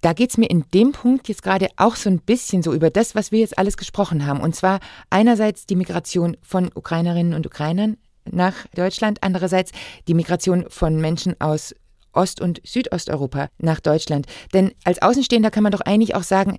da 0.00 0.12
geht 0.12 0.30
es 0.30 0.38
mir 0.38 0.50
in 0.50 0.64
dem 0.74 0.92
Punkt 0.92 1.28
jetzt 1.28 1.42
gerade 1.42 1.68
auch 1.76 1.96
so 1.96 2.10
ein 2.10 2.20
bisschen 2.20 2.62
so 2.62 2.72
über 2.72 2.90
das, 2.90 3.14
was 3.14 3.32
wir 3.32 3.40
jetzt 3.40 3.58
alles 3.58 3.76
gesprochen 3.76 4.26
haben. 4.26 4.40
Und 4.40 4.54
zwar 4.54 4.80
einerseits 5.10 5.66
die 5.66 5.76
Migration 5.76 6.36
von 6.42 6.70
Ukrainerinnen 6.74 7.34
und 7.34 7.46
Ukrainern 7.46 7.96
nach 8.32 8.66
Deutschland, 8.74 9.18
andererseits 9.22 9.72
die 10.06 10.14
Migration 10.14 10.66
von 10.68 11.00
Menschen 11.00 11.40
aus 11.40 11.74
Ost- 12.12 12.40
und 12.40 12.60
Südosteuropa 12.64 13.48
nach 13.58 13.80
Deutschland. 13.80 14.26
Denn 14.52 14.72
als 14.84 15.00
Außenstehender 15.02 15.50
kann 15.50 15.62
man 15.62 15.72
doch 15.72 15.80
eigentlich 15.80 16.14
auch 16.14 16.22
sagen, 16.22 16.58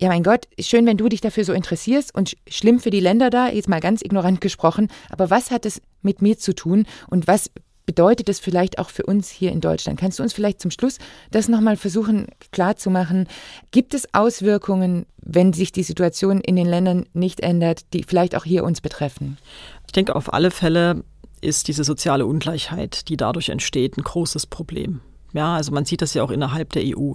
ja, 0.00 0.08
mein 0.08 0.22
Gott, 0.22 0.46
schön, 0.60 0.86
wenn 0.86 0.96
du 0.96 1.08
dich 1.08 1.20
dafür 1.20 1.44
so 1.44 1.52
interessierst 1.52 2.14
und 2.14 2.36
schlimm 2.48 2.78
für 2.78 2.90
die 2.90 3.00
Länder 3.00 3.30
da, 3.30 3.48
jetzt 3.48 3.68
mal 3.68 3.80
ganz 3.80 4.02
ignorant 4.02 4.40
gesprochen, 4.40 4.88
aber 5.10 5.30
was 5.30 5.50
hat 5.50 5.66
es 5.66 5.82
mit 6.02 6.22
mir 6.22 6.38
zu 6.38 6.54
tun 6.54 6.86
und 7.10 7.26
was 7.26 7.50
bedeutet 7.84 8.28
das 8.28 8.38
vielleicht 8.38 8.78
auch 8.78 8.90
für 8.90 9.04
uns 9.04 9.30
hier 9.30 9.50
in 9.50 9.62
Deutschland? 9.62 9.98
Kannst 9.98 10.18
du 10.18 10.22
uns 10.22 10.34
vielleicht 10.34 10.60
zum 10.60 10.70
Schluss 10.70 10.98
das 11.30 11.48
nochmal 11.48 11.76
versuchen 11.76 12.26
klarzumachen? 12.52 13.26
Gibt 13.70 13.94
es 13.94 14.12
Auswirkungen, 14.12 15.06
wenn 15.22 15.54
sich 15.54 15.72
die 15.72 15.82
Situation 15.82 16.42
in 16.42 16.54
den 16.54 16.66
Ländern 16.66 17.06
nicht 17.14 17.40
ändert, 17.40 17.92
die 17.94 18.04
vielleicht 18.04 18.36
auch 18.36 18.44
hier 18.44 18.62
uns 18.62 18.82
betreffen? 18.82 19.38
Ich 19.86 19.92
denke 19.92 20.14
auf 20.14 20.32
alle 20.34 20.50
Fälle 20.50 21.02
ist 21.40 21.68
diese 21.68 21.84
soziale 21.84 22.26
Ungleichheit, 22.26 23.08
die 23.08 23.16
dadurch 23.16 23.48
entsteht, 23.48 23.96
ein 23.96 24.04
großes 24.04 24.46
Problem. 24.46 25.00
Ja, 25.32 25.54
also 25.54 25.72
man 25.72 25.84
sieht 25.84 26.02
das 26.02 26.14
ja 26.14 26.22
auch 26.22 26.30
innerhalb 26.30 26.72
der 26.72 26.82
EU. 26.84 27.14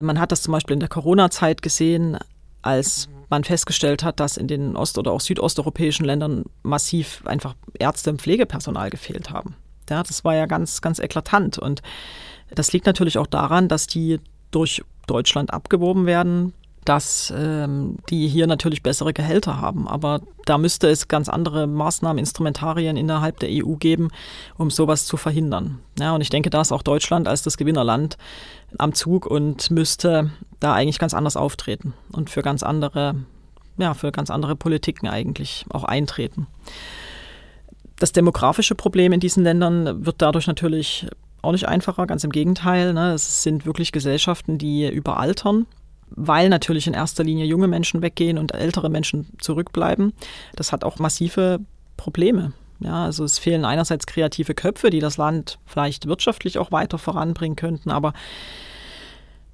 Man 0.00 0.20
hat 0.20 0.32
das 0.32 0.42
zum 0.42 0.52
Beispiel 0.52 0.74
in 0.74 0.80
der 0.80 0.88
Corona-Zeit 0.88 1.62
gesehen, 1.62 2.18
als 2.62 3.08
man 3.28 3.44
festgestellt 3.44 4.04
hat, 4.04 4.20
dass 4.20 4.36
in 4.36 4.48
den 4.48 4.76
ost- 4.76 4.98
oder 4.98 5.12
auch 5.12 5.20
südosteuropäischen 5.20 6.04
Ländern 6.04 6.44
massiv 6.62 7.22
einfach 7.26 7.54
Ärzte 7.78 8.10
und 8.10 8.22
Pflegepersonal 8.22 8.90
gefehlt 8.90 9.30
haben. 9.30 9.56
Ja, 9.90 10.02
das 10.02 10.24
war 10.24 10.34
ja 10.34 10.46
ganz, 10.46 10.80
ganz 10.80 10.98
eklatant. 10.98 11.58
Und 11.58 11.82
das 12.54 12.72
liegt 12.72 12.86
natürlich 12.86 13.18
auch 13.18 13.26
daran, 13.26 13.68
dass 13.68 13.86
die 13.86 14.20
durch 14.50 14.82
Deutschland 15.06 15.52
abgeworben 15.52 16.06
werden, 16.06 16.52
dass 16.86 17.32
ähm, 17.36 17.96
die 18.08 18.28
hier 18.28 18.46
natürlich 18.46 18.82
bessere 18.82 19.12
Gehälter 19.12 19.60
haben. 19.60 19.88
Aber 19.88 20.20
da 20.44 20.56
müsste 20.56 20.88
es 20.88 21.08
ganz 21.08 21.28
andere 21.28 21.66
Maßnahmen, 21.66 22.18
Instrumentarien 22.18 22.96
innerhalb 22.96 23.40
der 23.40 23.50
EU 23.52 23.74
geben, 23.74 24.08
um 24.56 24.70
sowas 24.70 25.04
zu 25.04 25.16
verhindern. 25.16 25.80
Ja, 25.98 26.14
und 26.14 26.20
ich 26.20 26.30
denke, 26.30 26.48
da 26.48 26.60
ist 26.60 26.72
auch 26.72 26.82
Deutschland 26.82 27.26
als 27.26 27.42
das 27.42 27.56
Gewinnerland 27.56 28.16
am 28.78 28.94
Zug 28.94 29.26
und 29.26 29.70
müsste 29.70 30.30
da 30.60 30.74
eigentlich 30.74 31.00
ganz 31.00 31.12
anders 31.12 31.36
auftreten 31.36 31.92
und 32.12 32.30
für 32.30 32.42
ganz 32.42 32.62
andere, 32.62 33.16
ja, 33.78 33.92
für 33.94 34.12
ganz 34.12 34.30
andere 34.30 34.54
Politiken 34.54 35.08
eigentlich 35.08 35.66
auch 35.70 35.84
eintreten. 35.84 36.46
Das 37.98 38.12
demografische 38.12 38.76
Problem 38.76 39.12
in 39.12 39.20
diesen 39.20 39.42
Ländern 39.42 40.06
wird 40.06 40.22
dadurch 40.22 40.46
natürlich 40.46 41.08
auch 41.42 41.52
nicht 41.52 41.66
einfacher, 41.66 42.06
ganz 42.06 42.22
im 42.24 42.30
Gegenteil. 42.30 42.92
Ne? 42.92 43.12
Es 43.12 43.42
sind 43.42 43.66
wirklich 43.66 43.90
Gesellschaften, 43.92 44.58
die 44.58 44.88
überaltern 44.88 45.66
weil 46.10 46.48
natürlich 46.48 46.86
in 46.86 46.94
erster 46.94 47.24
Linie 47.24 47.46
junge 47.46 47.68
Menschen 47.68 48.02
weggehen 48.02 48.38
und 48.38 48.54
ältere 48.54 48.90
Menschen 48.90 49.28
zurückbleiben. 49.40 50.12
Das 50.54 50.72
hat 50.72 50.84
auch 50.84 50.98
massive 50.98 51.60
Probleme. 51.96 52.52
Ja, 52.80 53.04
also 53.04 53.24
es 53.24 53.38
fehlen 53.38 53.64
einerseits 53.64 54.06
kreative 54.06 54.54
Köpfe, 54.54 54.90
die 54.90 55.00
das 55.00 55.16
Land 55.16 55.58
vielleicht 55.64 56.06
wirtschaftlich 56.06 56.58
auch 56.58 56.72
weiter 56.72 56.98
voranbringen 56.98 57.56
könnten, 57.56 57.90
aber 57.90 58.12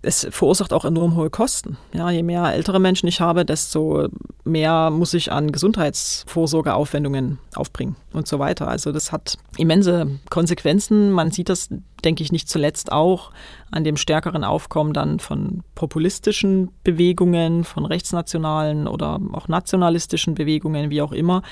es 0.02 0.26
verursacht 0.30 0.72
auch 0.72 0.84
enorm 0.84 1.16
hohe 1.16 1.30
Kosten. 1.30 1.78
Ja, 1.94 2.10
je 2.10 2.24
mehr 2.24 2.52
ältere 2.52 2.80
Menschen 2.80 3.06
ich 3.06 3.20
habe, 3.20 3.44
desto 3.44 4.08
mehr 4.44 4.90
muss 4.90 5.14
ich 5.14 5.30
an 5.30 5.52
Gesundheitsvorsorgeaufwendungen 5.52 7.38
aufbringen 7.54 7.94
und 8.12 8.26
so 8.26 8.40
weiter. 8.40 8.66
Also 8.66 8.90
das 8.90 9.12
hat 9.12 9.38
immense 9.56 10.18
Konsequenzen. 10.28 11.12
Man 11.12 11.30
sieht 11.30 11.48
das, 11.48 11.68
denke 12.04 12.24
ich, 12.24 12.32
nicht 12.32 12.48
zuletzt 12.48 12.90
auch 12.90 13.30
an 13.70 13.84
dem 13.84 13.96
stärkeren 13.96 14.42
Aufkommen 14.42 14.92
dann 14.92 15.20
von 15.20 15.62
populistischen 15.76 16.70
Bewegungen, 16.82 17.62
von 17.62 17.84
rechtsnationalen 17.84 18.88
oder 18.88 19.20
auch 19.32 19.46
nationalistischen 19.46 20.34
Bewegungen, 20.34 20.90
wie 20.90 21.00
auch 21.02 21.12
immer 21.12 21.42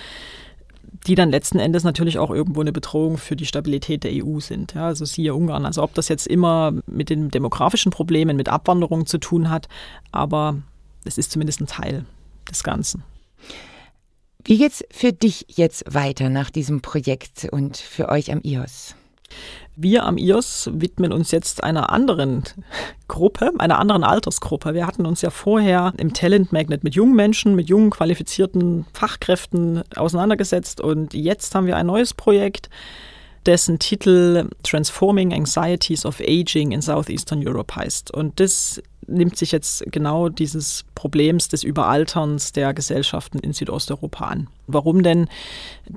die 1.07 1.15
dann 1.15 1.31
letzten 1.31 1.59
Endes 1.59 1.85
natürlich 1.85 2.19
auch 2.19 2.31
irgendwo 2.31 2.61
eine 2.61 2.73
Bedrohung 2.73 3.17
für 3.17 3.37
die 3.37 3.47
Stabilität 3.47 4.05
der 4.05 4.13
EU 4.25 4.41
sind. 4.41 4.75
Ja, 4.75 4.87
also 4.87 5.05
siehe 5.05 5.35
Ungarn. 5.35 5.65
Also 5.65 5.83
ob 5.83 5.95
das 5.95 6.09
jetzt 6.09 6.27
immer 6.27 6.73
mit 6.87 7.11
den 7.11 7.31
demografischen 7.31 7.91
Problemen, 7.91 8.37
mit 8.37 8.49
Abwanderung 8.49 9.07
zu 9.07 9.19
tun 9.19 9.51
hat, 9.51 9.69
aber 10.13 10.59
es 11.05 11.17
ist 11.17 11.31
zumindest 11.31 11.61
ein 11.61 11.67
Teil 11.67 12.05
des 12.51 12.63
Ganzen. 12.63 13.03
Wie 14.45 14.59
geht's 14.59 14.85
für 14.91 15.13
dich 15.13 15.47
jetzt 15.49 15.85
weiter 15.93 16.29
nach 16.31 16.51
diesem 16.51 16.81
Projekt 16.81 17.49
und 17.51 17.77
für 17.77 18.09
euch 18.09 18.33
am 18.33 18.41
IOS? 18.43 18.95
Wir 19.77 20.05
am 20.05 20.19
IOS 20.19 20.71
widmen 20.75 21.13
uns 21.13 21.31
jetzt 21.31 21.65
einer 21.65 21.91
anderen 21.91 22.43
Gruppe, 23.09 23.51
einer 23.59 23.79
anderen 23.79 24.05
Altersgruppe. 24.05 24.75
Wir 24.75 24.87
hatten 24.87 25.07
uns 25.07 25.23
ja 25.23 25.31
vorher 25.31 25.95
im 25.97 26.13
Talent 26.13 26.53
Magnet 26.53 26.85
mit 26.85 26.95
jungen 26.95 27.15
Menschen, 27.15 27.55
mit 27.55 27.69
jungen 27.69 27.91
qualifizierten 27.91 28.85
Fachkräften 28.93 29.83
auseinandergesetzt 29.97 30.81
und 30.81 31.15
jetzt 31.15 31.55
haben 31.55 31.67
wir 31.67 31.77
ein 31.77 31.87
neues 31.87 32.13
Projekt, 32.13 32.69
dessen 33.47 33.79
Titel 33.79 34.49
Transforming 34.63 35.33
Anxieties 35.33 36.05
of 36.05 36.21
Aging 36.21 36.73
in 36.73 36.83
Southeastern 36.83 37.47
Europe 37.47 37.75
heißt. 37.75 38.13
Und 38.13 38.39
das 38.39 38.83
nimmt 39.11 39.37
sich 39.37 39.53
jetzt 39.53 39.85
genau 39.91 40.29
dieses 40.29 40.85
Problems 40.95 41.49
des 41.49 41.63
Überalterns 41.63 42.53
der 42.53 42.73
Gesellschaften 42.75 43.39
in 43.39 43.53
Südosteuropa 43.53 44.25
an. 44.25 44.49
Warum 44.67 45.03
denn 45.03 45.29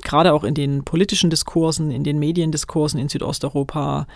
gerade 0.02 0.34
auch 0.34 0.44
in 0.44 0.56
den 0.56 0.84
politischen 0.84 1.30
Diskursen, 1.30 1.92
in 1.92 2.04
den 2.04 2.20
Mediendiskursen 2.20 3.00
in 3.00 3.10
Südosteuropa 3.10 4.08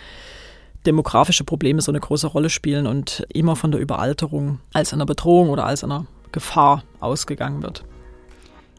demografische 0.85 1.43
Probleme 1.43 1.81
so 1.81 1.91
eine 1.91 1.99
große 1.99 2.27
Rolle 2.27 2.49
spielen 2.49 2.87
und 2.87 3.25
immer 3.33 3.55
von 3.55 3.71
der 3.71 3.81
Überalterung 3.81 4.59
als 4.73 4.93
einer 4.93 5.05
Bedrohung 5.05 5.49
oder 5.49 5.65
als 5.65 5.83
einer 5.83 6.05
Gefahr 6.31 6.83
ausgegangen 6.99 7.61
wird. 7.63 7.83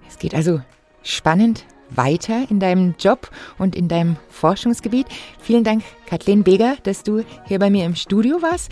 Es 0.09 0.19
geht 0.19 0.35
also 0.35 0.61
spannend 1.03 1.65
weiter 1.91 2.47
in 2.51 2.61
deinem 2.61 2.95
Job 2.99 3.31
und 3.59 3.75
in 3.75 3.89
deinem 3.89 4.17
Forschungsgebiet. 4.29 5.07
Vielen 5.41 5.65
Dank, 5.65 5.83
Kathleen 6.07 6.45
Beger, 6.45 6.77
dass 6.83 7.03
du 7.03 7.25
hier 7.47 7.59
bei 7.59 7.71
mir 7.71 7.85
im 7.85 7.95
Studio 7.95 8.43
warst. 8.43 8.71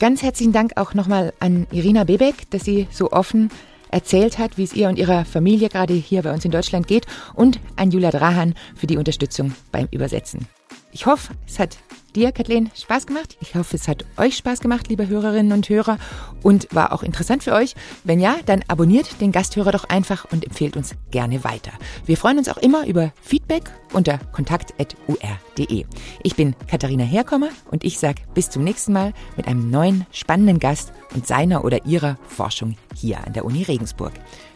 Ganz 0.00 0.22
herzlichen 0.22 0.52
Dank 0.52 0.72
auch 0.76 0.94
nochmal 0.94 1.32
an 1.40 1.66
Irina 1.72 2.04
Bebeck, 2.04 2.50
dass 2.50 2.64
sie 2.64 2.86
so 2.90 3.10
offen 3.10 3.50
erzählt 3.90 4.38
hat, 4.38 4.58
wie 4.58 4.64
es 4.64 4.74
ihr 4.74 4.88
und 4.88 4.98
ihrer 4.98 5.24
Familie 5.24 5.68
gerade 5.68 5.94
hier 5.94 6.22
bei 6.22 6.32
uns 6.32 6.44
in 6.44 6.50
Deutschland 6.50 6.86
geht 6.86 7.06
und 7.34 7.58
an 7.76 7.90
Julia 7.90 8.10
Drahan 8.10 8.54
für 8.76 8.86
die 8.86 8.96
Unterstützung 8.96 9.54
beim 9.72 9.88
Übersetzen. 9.90 10.46
Ich 10.92 11.06
hoffe, 11.06 11.32
es 11.46 11.58
hat 11.58 11.78
dir, 12.14 12.32
Kathleen, 12.32 12.70
Spaß 12.74 13.06
gemacht. 13.06 13.36
Ich 13.40 13.54
hoffe, 13.54 13.76
es 13.76 13.88
hat 13.88 14.04
euch 14.16 14.36
Spaß 14.36 14.60
gemacht, 14.60 14.88
liebe 14.88 15.08
Hörerinnen 15.08 15.52
und 15.52 15.68
Hörer, 15.68 15.98
und 16.42 16.68
war 16.74 16.92
auch 16.92 17.02
interessant 17.02 17.42
für 17.42 17.52
euch. 17.52 17.74
Wenn 18.04 18.20
ja, 18.20 18.36
dann 18.46 18.64
abonniert 18.68 19.20
den 19.20 19.32
Gasthörer 19.32 19.72
doch 19.72 19.84
einfach 19.84 20.26
und 20.30 20.44
empfehlt 20.44 20.76
uns 20.76 20.94
gerne 21.10 21.44
weiter. 21.44 21.72
Wir 22.06 22.16
freuen 22.16 22.38
uns 22.38 22.48
auch 22.48 22.56
immer 22.58 22.86
über 22.86 23.12
Feedback 23.22 23.70
unter 23.92 24.18
kontakt.ur.de. 24.32 25.84
Ich 26.22 26.36
bin 26.36 26.54
Katharina 26.66 27.04
Herkommer 27.04 27.48
und 27.70 27.84
ich 27.84 27.98
sage 27.98 28.22
bis 28.34 28.50
zum 28.50 28.64
nächsten 28.64 28.92
Mal 28.92 29.12
mit 29.36 29.46
einem 29.46 29.70
neuen 29.70 30.06
spannenden 30.12 30.58
Gast 30.58 30.92
und 31.14 31.26
seiner 31.26 31.64
oder 31.64 31.86
ihrer 31.86 32.18
Forschung 32.26 32.76
hier 32.94 33.24
an 33.24 33.32
der 33.32 33.44
Uni 33.44 33.62
Regensburg. 33.62 34.12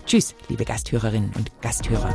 Tschüss, 0.06 0.34
liebe 0.48 0.64
Gasthörerinnen 0.64 1.32
und 1.36 1.50
Gasthörer. 1.60 2.12